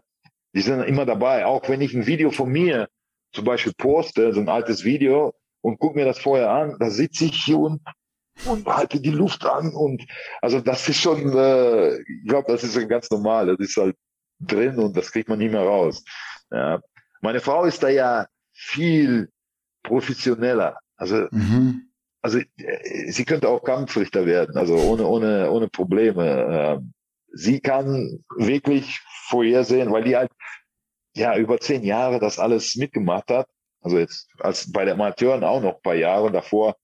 die 0.53 0.61
sind 0.61 0.81
immer 0.83 1.05
dabei. 1.05 1.45
Auch 1.45 1.67
wenn 1.69 1.81
ich 1.81 1.93
ein 1.93 2.07
Video 2.07 2.31
von 2.31 2.49
mir 2.49 2.87
zum 3.33 3.45
Beispiel 3.45 3.73
poste, 3.77 4.33
so 4.33 4.39
ein 4.39 4.49
altes 4.49 4.83
Video 4.83 5.33
und 5.61 5.79
guck 5.79 5.95
mir 5.95 6.05
das 6.05 6.19
vorher 6.19 6.49
an, 6.49 6.77
da 6.79 6.89
sitze 6.89 7.25
ich 7.25 7.43
hier 7.43 7.59
und, 7.59 7.81
und 8.45 8.65
halte 8.67 8.99
die 8.99 9.11
Luft 9.11 9.45
an 9.45 9.73
und 9.73 10.05
also 10.41 10.61
das 10.61 10.87
ist 10.87 11.01
schon, 11.01 11.35
äh, 11.37 11.97
ich 12.01 12.27
glaube, 12.27 12.51
das 12.51 12.63
ist 12.63 12.89
ganz 12.89 13.09
normal. 13.11 13.47
Das 13.47 13.59
ist 13.59 13.77
halt 13.77 13.95
drin 14.39 14.77
und 14.79 14.95
das 14.95 15.11
kriegt 15.11 15.29
man 15.29 15.39
nie 15.39 15.49
mehr 15.49 15.61
raus. 15.61 16.03
Ja. 16.51 16.81
Meine 17.21 17.39
Frau 17.39 17.65
ist 17.65 17.83
da 17.83 17.89
ja 17.89 18.27
viel 18.53 19.29
professioneller. 19.83 20.77
Also 20.95 21.27
mhm 21.31 21.86
also 22.21 22.39
äh, 22.39 23.11
sie 23.11 23.25
könnte 23.25 23.49
auch 23.49 23.63
Kampfrichter 23.63 24.25
werden, 24.25 24.57
also 24.57 24.75
ohne, 24.75 25.05
ohne, 25.05 25.51
ohne 25.51 25.67
Probleme. 25.67 26.79
Ähm, 26.79 26.93
sie 27.33 27.59
kann 27.59 28.23
wirklich 28.37 28.99
vorhersehen, 29.27 29.91
weil 29.91 30.03
die 30.03 30.15
halt 30.15 30.31
ja 31.15 31.37
über 31.37 31.59
zehn 31.59 31.83
Jahre 31.83 32.19
das 32.19 32.39
alles 32.39 32.75
mitgemacht 32.75 33.29
hat. 33.29 33.47
Also 33.81 33.99
jetzt 33.99 34.29
als 34.39 34.71
bei 34.71 34.85
der 34.85 34.95
Amateuren 34.95 35.43
auch 35.43 35.61
noch 35.61 35.75
ein 35.75 35.81
paar 35.81 35.95
Jahre 35.95 36.31
davor 36.31 36.75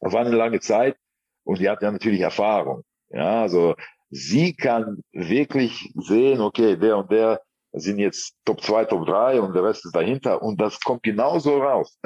war 0.00 0.24
eine 0.24 0.36
lange 0.36 0.60
Zeit 0.60 0.96
und 1.44 1.58
die 1.58 1.68
hat 1.68 1.82
ja 1.82 1.90
natürlich 1.90 2.20
Erfahrung. 2.20 2.84
Ja, 3.10 3.42
also 3.42 3.74
sie 4.10 4.54
kann 4.54 5.02
wirklich 5.12 5.92
sehen, 5.94 6.40
okay, 6.40 6.76
der 6.76 6.98
und 6.98 7.10
der 7.10 7.40
sind 7.72 7.98
jetzt 7.98 8.34
Top 8.44 8.62
2, 8.62 8.86
Top 8.86 9.06
3 9.06 9.40
und 9.40 9.54
der 9.54 9.64
Rest 9.64 9.84
ist 9.84 9.94
dahinter 9.94 10.42
und 10.42 10.60
das 10.60 10.80
kommt 10.80 11.02
genauso 11.02 11.58
raus. 11.58 11.98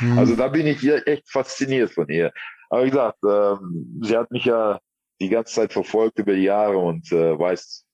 mhm. 0.00 0.18
Also 0.18 0.36
da 0.36 0.48
bin 0.48 0.66
ich 0.66 0.80
hier 0.80 1.06
echt 1.06 1.30
fasziniert 1.30 1.92
von 1.92 2.08
ihr. 2.08 2.32
Aber 2.70 2.84
wie 2.84 2.90
gesagt, 2.90 3.18
ähm, 3.24 4.00
sie 4.02 4.16
hat 4.16 4.30
mich 4.30 4.44
ja 4.44 4.78
die 5.20 5.28
ganze 5.28 5.54
Zeit 5.54 5.72
verfolgt 5.72 6.18
über 6.18 6.34
die 6.34 6.42
Jahre 6.42 6.78
und 6.78 7.10
äh, 7.12 7.38
weiß, 7.38 7.84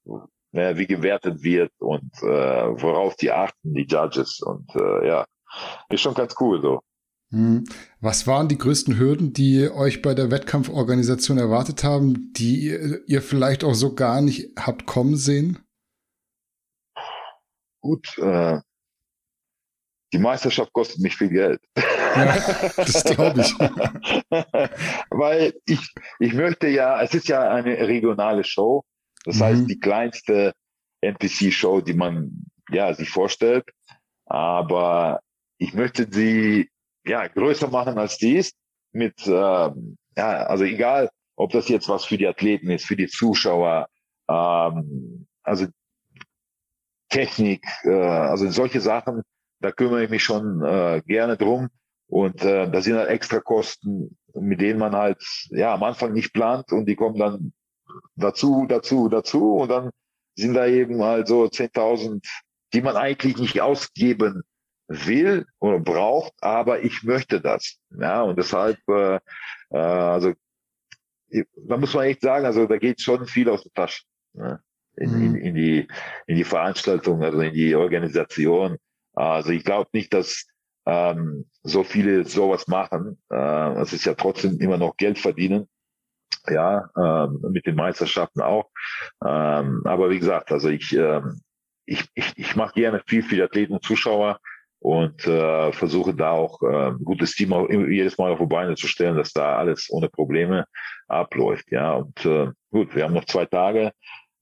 äh, 0.53 0.77
wie 0.77 0.87
gewertet 0.87 1.43
wird 1.43 1.73
und 1.79 2.11
äh, 2.23 2.83
worauf 2.83 3.17
die 3.17 3.31
achten, 3.31 3.75
die 3.75 3.87
Judges. 3.87 4.41
Und 4.41 4.69
äh, 4.75 5.07
ja, 5.07 5.25
ist 5.91 6.01
schon 6.01 6.15
ganz 6.15 6.35
cool 6.41 6.61
so. 6.61 6.81
Mhm. 7.31 7.65
Was 8.01 8.27
waren 8.27 8.49
die 8.49 8.59
größten 8.59 8.99
Hürden, 8.99 9.33
die 9.33 9.69
euch 9.71 10.03
bei 10.03 10.15
der 10.15 10.31
Wettkampforganisation 10.31 11.39
erwartet 11.39 11.83
haben, 11.83 12.33
die 12.35 13.03
ihr 13.07 13.23
vielleicht 13.23 13.65
auch 13.65 13.75
so 13.75 13.95
gar 13.95 14.21
nicht 14.21 14.51
habt 14.59 14.87
kommen 14.87 15.17
sehen? 15.17 15.59
Gut, 17.83 18.17
äh, 18.19 18.59
die 20.13 20.19
Meisterschaft 20.19 20.73
kostet 20.73 21.01
mich 21.01 21.17
viel 21.17 21.31
Geld. 21.31 21.61
Ja, 21.77 22.37
das 22.77 23.05
glaube 23.05 23.41
ich. 23.41 23.53
Weil 25.11 25.55
ich, 25.65 25.81
ich 26.19 26.35
möchte 26.35 26.69
ja, 26.69 27.01
es 27.03 27.15
ist 27.15 27.29
ja 27.29 27.51
eine 27.51 27.79
regionale 27.79 28.45
Show. 28.45 28.85
Das 29.25 29.37
mhm. 29.37 29.43
heißt, 29.45 29.71
die 29.71 29.81
kleinste 29.81 30.53
NPC-Show, 31.01 31.81
die 31.81 31.95
man 31.95 32.45
ja 32.71 32.93
sich 32.93 33.09
vorstellt. 33.09 33.65
Aber 34.27 35.21
ich 35.59 35.73
möchte 35.73 36.07
sie 36.11 36.71
ja 37.07 37.27
größer 37.27 37.69
machen 37.69 37.99
als 37.99 38.19
die 38.19 38.37
ist. 38.37 38.55
Mit 38.93 39.27
ähm, 39.27 39.97
ja, 40.17 40.45
also 40.45 40.65
egal, 40.65 41.09
ob 41.37 41.53
das 41.53 41.69
jetzt 41.69 41.89
was 41.89 42.05
für 42.05 42.19
die 42.19 42.29
Athleten 42.29 42.71
ist, 42.71 42.85
für 42.85 42.97
die 42.97 43.09
Zuschauer. 43.09 43.89
Ähm, 44.29 45.27
also 45.43 45.67
Technik, 47.13 47.65
äh, 47.85 47.91
also 47.91 48.51
solche 48.51 48.81
Sachen, 48.81 49.23
da 49.61 49.71
kümmere 49.71 50.05
ich 50.05 50.11
mich 50.11 50.25
schon 50.25 50.63
äh, 50.65 51.03
gerne 51.07 51.37
drum. 51.37 51.69
Und 52.09 52.43
äh, 52.43 52.71
da 52.71 52.83
sind 52.83 52.97
halt 52.97 53.09
extra 53.09 53.41
Kosten, 53.41 54.19
mit 54.35 54.61
denen 54.61 54.79
man 54.79 54.95
halt 54.95 55.23
ja 55.51 55.73
am 55.75 55.83
Anfang 55.83 56.13
nicht 56.13 56.33
plant 56.35 56.73
und 56.73 56.87
die 56.87 56.97
kommen 56.97 57.19
dann 57.19 57.53
dazu, 58.17 58.67
dazu, 58.69 59.09
dazu 59.09 59.57
und 59.57 59.71
dann 59.71 59.91
sind 60.35 60.55
da 60.55 60.67
eben 60.67 61.03
halt 61.03 61.29
so 61.29 61.45
10.000, 61.45 62.27
die 62.73 62.83
man 62.83 62.97
eigentlich 62.97 63.37
nicht 63.39 63.61
ausgeben 63.61 64.43
will 64.89 65.47
oder 65.59 65.79
braucht, 65.79 66.33
aber 66.41 66.83
ich 66.83 67.03
möchte 67.03 67.41
das. 67.41 67.79
Ja, 67.91 68.23
und 68.23 68.39
deshalb, 68.39 68.79
äh, 68.89 69.17
äh, 69.71 69.79
also 69.79 70.33
da 71.67 71.77
muss 71.77 71.95
man 71.95 72.05
echt 72.05 72.21
sagen, 72.21 72.45
also 72.45 72.67
da 72.67 72.77
geht 72.77 73.01
schon 73.01 73.27
viel 73.27 73.49
aus 73.49 73.63
der 73.63 73.73
Tasche. 73.73 74.03
Ne? 74.35 74.61
In, 74.97 75.11
in, 75.11 75.31
mhm. 75.31 75.37
in, 75.37 75.55
die, 75.55 75.89
in 76.27 76.37
die 76.37 76.45
Veranstaltung, 76.45 77.23
also 77.23 77.41
in 77.41 77.55
die 77.55 77.75
Organisation. 77.75 78.77
Also 79.15 79.51
ich 79.51 79.65
glaube 79.65 79.91
nicht, 79.93 80.13
dass 80.13 80.47
ähm, 80.87 81.47
so 81.63 81.85
viele 81.85 82.25
sowas 82.25 82.67
machen. 82.67 83.19
Äh, 83.31 83.81
es 83.81 83.93
ist 83.93 84.05
ja 84.05 84.15
trotzdem 84.15 84.59
immer 84.61 84.79
noch 84.79 84.97
Geld 84.97 85.19
verdienen. 85.19 85.69
Ja, 86.49 86.91
ähm, 86.97 87.39
mit 87.53 87.67
den 87.67 87.77
Meisterschaften 87.77 88.41
auch. 88.41 88.69
Ähm, 89.25 89.83
aber 89.85 90.11
wie 90.11 90.19
gesagt, 90.19 90.51
also 90.51 90.71
ich, 90.71 90.93
ähm, 90.93 91.41
ich, 91.87 92.05
ich, 92.15 92.33
ich 92.37 92.57
mache 92.57 92.75
gerne 92.75 93.01
viel 93.07 93.23
für 93.23 93.37
die 93.37 93.43
Athleten 93.43 93.75
und 93.75 93.85
Zuschauer 93.85 94.41
und 94.81 95.25
äh, 95.29 95.73
versuche 95.73 96.15
da 96.15 96.31
auch 96.33 96.61
äh, 96.63 96.93
gutes 97.05 97.37
Team 97.37 97.53
auch 97.53 97.69
jedes 97.71 98.19
Mal 98.19 98.33
auf 98.33 98.41
die 98.41 98.47
Beine 98.47 98.75
zu 98.75 98.89
stellen, 98.89 99.17
dass 99.17 99.33
da 99.33 99.57
alles 99.57 99.89
ohne 99.91 100.09
Probleme 100.09 100.67
abläuft. 101.07 101.71
Ja, 101.71 101.93
und 101.95 102.27
äh, 102.27 102.49
gut, 102.73 102.95
wir 102.97 103.05
haben 103.05 103.15
noch 103.15 103.27
zwei 103.27 103.47
Tage 103.47 103.93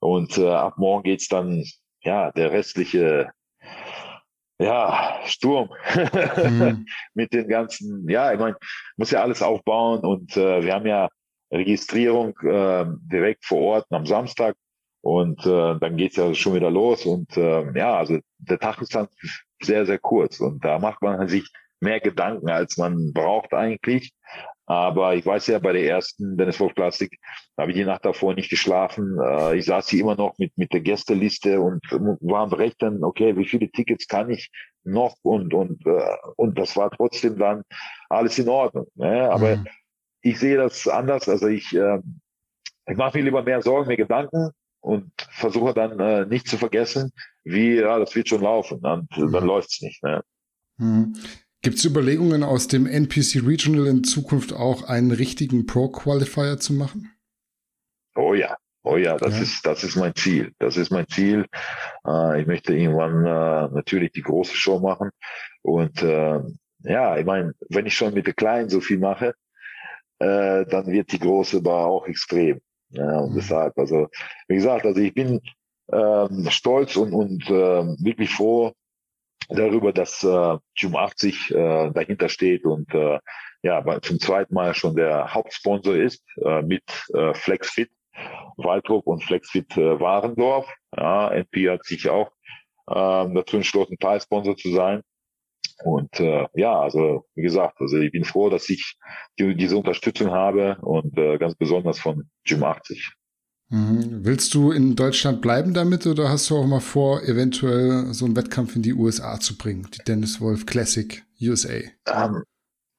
und 0.00 0.38
äh, 0.38 0.48
ab 0.48 0.74
morgen 0.78 1.04
geht's 1.04 1.28
dann 1.28 1.64
ja 2.02 2.32
der 2.32 2.52
restliche 2.52 3.30
ja, 4.58 5.20
Sturm 5.24 5.70
mhm. 6.36 6.86
mit 7.14 7.32
den 7.32 7.48
ganzen, 7.48 8.08
ja, 8.08 8.32
ich 8.32 8.38
meine, 8.38 8.56
muss 8.96 9.10
ja 9.10 9.22
alles 9.22 9.42
aufbauen 9.42 10.00
und 10.00 10.36
äh, 10.36 10.62
wir 10.62 10.74
haben 10.74 10.86
ja 10.86 11.08
Registrierung 11.50 12.38
äh, 12.42 12.84
direkt 13.10 13.44
vor 13.44 13.60
Ort 13.60 13.86
am 13.90 14.04
Samstag 14.06 14.54
und 15.02 15.44
äh, 15.46 15.78
dann 15.78 15.96
geht's 15.96 16.16
ja 16.16 16.34
schon 16.34 16.54
wieder 16.54 16.70
los 16.70 17.06
und 17.06 17.36
äh, 17.36 17.72
ja, 17.76 17.96
also 17.96 18.18
der 18.38 18.58
Tag 18.58 18.82
ist 18.82 18.94
dann 18.94 19.08
sehr, 19.62 19.86
sehr 19.86 19.98
kurz 19.98 20.40
und 20.40 20.62
da 20.64 20.78
macht 20.78 21.00
man 21.00 21.26
sich 21.26 21.50
mehr 21.80 22.00
Gedanken, 22.00 22.50
als 22.50 22.76
man 22.76 23.12
braucht 23.12 23.54
eigentlich. 23.54 24.12
Aber 24.70 25.16
ich 25.16 25.26
weiß 25.26 25.48
ja, 25.48 25.58
bei 25.58 25.72
der 25.72 25.84
ersten 25.84 26.36
Dennis 26.36 26.60
Wolf 26.60 26.76
Classic 26.76 27.10
habe 27.58 27.72
ich 27.72 27.76
die 27.76 27.84
Nacht 27.84 28.04
davor 28.04 28.34
nicht 28.34 28.50
geschlafen. 28.50 29.18
Äh, 29.20 29.56
ich 29.56 29.64
saß 29.64 29.88
hier 29.88 30.02
immer 30.02 30.14
noch 30.14 30.38
mit, 30.38 30.56
mit 30.56 30.72
der 30.72 30.80
Gästeliste 30.80 31.60
und 31.60 31.82
war 31.90 32.42
am 32.42 32.52
Rechnen, 32.52 33.02
okay, 33.02 33.36
wie 33.36 33.46
viele 33.46 33.68
Tickets 33.68 34.06
kann 34.06 34.30
ich 34.30 34.48
noch? 34.84 35.16
Und, 35.22 35.54
und, 35.54 35.84
äh, 35.86 36.16
und 36.36 36.56
das 36.56 36.76
war 36.76 36.88
trotzdem 36.88 37.36
dann 37.36 37.62
alles 38.08 38.38
in 38.38 38.48
Ordnung. 38.48 38.86
Ne? 38.94 39.28
Aber 39.28 39.56
mhm. 39.56 39.66
ich 40.22 40.38
sehe 40.38 40.56
das 40.56 40.86
anders. 40.86 41.28
Also 41.28 41.48
ich, 41.48 41.74
äh, 41.74 41.98
ich 42.86 42.96
mache 42.96 43.18
mir 43.18 43.24
lieber 43.24 43.42
mehr 43.42 43.62
Sorgen, 43.62 43.88
mehr 43.88 43.96
Gedanken 43.96 44.50
und 44.78 45.10
versuche 45.32 45.74
dann 45.74 45.98
äh, 45.98 46.26
nicht 46.26 46.46
zu 46.46 46.56
vergessen, 46.56 47.10
wie, 47.42 47.74
ja, 47.74 47.98
das 47.98 48.14
wird 48.14 48.28
schon 48.28 48.42
laufen. 48.42 48.78
Und 48.86 49.18
mhm. 49.18 49.32
dann 49.32 49.46
läuft's 49.46 49.82
nicht. 49.82 50.00
Ne? 50.04 50.22
Mhm. 50.76 51.14
Gibt 51.62 51.76
es 51.76 51.84
Überlegungen 51.84 52.42
aus 52.42 52.68
dem 52.68 52.86
NPC 52.86 53.46
Regional 53.46 53.86
in 53.86 54.02
Zukunft 54.02 54.54
auch 54.54 54.84
einen 54.84 55.10
richtigen 55.10 55.66
Pro-Qualifier 55.66 56.58
zu 56.58 56.72
machen? 56.72 57.12
Oh 58.16 58.32
ja, 58.32 58.56
oh 58.82 58.96
ja, 58.96 59.18
das 59.18 59.34
ja. 59.34 59.42
ist 59.42 59.66
das 59.66 59.84
ist 59.84 59.96
mein 59.96 60.14
Ziel. 60.14 60.52
Das 60.58 60.78
ist 60.78 60.90
mein 60.90 61.06
Ziel. 61.08 61.44
Äh, 62.06 62.40
ich 62.40 62.46
möchte 62.46 62.74
irgendwann 62.74 63.26
äh, 63.26 63.74
natürlich 63.74 64.12
die 64.12 64.22
große 64.22 64.56
Show 64.56 64.78
machen 64.78 65.10
und 65.60 66.02
äh, 66.02 66.40
ja, 66.82 67.18
ich 67.18 67.26
meine, 67.26 67.52
wenn 67.68 67.84
ich 67.84 67.94
schon 67.94 68.14
mit 68.14 68.26
der 68.26 68.34
Kleinen 68.34 68.70
so 68.70 68.80
viel 68.80 68.98
mache, 68.98 69.34
dann 70.18 70.86
wird 70.86 71.12
die 71.12 71.18
große 71.18 71.58
aber 71.58 71.86
auch 71.86 72.06
extrem. 72.06 72.60
Ja, 72.90 73.20
und 73.20 73.32
mhm. 73.32 73.36
deshalb, 73.36 73.78
also 73.78 74.08
wie 74.48 74.56
gesagt, 74.56 74.84
also 74.84 75.00
ich 75.00 75.14
bin 75.14 75.40
ähm, 75.92 76.46
stolz 76.50 76.96
und 76.96 77.12
und 77.12 77.48
äh, 77.48 77.84
wirklich 78.02 78.30
froh, 78.30 78.72
darüber, 79.50 79.92
dass 79.92 80.22
äh, 80.22 80.58
Jum 80.76 80.96
80 80.96 81.50
äh, 81.50 81.90
dahinter 81.90 82.28
steht 82.28 82.64
und 82.64 82.92
äh, 82.94 83.18
ja, 83.62 83.84
zum 84.00 84.18
zweiten 84.18 84.54
Mal 84.54 84.74
schon 84.74 84.96
der 84.96 85.34
Hauptsponsor 85.34 85.94
ist 85.94 86.24
äh, 86.42 86.62
mit 86.62 86.84
äh, 87.12 87.34
FlexFit 87.34 87.90
Waldrop 88.56 89.06
und 89.06 89.22
FlexFit 89.22 89.76
äh, 89.76 90.00
Warendorf. 90.00 90.72
Ja, 90.96 91.28
NP 91.28 91.70
hat 91.70 91.84
sich 91.84 92.08
auch 92.08 92.30
äh, 92.86 92.94
dazu 93.34 93.56
entschlossen, 93.56 93.98
Teilsponsor 93.98 94.56
zu 94.56 94.72
sein. 94.72 95.02
Und 95.84 96.20
äh, 96.20 96.46
ja, 96.54 96.78
also 96.78 97.26
wie 97.34 97.42
gesagt, 97.42 97.80
also 97.80 97.96
ich 97.98 98.12
bin 98.12 98.24
froh, 98.24 98.50
dass 98.50 98.68
ich 98.68 98.96
die, 99.38 99.54
diese 99.54 99.76
Unterstützung 99.76 100.30
habe 100.30 100.76
und 100.82 101.16
äh, 101.16 101.38
ganz 101.38 101.54
besonders 101.54 101.98
von 101.98 102.28
Gym 102.44 102.62
80. 102.62 103.14
Mhm. 103.70 104.24
Willst 104.24 104.52
du 104.54 104.72
in 104.72 104.96
Deutschland 104.96 105.40
bleiben 105.40 105.74
damit 105.74 106.04
oder 106.06 106.28
hast 106.28 106.50
du 106.50 106.56
auch 106.56 106.66
mal 106.66 106.80
vor, 106.80 107.22
eventuell 107.22 108.12
so 108.12 108.24
einen 108.24 108.34
Wettkampf 108.34 108.74
in 108.74 108.82
die 108.82 108.94
USA 108.94 109.38
zu 109.38 109.56
bringen, 109.56 109.88
die 109.94 110.02
Dennis 110.04 110.40
Wolf 110.40 110.66
Classic 110.66 111.24
USA? 111.40 111.78
Ähm, 112.08 112.42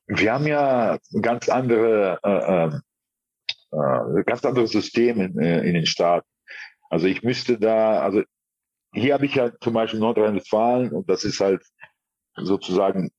wir 0.08 0.34
haben 0.34 0.48
ja 0.48 0.98
ganz 1.22 1.50
andere, 1.50 2.20
äh, 2.24 2.54
ähm, 2.54 2.82
äh, 3.72 4.24
ganz 4.24 4.46
anderes 4.46 4.72
System 4.72 5.20
in, 5.20 5.38
äh, 5.40 5.62
in 5.62 5.74
den 5.74 5.86
Staaten. 5.86 6.28
Also 6.90 7.08
ich 7.08 7.22
müsste 7.22 7.60
da, 7.60 8.00
also 8.00 8.24
hier 8.94 9.14
habe 9.14 9.26
ich 9.26 9.36
ja 9.36 9.52
zum 9.60 9.74
Beispiel 9.74 10.00
Nordrhein-Westfalen 10.00 10.92
und 10.92 11.10
das 11.10 11.26
ist 11.26 11.42
halt 11.42 11.64
sozusagen, 12.36 13.12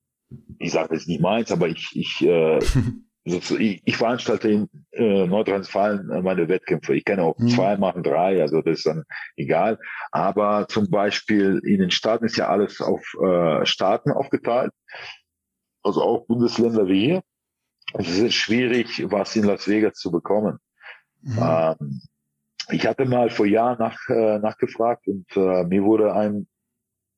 ich 0.59 0.73
sage 0.73 0.95
jetzt 0.95 1.07
nicht 1.07 1.21
meins, 1.21 1.53
aber 1.53 1.69
ich, 1.69 1.91
ich 1.95 2.23
äh, 2.23 2.59
ich, 3.25 3.97
veranstalte 3.97 4.49
in 4.49 4.69
äh, 4.93 5.27
Nordrhein-Westfalen 5.27 6.11
äh, 6.11 6.23
meine 6.23 6.49
Wettkämpfe. 6.49 6.95
Ich 6.97 7.05
kann 7.05 7.21
auch 7.21 7.39
mhm. 7.39 7.49
zwei 7.49 7.77
machen, 7.77 8.03
drei, 8.03 8.41
also 8.41 8.63
das 8.63 8.79
ist 8.79 8.87
dann 8.87 9.05
egal. 9.37 9.79
Aber 10.11 10.67
zum 10.69 10.91
Beispiel 10.91 11.61
in 11.65 11.81
den 11.81 11.91
Staaten 11.91 12.25
ist 12.25 12.37
ja 12.37 12.49
alles 12.49 12.81
auf 12.81 13.01
äh, 13.23 13.65
Staaten 13.65 14.11
aufgeteilt, 14.11 14.73
also 15.83 16.03
auch 16.03 16.27
Bundesländer 16.27 16.89
wie 16.89 17.07
hier. 17.07 17.23
Es 17.95 18.19
ist 18.19 18.35
schwierig, 18.35 19.05
was 19.11 19.37
in 19.37 19.45
Las 19.45 19.69
Vegas 19.69 19.95
zu 19.95 20.11
bekommen. 20.11 20.59
Mhm. 21.21 21.39
Ähm, 21.41 22.03
ich 22.71 22.87
hatte 22.87 23.05
mal 23.05 23.31
vor 23.31 23.47
Jahren 23.47 23.79
nach, 23.79 23.99
äh, 24.09 24.39
nachgefragt 24.39 25.07
und 25.07 25.27
äh, 25.37 25.65
mir 25.65 25.83
wurde 25.85 26.15
ein, 26.15 26.49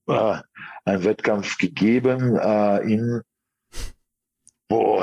äh, 0.09 0.39
ein 0.85 1.05
Wettkampf 1.05 1.59
gegeben 1.59 2.37
äh, 2.37 2.79
in 2.81 3.23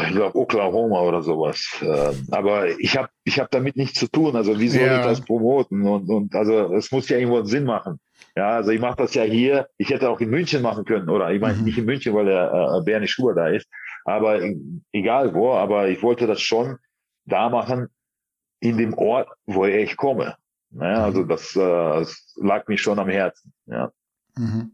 ich 0.03 0.15
glaube 0.15 0.37
Oklahoma 0.37 1.01
oder 1.01 1.21
sowas. 1.21 1.65
Ähm, 1.81 2.27
aber 2.31 2.67
ich 2.79 2.97
habe 2.97 3.09
ich 3.23 3.39
hab 3.39 3.51
damit 3.51 3.75
nichts 3.75 3.99
zu 3.99 4.07
tun. 4.07 4.35
Also 4.35 4.59
wie 4.59 4.67
soll 4.67 4.83
ja. 4.83 4.99
ich 4.99 5.05
das 5.05 5.21
promoten? 5.21 5.83
Und, 5.87 6.09
und 6.09 6.35
also 6.35 6.73
es 6.73 6.91
muss 6.91 7.09
ja 7.09 7.17
irgendwo 7.17 7.37
einen 7.37 7.47
Sinn 7.47 7.65
machen. 7.65 7.99
Ja, 8.35 8.49
also 8.55 8.71
ich 8.71 8.79
mache 8.79 8.97
das 8.97 9.13
ja 9.13 9.23
hier. 9.23 9.67
Ich 9.77 9.89
hätte 9.89 10.09
auch 10.09 10.19
in 10.21 10.29
München 10.29 10.61
machen 10.61 10.85
können, 10.85 11.09
oder 11.09 11.31
ich 11.31 11.41
meine 11.41 11.57
mhm. 11.57 11.65
nicht 11.65 11.77
in 11.77 11.85
München, 11.85 12.13
weil 12.13 12.25
der 12.25 12.51
äh, 12.79 12.83
Bernie 12.83 13.07
Schuber 13.07 13.33
da 13.33 13.47
ist. 13.47 13.67
Aber 14.05 14.39
egal 14.91 15.33
wo, 15.33 15.53
aber 15.53 15.89
ich 15.89 16.01
wollte 16.01 16.27
das 16.27 16.41
schon 16.41 16.77
da 17.25 17.49
machen, 17.49 17.89
in 18.59 18.77
dem 18.77 18.93
Ort, 18.93 19.29
woher 19.45 19.81
ich 19.81 19.97
komme. 19.97 20.35
Ja, 20.71 21.03
also 21.03 21.21
mhm. 21.21 21.27
das, 21.27 21.55
äh, 21.55 21.59
das 21.59 22.33
lag 22.37 22.67
mir 22.67 22.77
schon 22.77 22.99
am 22.99 23.09
Herzen. 23.09 23.53
Ja. 23.65 23.91
Mhm. 24.37 24.71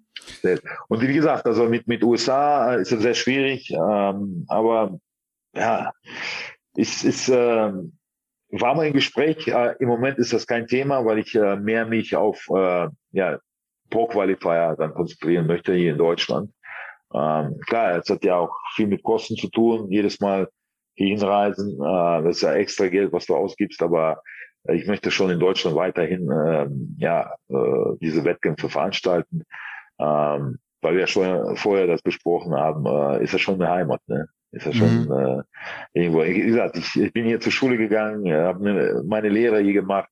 Und 0.88 1.02
wie 1.02 1.14
gesagt, 1.14 1.46
also 1.46 1.66
mit, 1.66 1.88
mit 1.88 2.04
USA 2.04 2.76
ist 2.76 2.92
es 2.92 3.02
sehr 3.02 3.14
schwierig, 3.14 3.72
ähm, 3.72 4.46
aber 4.48 5.00
ja, 5.54 5.92
ist, 6.76 7.04
ist, 7.04 7.30
äh, 7.30 7.72
war 8.52 8.76
mal 8.76 8.88
im 8.88 8.94
Gespräch. 8.94 9.48
Äh, 9.48 9.76
Im 9.80 9.88
Moment 9.88 10.18
ist 10.20 10.34
das 10.34 10.48
kein 10.48 10.68
Thema, 10.68 11.06
weil 11.06 11.20
ich 11.20 11.36
äh, 11.36 11.56
mehr 11.56 11.86
mich 11.86 12.16
auf 12.16 12.48
äh, 12.56 12.88
ja, 13.12 13.40
Pro-Qualifier 13.90 14.76
dann 14.78 14.94
konzentrieren 14.94 15.48
möchte 15.48 15.74
hier 15.74 15.92
in 15.92 15.98
Deutschland. 15.98 16.52
Ähm, 17.14 17.58
klar, 17.68 17.98
es 17.98 18.10
hat 18.10 18.24
ja 18.24 18.36
auch 18.36 18.56
viel 18.76 18.88
mit 18.88 19.04
Kosten 19.04 19.36
zu 19.36 19.50
tun, 19.50 19.90
jedes 19.90 20.20
Mal 20.20 20.50
hier 20.96 21.08
hinreisen. 21.08 21.74
Äh, 21.74 22.24
das 22.24 22.38
ist 22.38 22.42
ja 22.42 22.54
extra 22.54 22.88
Geld, 22.88 23.12
was 23.14 23.26
du 23.26 23.36
ausgibst, 23.36 23.82
aber 23.82 24.22
ich 24.70 24.86
möchte 24.86 25.12
schon 25.12 25.30
in 25.30 25.40
Deutschland 25.40 25.78
weiterhin 25.78 26.30
äh, 26.30 26.68
ja, 26.98 27.34
äh, 27.50 27.98
diese 28.02 28.26
Wettkämpfe 28.26 28.70
veranstalten 28.70 29.46
ähm, 30.00 30.60
weil 30.82 30.94
wir 30.94 31.02
ja 31.02 31.08
schon 31.08 31.56
vorher 31.58 31.88
das 31.88 32.02
besprochen 32.02 32.54
haben, 32.54 32.86
äh, 32.86 33.24
ist 33.24 33.34
das 33.34 33.42
schon 33.42 33.56
eine 33.56 33.70
Heimat, 33.70 34.02
ne? 34.08 34.28
Ist 34.52 34.66
das 34.66 34.76
schon 34.76 35.06
mhm. 35.06 35.12
äh, 35.12 35.44
irgendwo. 35.94 36.24
Wie 36.24 36.42
gesagt, 36.42 36.78
ich, 36.78 36.96
ich 36.96 37.14
bin 37.14 37.26
hier 37.26 37.40
zur 37.40 37.52
Schule 37.52 37.78
gegangen, 37.78 38.32
habe 38.32 38.64
ne, 38.64 39.04
meine 39.06 39.30
Lehre 39.30 39.60
hier 39.62 39.74
gemacht, 39.74 40.10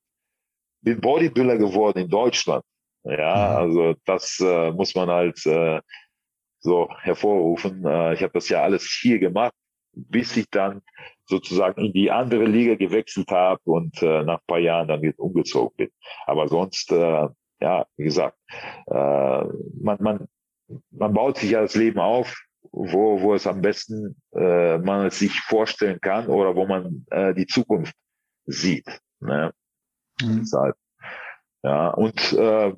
bin 0.82 1.00
Bodybuilder 1.00 1.58
geworden 1.58 1.98
in 1.98 2.08
Deutschland. 2.08 2.64
Ja, 3.04 3.50
mhm. 3.50 3.56
also 3.56 3.94
das 4.04 4.38
äh, 4.40 4.72
muss 4.72 4.94
man 4.94 5.08
halt 5.08 5.44
äh, 5.46 5.80
so 6.58 6.88
hervorrufen. 7.00 7.84
Äh, 7.84 8.14
ich 8.14 8.22
habe 8.22 8.32
das 8.34 8.48
ja 8.48 8.62
alles 8.62 8.84
hier 9.00 9.18
gemacht, 9.18 9.54
bis 9.92 10.36
ich 10.36 10.50
dann 10.50 10.82
sozusagen 11.24 11.84
in 11.84 11.92
die 11.92 12.10
andere 12.10 12.44
Liga 12.44 12.74
gewechselt 12.74 13.30
habe 13.30 13.60
und 13.64 14.02
äh, 14.02 14.22
nach 14.22 14.44
paar 14.46 14.58
Jahren 14.58 14.88
dann 14.88 15.12
umgezogen 15.16 15.74
bin. 15.76 15.90
Aber 16.26 16.48
sonst 16.48 16.92
äh, 16.92 17.28
ja, 17.60 17.86
wie 17.96 18.04
gesagt, 18.04 18.38
äh, 18.86 19.44
man, 19.80 19.98
man, 20.00 20.28
man 20.90 21.14
baut 21.14 21.38
sich 21.38 21.50
ja 21.50 21.62
das 21.62 21.74
Leben 21.74 21.98
auf, 21.98 22.45
wo, 22.72 23.20
wo 23.20 23.34
es 23.34 23.46
am 23.46 23.60
besten 23.60 24.16
äh, 24.34 24.78
man 24.78 25.06
es 25.06 25.18
sich 25.18 25.40
vorstellen 25.40 26.00
kann 26.00 26.26
oder 26.26 26.54
wo 26.54 26.66
man 26.66 27.06
äh, 27.10 27.34
die 27.34 27.46
Zukunft 27.46 27.94
sieht. 28.46 28.86
Ne? 29.20 29.52
Mhm. 30.22 30.40
Deshalb. 30.40 30.76
Ja, 31.62 31.88
und 31.88 32.32
äh, 32.32 32.72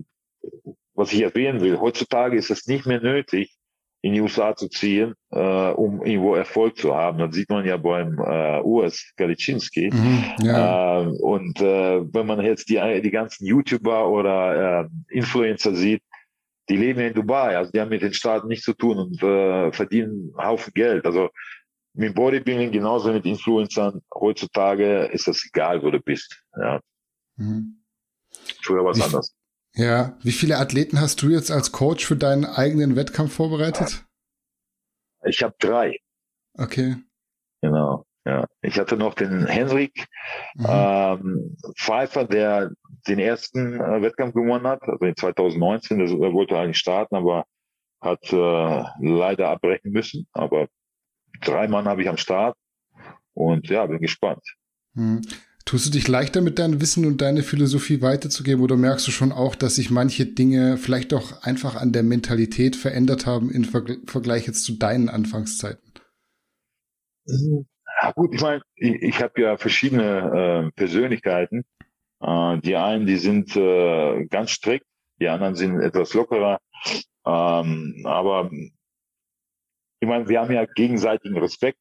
was 0.95 1.13
ich 1.13 1.23
erwähnen 1.23 1.61
will, 1.61 1.79
heutzutage 1.79 2.37
ist 2.37 2.51
es 2.51 2.67
nicht 2.67 2.87
mehr 2.87 3.01
nötig, 3.01 3.59
in 4.01 4.15
die 4.15 4.21
USA 4.21 4.55
zu 4.55 4.69
ziehen, 4.69 5.15
äh, 5.31 5.71
um 5.71 6.05
irgendwo 6.05 6.35
Erfolg 6.35 6.77
zu 6.77 6.95
haben. 6.95 7.19
Das 7.19 7.35
sieht 7.35 7.51
man 7.51 7.67
ja 7.67 7.77
beim 7.77 8.19
äh, 8.19 8.61
US 8.63 9.13
Galicinski. 9.17 9.91
Mhm, 9.93 10.25
ja. 10.43 11.03
äh, 11.03 11.07
und 11.07 11.61
äh, 11.61 12.01
wenn 12.15 12.27
man 12.27 12.41
jetzt 12.45 12.69
die, 12.69 13.01
die 13.03 13.11
ganzen 13.11 13.45
YouTuber 13.45 14.09
oder 14.09 14.83
äh, 14.85 14.89
Influencer 15.09 15.75
sieht, 15.75 16.03
die 16.69 16.77
leben 16.77 17.01
in 17.01 17.15
Dubai, 17.15 17.57
also 17.57 17.71
die 17.71 17.81
haben 17.81 17.89
mit 17.89 18.03
den 18.03 18.13
Staaten 18.13 18.49
nichts 18.49 18.65
zu 18.65 18.75
tun 18.75 18.99
und 18.99 19.23
äh, 19.23 19.73
verdienen 19.73 20.33
einen 20.37 20.49
Haufen 20.49 20.73
Geld. 20.75 21.07
Also 21.07 21.31
mit 21.95 22.15
Bodybuilding 22.15 22.71
genauso 22.71 23.13
mit 23.13 23.25
Influencern 23.25 24.03
heutzutage 24.15 25.07
ist 25.07 25.27
das 25.27 25.45
egal, 25.47 25.83
wo 25.83 25.91
du 25.91 26.01
bist. 26.01 26.43
Ja. 26.57 26.81
Mhm. 27.37 27.83
Früher 28.63 28.85
war 28.85 28.93
es 28.93 29.01
anders. 29.01 29.35
Ja, 29.75 30.19
wie 30.23 30.33
viele 30.33 30.59
Athleten 30.59 31.01
hast 31.01 31.23
du 31.23 31.29
jetzt 31.29 31.51
als 31.51 31.73
Coach 31.73 32.05
für 32.05 32.17
deinen 32.17 32.45
eigenen 32.45 32.97
Wettkampf 32.97 33.35
vorbereitet? 33.35 34.05
Ich 35.25 35.43
habe 35.43 35.55
drei. 35.59 35.99
Okay. 36.55 36.97
Genau. 37.61 38.05
Ja, 38.25 38.47
ich 38.61 38.79
hatte 38.79 38.97
noch 38.97 39.15
den 39.15 39.47
Henrik 39.47 40.07
mhm. 40.55 40.67
ähm, 40.69 41.57
Pfeiffer, 41.77 42.25
der 42.25 42.71
den 43.07 43.19
ersten 43.19 43.81
äh, 43.81 44.03
Wettkampf 44.03 44.35
gewonnen 44.35 44.67
hat, 44.67 44.83
also 44.83 45.05
in 45.05 45.17
2019. 45.17 45.99
Der, 45.99 46.09
der 46.09 46.33
wollte 46.33 46.59
eigentlich 46.59 46.79
starten, 46.79 47.15
aber 47.17 47.45
hat 48.01 48.33
äh, 48.33 48.85
leider 49.01 49.49
abbrechen 49.49 49.93
müssen. 49.93 50.27
Aber 50.33 50.69
drei 51.41 51.69
Mann 51.69 51.87
habe 51.87 52.03
ich 52.03 52.09
am 52.09 52.17
Start 52.17 52.57
und 53.35 53.69
ja, 53.69 53.87
bin 53.87 54.01
gespannt. 54.01 54.43
Mhm. 54.95 55.23
Tust 55.65 55.85
du 55.85 55.91
dich 55.91 56.09
leichter 56.09 56.41
mit 56.41 56.59
deinem 56.59 56.81
Wissen 56.81 57.05
und 57.05 57.21
deine 57.21 57.43
Philosophie 57.43 58.01
weiterzugeben 58.01 58.65
oder 58.65 58.77
merkst 58.77 59.07
du 59.07 59.11
schon 59.11 59.33
auch, 59.33 59.55
dass 59.55 59.75
sich 59.75 59.91
manche 59.91 60.25
Dinge 60.25 60.79
vielleicht 60.79 61.13
doch 61.13 61.43
einfach 61.43 61.77
an 61.77 61.93
der 61.93 62.03
Mentalität 62.03 62.75
verändert 62.75 63.27
haben 63.27 63.51
im 63.51 63.65
Vergleich 63.65 64.47
jetzt 64.47 64.65
zu 64.65 64.79
deinen 64.79 65.11
Anfangszeiten? 65.11 65.93
Ja, 68.01 68.13
gut, 68.13 68.35
ich 68.35 68.41
meine, 68.41 68.63
ich, 68.77 69.03
ich 69.03 69.23
habe 69.23 69.41
ja 69.41 69.57
verschiedene 69.57 70.69
äh, 70.69 70.71
Persönlichkeiten. 70.73 71.65
Äh, 72.21 72.59
die 72.59 72.77
einen, 72.77 73.07
die 73.07 73.17
sind 73.17 73.57
äh, 73.57 74.27
ganz 74.27 74.51
strikt, 74.51 74.87
die 75.21 75.29
anderen 75.29 75.55
sind 75.55 75.81
etwas 75.81 76.15
lockerer. 76.15 76.61
Ähm, 77.27 78.03
aber 78.05 78.51
ich 80.01 80.09
meine, 80.09 80.29
wir 80.29 80.41
haben 80.41 80.53
ja 80.53 80.65
gegenseitigen 80.65 81.39
Respekt. 81.39 81.79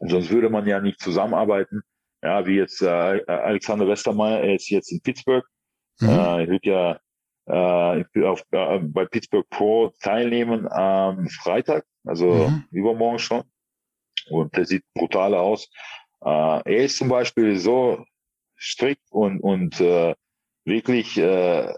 Sonst 0.00 0.30
würde 0.30 0.48
man 0.48 0.66
ja 0.66 0.80
nicht 0.80 1.00
zusammenarbeiten. 1.00 1.82
Ja, 2.22 2.46
wie 2.46 2.56
jetzt 2.56 2.82
äh, 2.82 2.86
Alexander 3.26 3.86
Westermeier, 3.86 4.40
er 4.40 4.54
ist 4.54 4.70
jetzt 4.70 4.90
in 4.92 5.00
Pittsburgh. 5.00 5.44
Mhm. 6.00 6.08
Äh, 6.08 6.42
er 6.42 6.48
wird 6.48 6.66
ja 6.66 7.00
äh, 7.46 8.24
auf, 8.24 8.44
äh, 8.50 8.78
bei 8.78 9.06
Pittsburgh 9.06 9.48
Pro 9.50 9.92
teilnehmen 10.00 10.70
am 10.70 11.28
Freitag, 11.28 11.84
also 12.04 12.48
mhm. 12.48 12.64
übermorgen 12.70 13.18
schon. 13.18 13.44
Und 14.30 14.56
der 14.56 14.64
sieht 14.64 14.84
brutal 14.94 15.34
aus. 15.34 15.68
Äh, 16.20 16.28
er 16.28 16.84
ist 16.84 16.96
zum 16.96 17.08
Beispiel 17.08 17.58
so 17.58 18.04
strikt 18.56 19.04
und, 19.10 19.40
und 19.40 19.80
äh, 19.80 20.14
wirklich 20.64 21.16
äh, 21.16 21.72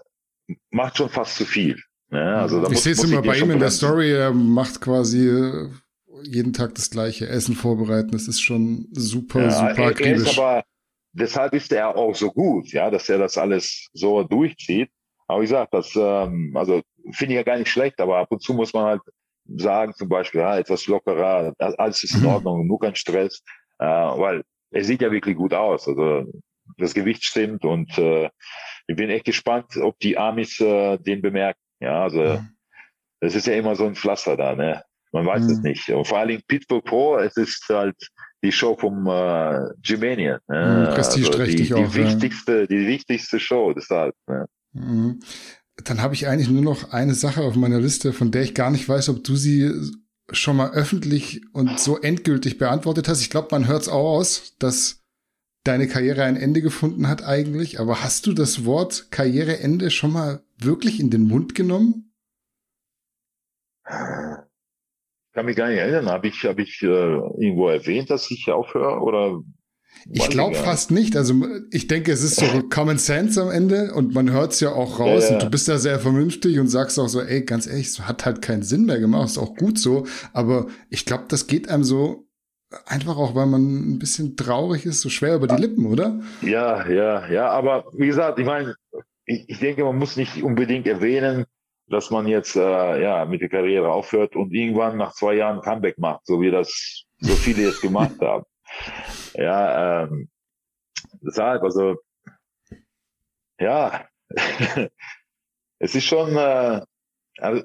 macht 0.70 0.96
schon 0.96 1.08
fast 1.08 1.36
zu 1.36 1.44
viel. 1.44 1.80
Ja, 2.10 2.42
also 2.42 2.68
ich 2.70 2.80
sehe 2.80 2.92
es 2.92 3.04
immer 3.04 3.22
bei 3.22 3.38
ihm 3.38 3.50
in 3.50 3.60
der 3.60 3.70
Story, 3.70 4.12
er 4.12 4.32
macht 4.32 4.80
quasi 4.80 5.28
äh, 5.28 5.68
jeden 6.24 6.52
Tag 6.52 6.74
das 6.74 6.90
gleiche 6.90 7.28
Essen 7.28 7.54
vorbereiten. 7.54 8.10
Das 8.10 8.26
ist 8.26 8.40
schon 8.40 8.88
super, 8.92 9.42
ja, 9.42 9.50
super 9.50 9.92
er, 9.92 10.00
er 10.00 10.14
ist 10.16 10.38
aber, 10.38 10.64
deshalb 11.12 11.52
ist 11.54 11.72
er 11.72 11.96
auch 11.96 12.14
so 12.14 12.32
gut, 12.32 12.72
ja, 12.72 12.90
dass 12.90 13.08
er 13.08 13.18
das 13.18 13.38
alles 13.38 13.88
so 13.92 14.24
durchzieht. 14.24 14.90
Aber 15.28 15.40
wie 15.40 15.44
gesagt, 15.44 15.72
das, 15.72 15.94
ähm, 15.94 16.52
also 16.56 16.82
finde 17.12 17.34
ich 17.34 17.36
ja 17.36 17.44
gar 17.44 17.58
nicht 17.58 17.70
schlecht, 17.70 18.00
aber 18.00 18.18
ab 18.18 18.28
und 18.30 18.42
zu 18.42 18.54
muss 18.54 18.72
man 18.72 18.84
halt 18.84 19.02
sagen, 19.46 19.94
zum 19.94 20.08
Beispiel, 20.08 20.40
ja, 20.40 20.58
etwas 20.58 20.86
lockerer, 20.86 21.52
alles 21.58 22.02
ist 22.02 22.14
in 22.14 22.22
mhm. 22.22 22.28
Ordnung, 22.28 22.66
nur 22.66 22.78
kein 22.78 22.94
Stress, 22.94 23.42
äh, 23.78 23.86
weil 23.86 24.42
er 24.70 24.84
sieht 24.84 25.02
ja 25.02 25.10
wirklich 25.10 25.36
gut 25.36 25.54
aus. 25.54 25.88
Also 25.88 26.24
das 26.78 26.94
Gewicht 26.94 27.24
stimmt 27.24 27.64
und 27.64 27.96
äh, 27.98 28.30
ich 28.86 28.96
bin 28.96 29.10
echt 29.10 29.24
gespannt, 29.24 29.76
ob 29.76 29.98
die 30.00 30.16
Amis 30.16 30.60
äh, 30.60 30.98
den 30.98 31.22
bemerken. 31.22 31.60
Ja, 31.80 32.02
also 32.02 32.22
mhm. 32.22 32.48
das 33.20 33.34
ist 33.34 33.46
ja 33.46 33.54
immer 33.54 33.74
so 33.76 33.86
ein 33.86 33.94
Pflaster 33.94 34.36
da, 34.36 34.54
ne? 34.54 34.82
Man 35.12 35.26
weiß 35.26 35.42
mhm. 35.44 35.50
es 35.50 35.58
nicht. 35.60 35.88
Und 35.90 36.06
vor 36.06 36.18
allen 36.18 36.28
Dingen 36.28 36.42
Pitbull 36.46 36.82
Pro, 36.82 37.18
es 37.18 37.36
ist 37.36 37.64
halt 37.68 37.96
die 38.44 38.52
Show 38.52 38.76
vom 38.76 39.06
äh, 39.06 39.60
Gymanian. 39.82 40.38
Ne? 40.48 40.88
Mhm, 40.88 40.94
also 40.94 41.44
die, 41.44 41.56
die 41.56 41.74
auch. 41.74 41.94
Wichtigste, 41.94 42.60
ja. 42.60 42.66
Die 42.66 42.86
wichtigste 42.86 43.40
Show 43.40 43.72
deshalb. 43.72 44.14
Ne? 44.28 44.46
Dann 45.84 46.02
habe 46.02 46.14
ich 46.14 46.26
eigentlich 46.26 46.50
nur 46.50 46.62
noch 46.62 46.92
eine 46.92 47.14
Sache 47.14 47.42
auf 47.42 47.56
meiner 47.56 47.80
Liste, 47.80 48.12
von 48.12 48.30
der 48.30 48.42
ich 48.42 48.54
gar 48.54 48.70
nicht 48.70 48.88
weiß, 48.88 49.08
ob 49.08 49.24
du 49.24 49.36
sie 49.36 49.72
schon 50.32 50.56
mal 50.56 50.70
öffentlich 50.72 51.42
und 51.52 51.80
so 51.80 51.98
endgültig 51.98 52.58
beantwortet 52.58 53.08
hast. 53.08 53.20
Ich 53.20 53.30
glaube, 53.30 53.48
man 53.50 53.66
hört 53.66 53.82
es 53.82 53.88
auch 53.88 54.16
aus, 54.16 54.54
dass 54.58 55.02
deine 55.64 55.88
Karriere 55.88 56.24
ein 56.24 56.36
Ende 56.36 56.62
gefunden 56.62 57.08
hat 57.08 57.24
eigentlich. 57.24 57.80
Aber 57.80 58.02
hast 58.02 58.26
du 58.26 58.32
das 58.32 58.64
Wort 58.64 59.10
Karriereende 59.10 59.90
schon 59.90 60.12
mal 60.12 60.42
wirklich 60.58 61.00
in 61.00 61.10
den 61.10 61.22
Mund 61.22 61.54
genommen? 61.54 62.12
kann 65.40 65.46
mich 65.46 65.56
gar 65.56 65.68
nicht 65.68 65.78
erinnern. 65.78 66.08
Habe 66.08 66.28
ich, 66.28 66.44
hab 66.44 66.58
ich 66.58 66.82
äh, 66.82 66.86
irgendwo 66.86 67.68
erwähnt, 67.68 68.10
dass 68.10 68.30
ich 68.30 68.50
aufhöre? 68.50 69.00
Oder 69.00 69.40
ich 70.08 70.28
glaube 70.30 70.54
fast 70.56 70.90
nicht. 70.90 71.16
Also 71.16 71.34
ich 71.70 71.86
denke, 71.86 72.12
es 72.12 72.22
ist 72.22 72.36
so 72.36 72.46
Common 72.70 72.98
Sense 72.98 73.40
am 73.40 73.50
Ende 73.50 73.92
und 73.94 74.14
man 74.14 74.30
hört 74.30 74.52
es 74.52 74.60
ja 74.60 74.72
auch 74.72 74.98
raus. 74.98 75.24
Ja, 75.24 75.28
ja. 75.28 75.34
Und 75.34 75.42
du 75.42 75.50
bist 75.50 75.68
da 75.68 75.78
sehr 75.78 75.98
vernünftig 75.98 76.58
und 76.58 76.68
sagst 76.68 76.98
auch 76.98 77.08
so, 77.08 77.20
ey, 77.20 77.42
ganz 77.42 77.66
ehrlich, 77.66 77.88
es 77.88 78.00
hat 78.00 78.24
halt 78.24 78.42
keinen 78.42 78.62
Sinn 78.62 78.86
mehr 78.86 78.98
gemacht, 78.98 79.26
ist 79.26 79.38
auch 79.38 79.56
gut 79.56 79.78
so. 79.78 80.06
Aber 80.32 80.66
ich 80.88 81.04
glaube, 81.06 81.24
das 81.28 81.46
geht 81.46 81.68
einem 81.68 81.84
so 81.84 82.26
einfach 82.86 83.16
auch, 83.16 83.34
weil 83.34 83.46
man 83.46 83.94
ein 83.94 83.98
bisschen 83.98 84.36
traurig 84.36 84.86
ist, 84.86 85.00
so 85.00 85.08
schwer 85.08 85.34
über 85.34 85.46
die 85.46 85.60
Lippen, 85.60 85.86
oder? 85.86 86.20
Ja, 86.42 86.88
ja, 86.88 87.28
ja. 87.28 87.48
Aber 87.48 87.86
wie 87.92 88.06
gesagt, 88.06 88.38
ich 88.38 88.46
meine, 88.46 88.74
ich, 89.24 89.44
ich 89.48 89.58
denke, 89.58 89.84
man 89.84 89.98
muss 89.98 90.16
nicht 90.16 90.42
unbedingt 90.42 90.86
erwähnen, 90.86 91.46
dass 91.88 92.10
man 92.10 92.26
jetzt 92.26 92.56
äh, 92.56 93.02
ja 93.02 93.24
mit 93.24 93.40
der 93.40 93.48
Karriere 93.48 93.90
aufhört 93.90 94.36
und 94.36 94.52
irgendwann 94.52 94.96
nach 94.96 95.12
zwei 95.12 95.34
Jahren 95.34 95.60
Comeback 95.60 95.98
macht, 95.98 96.26
so 96.26 96.40
wie 96.40 96.50
das 96.50 97.04
so 97.18 97.32
viele 97.32 97.62
jetzt 97.62 97.80
gemacht 97.80 98.14
haben. 98.20 98.44
Ja, 99.34 100.04
ähm, 100.04 100.28
deshalb, 101.22 101.62
also 101.62 101.96
ja, 103.58 104.06
es 105.78 105.94
ist 105.94 106.04
schon, 106.04 106.36
äh, 106.36 106.80
also, 107.38 107.64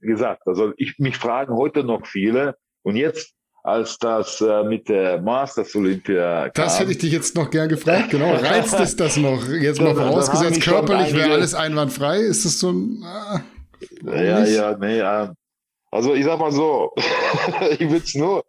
wie 0.00 0.08
gesagt, 0.08 0.42
also 0.46 0.72
ich 0.76 0.98
mich 0.98 1.16
fragen 1.16 1.54
heute 1.54 1.84
noch 1.84 2.06
viele 2.06 2.56
und 2.82 2.96
jetzt 2.96 3.34
als 3.64 3.96
das 3.98 4.40
äh, 4.40 4.64
mit 4.64 4.88
der 4.88 5.20
Masters 5.22 5.74
Olympia 5.76 6.48
kam. 6.50 6.64
Das 6.64 6.80
hätte 6.80 6.90
ich 6.90 6.98
dich 6.98 7.12
jetzt 7.12 7.36
noch 7.36 7.48
gern 7.50 7.68
gefragt, 7.68 8.10
genau. 8.10 8.34
Reizt 8.34 8.78
es 8.80 8.96
das 8.96 9.16
noch? 9.16 9.46
Jetzt 9.48 9.80
mal 9.80 9.94
vorausgesetzt, 9.94 10.62
körperlich 10.62 11.14
wäre 11.14 11.32
alles 11.32 11.54
einwandfrei. 11.54 12.18
Ist 12.18 12.44
das 12.44 12.58
so 12.58 12.72
ein... 12.72 13.02
Ah, 13.04 13.40
ja, 14.02 14.40
nicht? 14.40 14.54
ja, 14.54 14.76
nee. 14.76 14.98
Äh, 14.98 15.28
also 15.92 16.14
ich 16.14 16.24
sag 16.24 16.40
mal 16.40 16.50
so, 16.50 16.92
ich 17.78 17.88
würde 17.88 18.04
es 18.04 18.14
nur 18.14 18.44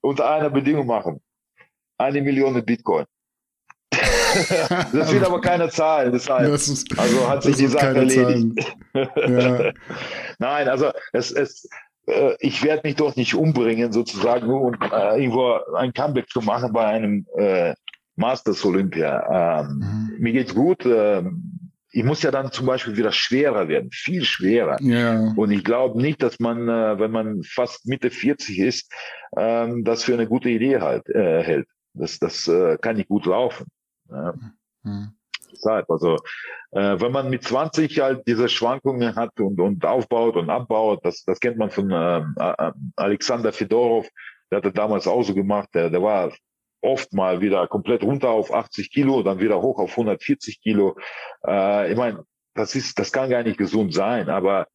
unter 0.00 0.30
einer 0.30 0.50
Bedingung 0.50 0.86
machen. 0.86 1.20
Eine 1.98 2.22
Million 2.22 2.64
Bitcoin. 2.64 3.04
das 4.92 5.12
wird 5.12 5.24
aber 5.24 5.40
keine 5.40 5.68
Zahlen, 5.70 6.12
deshalb. 6.12 6.52
Ist, 6.52 6.98
also 6.98 7.28
hat 7.28 7.42
sich 7.42 7.56
die 7.56 7.66
Sache 7.66 7.96
erledigt. 7.96 8.76
Ja. 8.94 9.72
Nein, 10.38 10.68
also 10.68 10.90
es, 11.12 11.30
es, 11.32 11.68
äh, 12.06 12.34
ich 12.40 12.62
werde 12.62 12.86
mich 12.86 12.96
doch 12.96 13.16
nicht 13.16 13.34
umbringen, 13.34 13.92
sozusagen, 13.92 14.46
nur 14.46 14.60
um 14.60 14.74
äh, 14.74 15.20
irgendwo 15.20 15.58
ein 15.74 15.92
Comeback 15.92 16.28
zu 16.28 16.40
machen 16.40 16.72
bei 16.72 16.84
einem 16.84 17.26
äh, 17.36 17.74
Masters 18.16 18.64
Olympia. 18.64 19.60
Ähm, 19.60 19.78
mhm. 19.78 20.16
Mir 20.18 20.32
geht's 20.32 20.54
gut. 20.54 20.84
Äh, 20.84 21.22
ich 21.90 22.04
muss 22.04 22.22
ja 22.22 22.30
dann 22.30 22.52
zum 22.52 22.66
Beispiel 22.66 22.96
wieder 22.96 23.12
schwerer 23.12 23.68
werden, 23.68 23.90
viel 23.90 24.24
schwerer. 24.24 24.76
Ja. 24.80 25.32
Und 25.36 25.50
ich 25.50 25.64
glaube 25.64 26.00
nicht, 26.00 26.22
dass 26.22 26.38
man, 26.38 26.68
äh, 26.68 26.98
wenn 26.98 27.10
man 27.10 27.42
fast 27.42 27.86
Mitte 27.86 28.10
40 28.10 28.58
ist, 28.58 28.92
ähm, 29.36 29.84
das 29.84 30.04
für 30.04 30.14
eine 30.14 30.26
gute 30.26 30.50
Idee 30.50 30.80
halt 30.80 31.08
äh, 31.08 31.42
hält. 31.42 31.68
Das, 31.94 32.18
das 32.18 32.46
äh, 32.48 32.76
kann 32.78 32.96
nicht 32.96 33.08
gut 33.08 33.26
laufen. 33.26 33.66
Ja. 34.10 34.34
Mhm. 34.82 35.12
Deshalb, 35.50 35.90
also 35.90 36.16
äh, 36.72 37.00
wenn 37.00 37.10
man 37.10 37.30
mit 37.30 37.42
20 37.42 38.00
halt 38.00 38.22
diese 38.28 38.50
Schwankungen 38.50 39.16
hat 39.16 39.40
und, 39.40 39.58
und 39.58 39.84
aufbaut 39.86 40.36
und 40.36 40.50
abbaut, 40.50 41.00
das, 41.04 41.24
das 41.24 41.40
kennt 41.40 41.56
man 41.56 41.70
von 41.70 41.90
äh, 41.90 42.22
Alexander 42.96 43.52
Fedorov, 43.52 44.08
der 44.50 44.58
hatte 44.58 44.72
damals 44.72 45.06
auch 45.06 45.22
so 45.22 45.34
gemacht, 45.34 45.70
der, 45.74 45.88
der 45.88 46.02
war 46.02 46.32
oft 46.80 47.12
mal 47.12 47.40
wieder 47.40 47.66
komplett 47.66 48.02
runter 48.02 48.30
auf 48.30 48.52
80 48.52 48.90
Kilo, 48.90 49.22
dann 49.22 49.40
wieder 49.40 49.60
hoch 49.60 49.78
auf 49.78 49.90
140 49.92 50.60
Kilo. 50.60 50.96
Äh, 51.46 51.90
ich 51.92 51.96
meine, 51.96 52.24
das 52.54 52.74
ist, 52.74 52.98
das 52.98 53.12
kann 53.12 53.30
gar 53.30 53.42
nicht 53.42 53.58
gesund 53.58 53.94
sein, 53.94 54.28
aber 54.28 54.66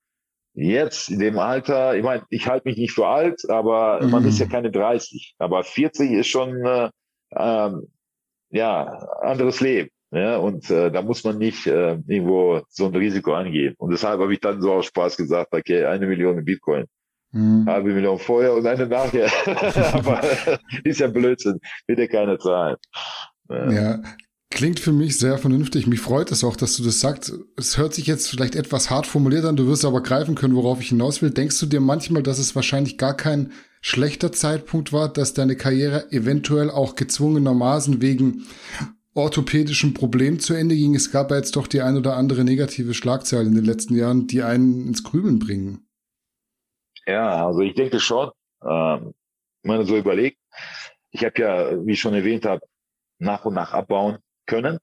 jetzt 0.54 1.10
in 1.10 1.20
dem 1.20 1.40
Alter, 1.40 1.96
ich 1.96 2.04
meine, 2.04 2.24
ich 2.30 2.48
halte 2.48 2.68
mich 2.68 2.78
nicht 2.78 2.94
für 2.94 3.08
alt, 3.08 3.50
aber 3.50 4.02
mhm. 4.02 4.12
man 4.12 4.26
ist 4.26 4.40
ja 4.40 4.46
keine 4.46 4.72
30, 4.72 5.36
aber 5.40 5.64
40 5.64 6.12
ist 6.12 6.28
schon 6.28 6.66
äh, 6.66 6.90
ähm, 7.36 7.88
ja 8.50 8.84
anderes 9.22 9.62
Leben. 9.62 9.90
Ja, 10.12 10.38
und 10.38 10.70
äh, 10.70 10.92
da 10.92 11.02
muss 11.02 11.24
man 11.24 11.40
nicht 11.40 11.66
äh, 11.66 11.98
irgendwo 12.08 12.62
so 12.70 12.86
ein 12.86 12.96
Risiko 12.96 13.34
angehen. 13.34 13.74
Und 13.80 13.90
deshalb 13.90 14.22
habe 14.22 14.32
ich 14.32 14.40
dann 14.40 14.62
so 14.62 14.74
aus 14.74 14.86
Spaß 14.86 15.18
gesagt, 15.18 15.54
okay, 15.54 15.86
eine 15.86 16.06
Million 16.06 16.46
Bitcoin. 16.46 16.86
Mhm. 17.34 17.66
Halbe 17.66 17.94
Million 17.94 18.20
vorher 18.20 18.54
und 18.54 18.66
eine 18.66 18.88
nachher. 18.88 19.30
Aber 19.94 20.22
ist 20.84 21.00
ja 21.00 21.08
Blödsinn. 21.08 21.60
Wird 21.88 22.00
ja 22.00 22.08
keine 22.08 22.38
Zahlen. 22.38 22.78
Ja. 23.50 23.72
ja. 23.72 24.04
Klingt 24.52 24.80
für 24.80 24.92
mich 24.92 25.18
sehr 25.18 25.40
vernünftig. 25.40 25.88
Mich 25.88 26.00
freut 26.00 26.32
es 26.32 26.44
auch, 26.44 26.56
dass 26.56 26.76
du 26.78 26.84
das 26.84 27.00
sagst. 27.00 27.34
Es 27.58 27.80
hört 27.80 27.96
sich 27.96 28.06
jetzt 28.06 28.30
vielleicht 28.30 28.56
etwas 28.56 28.92
hart 28.92 29.08
formuliert 29.08 29.46
an, 29.46 29.56
du 29.56 29.66
wirst 29.66 29.84
aber 29.84 30.04
greifen 30.04 30.36
können, 30.36 30.56
worauf 30.56 30.80
ich 30.80 30.90
hinaus 30.90 31.24
will. 31.24 31.32
Denkst 31.32 31.60
du 31.60 31.66
dir 31.66 31.80
manchmal, 31.80 32.22
dass 32.22 32.38
es 32.38 32.56
wahrscheinlich 32.56 33.00
gar 33.00 33.18
kein 33.18 33.52
schlechter 33.82 34.32
Zeitpunkt 34.32 34.94
war, 34.94 35.12
dass 35.12 35.34
deine 35.34 35.56
Karriere 35.56 36.12
eventuell 36.12 36.70
auch 36.70 36.94
gezwungenermaßen 36.94 38.00
wegen 38.04 38.44
orthopädischen 39.16 39.96
Problemen 39.96 40.40
zu 40.40 40.54
Ende 40.54 40.76
ging? 40.76 40.94
Es 40.94 41.12
gab 41.12 41.32
ja 41.32 41.38
jetzt 41.38 41.56
doch 41.56 41.66
die 41.66 41.82
ein 41.82 41.98
oder 41.98 42.16
andere 42.16 42.44
negative 42.44 42.94
Schlagzeile 42.94 43.48
in 43.48 43.56
den 43.56 43.66
letzten 43.66 43.96
Jahren, 43.96 44.28
die 44.28 44.44
einen 44.44 44.88
ins 44.88 45.04
Grübeln 45.04 45.40
bringen. 45.40 45.88
Ja, 47.06 47.48
also 47.48 47.62
ich 47.62 47.74
denke 47.74 48.00
schon, 48.00 48.32
ähm, 48.64 49.14
wenn 49.64 49.78
man 49.78 49.86
so 49.86 49.98
überlegt, 49.98 50.38
ich 51.12 51.24
habe 51.24 51.42
ja, 51.42 51.86
wie 51.86 51.94
ich 51.94 52.00
schon 52.00 52.14
erwähnt 52.14 52.46
habe, 52.46 52.62
nach 53.20 53.46
und 53.46 53.54
nach 53.54 53.74
abbauen 53.74 54.18
können. 54.46 54.80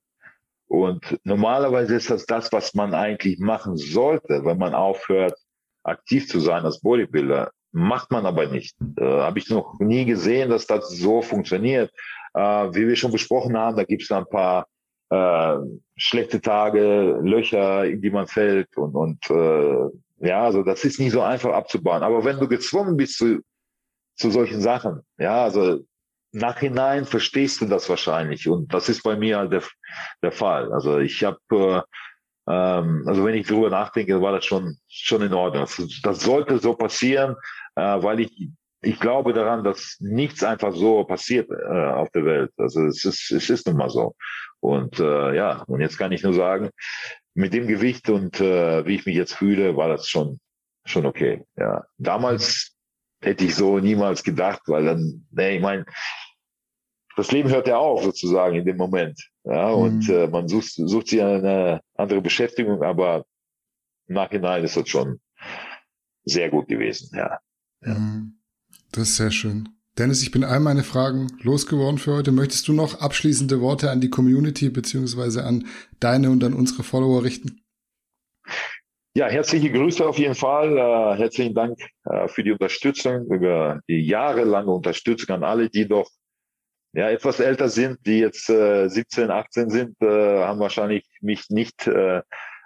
Und 0.68 1.18
normalerweise 1.24 1.96
ist 1.96 2.10
das 2.10 2.26
das, 2.26 2.52
was 2.52 2.74
man 2.74 2.94
eigentlich 2.94 3.38
machen 3.38 3.76
sollte, 3.76 4.44
wenn 4.44 4.58
man 4.58 4.74
aufhört, 4.74 5.34
aktiv 5.82 6.28
zu 6.28 6.38
sein 6.40 6.64
als 6.64 6.80
Bodybuilder. 6.80 7.50
Macht 7.72 8.10
man 8.10 8.26
aber 8.26 8.46
nicht. 8.46 8.76
Äh, 8.96 9.04
Habe 9.04 9.38
ich 9.38 9.48
noch 9.48 9.78
nie 9.80 10.04
gesehen, 10.04 10.50
dass 10.50 10.66
das 10.66 10.90
so 10.90 11.22
funktioniert. 11.22 11.90
Äh, 12.34 12.40
wie 12.40 12.86
wir 12.86 12.96
schon 12.96 13.12
besprochen 13.12 13.56
haben, 13.56 13.76
da 13.76 13.84
gibt 13.84 14.02
es 14.02 14.12
ein 14.12 14.26
paar 14.26 14.66
äh, 15.10 15.56
schlechte 15.96 16.40
Tage, 16.40 17.18
Löcher, 17.22 17.84
in 17.86 18.00
die 18.00 18.10
man 18.10 18.26
fällt 18.26 18.76
und, 18.76 18.94
und 18.94 19.30
äh, 19.30 19.88
ja, 20.20 20.44
also 20.44 20.62
das 20.62 20.84
ist 20.84 21.00
nicht 21.00 21.12
so 21.12 21.22
einfach 21.22 21.52
abzubauen. 21.52 22.02
Aber 22.02 22.24
wenn 22.24 22.38
du 22.38 22.46
gezwungen 22.46 22.96
bist 22.96 23.16
zu, 23.16 23.40
zu 24.16 24.30
solchen 24.30 24.60
Sachen, 24.60 25.00
ja, 25.18 25.42
also 25.44 25.80
Nachhinein 26.32 27.06
verstehst 27.06 27.60
du 27.60 27.66
das 27.66 27.88
wahrscheinlich 27.88 28.48
und 28.48 28.72
das 28.72 28.88
ist 28.88 29.02
bei 29.02 29.16
mir 29.16 29.38
halt 29.38 29.52
der, 29.52 29.62
der 30.22 30.32
Fall. 30.32 30.72
Also 30.72 30.98
ich 30.98 31.24
habe, 31.24 31.38
äh, 31.50 31.80
ähm, 32.48 33.04
also 33.06 33.24
wenn 33.24 33.34
ich 33.34 33.46
drüber 33.46 33.70
nachdenke, 33.70 34.20
war 34.20 34.32
das 34.32 34.44
schon 34.44 34.76
schon 34.88 35.22
in 35.22 35.34
Ordnung. 35.34 35.64
Das, 35.64 36.00
das 36.02 36.20
sollte 36.20 36.58
so 36.58 36.74
passieren, 36.74 37.34
äh, 37.74 38.02
weil 38.02 38.20
ich 38.20 38.50
ich 38.82 38.98
glaube 38.98 39.34
daran, 39.34 39.64
dass 39.64 39.96
nichts 40.00 40.42
einfach 40.42 40.74
so 40.74 41.04
passiert 41.04 41.50
äh, 41.50 41.90
auf 41.92 42.10
der 42.10 42.24
Welt. 42.24 42.52
Also 42.58 42.84
es 42.86 43.04
ist 43.04 43.30
es 43.32 43.50
ist 43.50 43.66
nun 43.66 43.76
mal 43.76 43.90
so. 43.90 44.14
Und 44.60 45.00
äh, 45.00 45.34
ja, 45.34 45.62
und 45.66 45.80
jetzt 45.80 45.98
kann 45.98 46.12
ich 46.12 46.22
nur 46.22 46.34
sagen, 46.34 46.70
mit 47.40 47.52
dem 47.52 47.66
Gewicht 47.66 48.08
und 48.08 48.40
äh, 48.40 48.86
wie 48.86 48.94
ich 48.94 49.06
mich 49.06 49.16
jetzt 49.16 49.34
fühle, 49.34 49.76
war 49.76 49.88
das 49.88 50.08
schon 50.08 50.38
schon 50.84 51.06
okay. 51.06 51.44
Ja, 51.56 51.84
damals 51.98 52.76
hätte 53.22 53.44
ich 53.44 53.54
so 53.54 53.78
niemals 53.78 54.22
gedacht, 54.22 54.62
weil 54.66 54.84
dann, 54.84 55.26
nee, 55.30 55.56
ich 55.56 55.62
meine, 55.62 55.84
das 57.16 57.32
Leben 57.32 57.50
hört 57.50 57.68
ja 57.68 57.76
auf 57.76 58.02
sozusagen 58.02 58.56
in 58.56 58.64
dem 58.64 58.76
Moment. 58.76 59.20
Ja, 59.44 59.70
und 59.70 60.08
mhm. 60.08 60.14
äh, 60.14 60.26
man 60.26 60.48
sucht, 60.48 60.72
sucht 60.72 61.08
sich 61.08 61.22
eine 61.22 61.80
andere 61.94 62.20
Beschäftigung, 62.20 62.82
aber 62.82 63.24
im 64.06 64.14
Nachhinein 64.14 64.64
ist 64.64 64.76
das 64.76 64.88
schon 64.88 65.20
sehr 66.24 66.50
gut 66.50 66.68
gewesen, 66.68 67.10
ja. 67.16 67.38
ja. 67.84 67.94
Mhm. 67.94 68.38
Das 68.92 69.04
ist 69.04 69.16
sehr 69.16 69.30
schön. 69.30 69.68
Dennis, 69.98 70.22
ich 70.22 70.30
bin 70.30 70.44
all 70.44 70.60
meine 70.60 70.82
Fragen 70.82 71.26
losgeworden 71.42 71.98
für 71.98 72.14
heute. 72.14 72.32
Möchtest 72.32 72.66
du 72.68 72.72
noch 72.72 73.00
abschließende 73.00 73.60
Worte 73.60 73.90
an 73.90 74.00
die 74.00 74.10
Community 74.10 74.70
beziehungsweise 74.70 75.44
an 75.44 75.66
deine 75.98 76.30
und 76.30 76.42
an 76.44 76.54
unsere 76.54 76.82
Follower 76.82 77.24
richten? 77.24 77.60
Ja, 79.14 79.26
herzliche 79.26 79.72
Grüße 79.72 80.06
auf 80.06 80.18
jeden 80.18 80.36
Fall. 80.36 80.78
Äh, 80.78 81.18
herzlichen 81.18 81.54
Dank 81.54 81.78
äh, 82.04 82.28
für 82.28 82.44
die 82.44 82.52
Unterstützung, 82.52 83.26
über 83.26 83.80
die 83.88 84.06
jahrelange 84.06 84.70
Unterstützung 84.70 85.34
an 85.34 85.44
alle, 85.44 85.68
die 85.68 85.88
doch 85.88 86.08
ja 86.92 87.10
etwas 87.10 87.40
älter 87.40 87.68
sind, 87.68 87.98
die 88.06 88.20
jetzt 88.20 88.48
äh, 88.48 88.88
17, 88.88 89.30
18 89.30 89.70
sind, 89.70 90.00
äh, 90.00 90.44
haben 90.44 90.60
wahrscheinlich 90.60 91.04
mich 91.20 91.50
nicht 91.50 91.88
äh, 91.88 92.22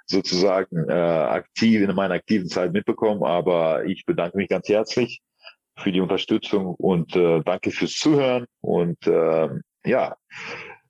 sozusagen 0.07 0.89
äh, 0.89 0.93
aktiv 0.93 1.81
in 1.81 1.95
meiner 1.95 2.15
aktiven 2.15 2.49
Zeit 2.49 2.73
mitbekommen. 2.73 3.25
Aber 3.25 3.87
ich 3.87 4.05
bedanke 4.05 4.37
mich 4.37 4.49
ganz 4.49 4.69
herzlich 4.69 5.23
für 5.77 5.93
die 5.93 6.01
Unterstützung 6.01 6.75
und 6.75 7.15
äh, 7.17 7.43
danke 7.45 7.71
fürs 7.71 7.93
Zuhören 7.93 8.47
und 8.61 9.07
äh, 9.07 9.49
ja, 9.85 10.17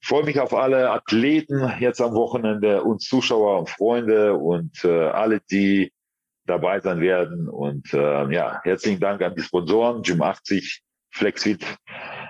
freue 0.02 0.24
mich 0.24 0.38
auf 0.38 0.54
alle 0.54 0.90
Athleten 0.90 1.72
jetzt 1.80 2.00
am 2.00 2.14
Wochenende 2.14 2.82
und 2.82 3.02
Zuschauer 3.02 3.60
und 3.60 3.70
Freunde 3.70 4.34
und 4.34 4.84
äh, 4.84 5.08
alle, 5.08 5.40
die 5.50 5.92
dabei 6.46 6.80
sein 6.80 7.00
werden. 7.00 7.48
Und 7.48 7.92
äh, 7.94 8.32
ja, 8.32 8.60
herzlichen 8.64 9.00
Dank 9.00 9.22
an 9.22 9.34
die 9.34 9.42
Sponsoren, 9.42 10.02
Gym 10.02 10.22
80, 10.22 10.82
Flexfit, 11.10 11.64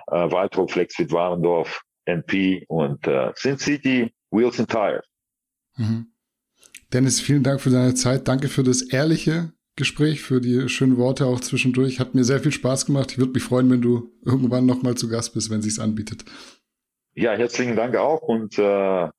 äh, 0.08 0.30
Waldrop, 0.30 0.70
Flexfit 0.70 1.10
Warendorf, 1.10 1.82
NP 2.04 2.64
und 2.68 3.06
äh, 3.06 3.32
Sin 3.34 3.58
City, 3.58 4.14
Wheels 4.30 4.60
and 4.60 4.70
Tires. 4.70 5.06
Mhm. 5.76 6.12
Dennis, 6.92 7.20
vielen 7.20 7.42
Dank 7.42 7.60
für 7.60 7.70
deine 7.70 7.94
Zeit. 7.94 8.28
Danke 8.28 8.48
für 8.48 8.62
das 8.62 8.82
ehrliche 8.82 9.52
Gespräch, 9.76 10.22
für 10.22 10.40
die 10.40 10.68
schönen 10.68 10.96
Worte 10.96 11.26
auch 11.26 11.40
zwischendurch. 11.40 11.98
Hat 11.98 12.14
mir 12.14 12.24
sehr 12.24 12.40
viel 12.40 12.52
Spaß 12.52 12.86
gemacht. 12.86 13.12
Ich 13.12 13.18
würde 13.18 13.32
mich 13.32 13.42
freuen, 13.42 13.70
wenn 13.70 13.82
du 13.82 14.12
irgendwann 14.24 14.66
nochmal 14.66 14.94
zu 14.94 15.08
Gast 15.08 15.34
bist, 15.34 15.50
wenn 15.50 15.62
sich's 15.62 15.78
anbietet. 15.78 16.24
Ja, 17.14 17.32
herzlichen 17.32 17.76
Dank 17.76 17.96
auch 17.96 18.22
und 18.22 18.58
äh, 18.58 18.62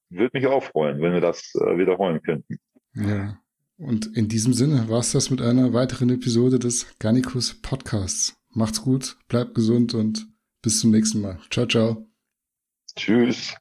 würde 0.09 0.29
mich 0.33 0.47
auch 0.47 0.63
freuen, 0.63 1.01
wenn 1.01 1.13
wir 1.13 1.21
das 1.21 1.53
äh, 1.55 1.77
wiederholen 1.77 2.21
könnten. 2.21 2.57
Ja. 2.93 3.39
Und 3.77 4.15
in 4.15 4.27
diesem 4.27 4.53
Sinne 4.53 4.87
war 4.89 4.99
es 4.99 5.11
das 5.11 5.29
mit 5.29 5.41
einer 5.41 5.73
weiteren 5.73 6.09
Episode 6.09 6.59
des 6.59 6.97
Garnicus 6.99 7.61
Podcasts. 7.61 8.37
Macht's 8.53 8.81
gut, 8.81 9.17
bleibt 9.27 9.53
gesund 9.53 9.93
und 9.93 10.27
bis 10.61 10.79
zum 10.79 10.91
nächsten 10.91 11.21
Mal. 11.21 11.39
Ciao, 11.49 11.65
ciao. 11.65 12.07
Tschüss. 12.95 13.55